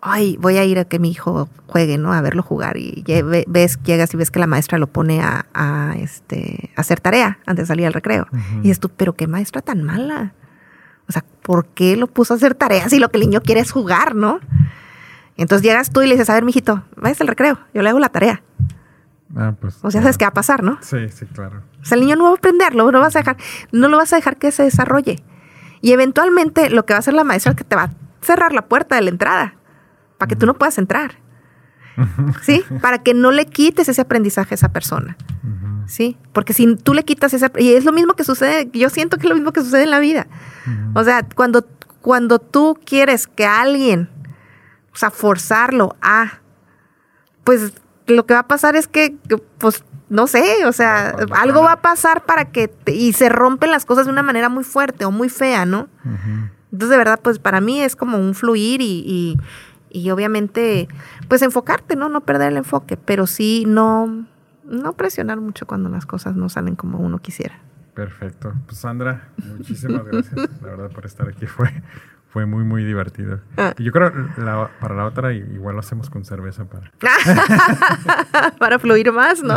[0.00, 2.12] ay, voy a ir a que mi hijo juegue, ¿no?
[2.12, 2.76] A verlo jugar.
[2.76, 3.04] Y
[3.46, 7.38] ves, llegas y ves que la maestra lo pone a, a, este, a hacer tarea
[7.46, 8.26] antes de salir al recreo.
[8.58, 10.32] Y dices tú, pero qué maestra tan mala.
[11.08, 13.60] O sea, ¿por qué lo puso a hacer tareas si lo que el niño quiere
[13.60, 14.40] es jugar, no?
[15.36, 17.98] Entonces llegas tú y le dices, a ver, mijito, vayas al recreo, yo le hago
[17.98, 18.42] la tarea.
[19.36, 20.78] Ah, pues, O sea, sabes qué va a pasar, ¿no?
[20.80, 21.62] Sí, sí, claro.
[21.82, 23.36] O sea, el niño no va a aprenderlo, no vas a dejar,
[23.70, 25.22] no lo vas a dejar que se desarrolle.
[25.82, 27.90] Y eventualmente lo que va a hacer la maestra es que te va a
[28.22, 29.55] cerrar la puerta de la entrada
[30.18, 31.18] para que tú no puedas entrar.
[32.42, 32.62] ¿Sí?
[32.82, 35.16] Para que no le quites ese aprendizaje a esa persona.
[35.86, 36.18] ¿Sí?
[36.32, 39.22] Porque si tú le quitas ese y es lo mismo que sucede, yo siento que
[39.24, 40.26] es lo mismo que sucede en la vida.
[40.94, 41.66] O sea, cuando,
[42.02, 44.10] cuando tú quieres que alguien,
[44.92, 46.40] o sea, forzarlo a,
[47.44, 47.72] pues
[48.08, 51.38] lo que va a pasar es que, que, pues, no sé, o sea, pasar.
[51.42, 54.48] algo va a pasar para que, te- y se rompen las cosas de una manera
[54.48, 55.88] muy fuerte o muy fea, ¿no?
[56.72, 59.36] Entonces, de verdad, pues para mí es como un fluir y, y,
[59.96, 60.88] y obviamente,
[61.28, 62.08] pues enfocarte, ¿no?
[62.08, 64.26] No perder el enfoque, pero sí no,
[64.64, 67.58] no presionar mucho cuando las cosas no salen como uno quisiera.
[67.94, 68.52] Perfecto.
[68.66, 71.46] Pues Sandra, muchísimas gracias, la verdad, por estar aquí.
[71.46, 71.82] Fue,
[72.28, 73.40] fue muy, muy divertido.
[73.56, 73.72] Ah.
[73.78, 76.92] Yo creo la- para la otra igual lo hacemos con cerveza para.
[78.58, 79.54] para fluir más, no.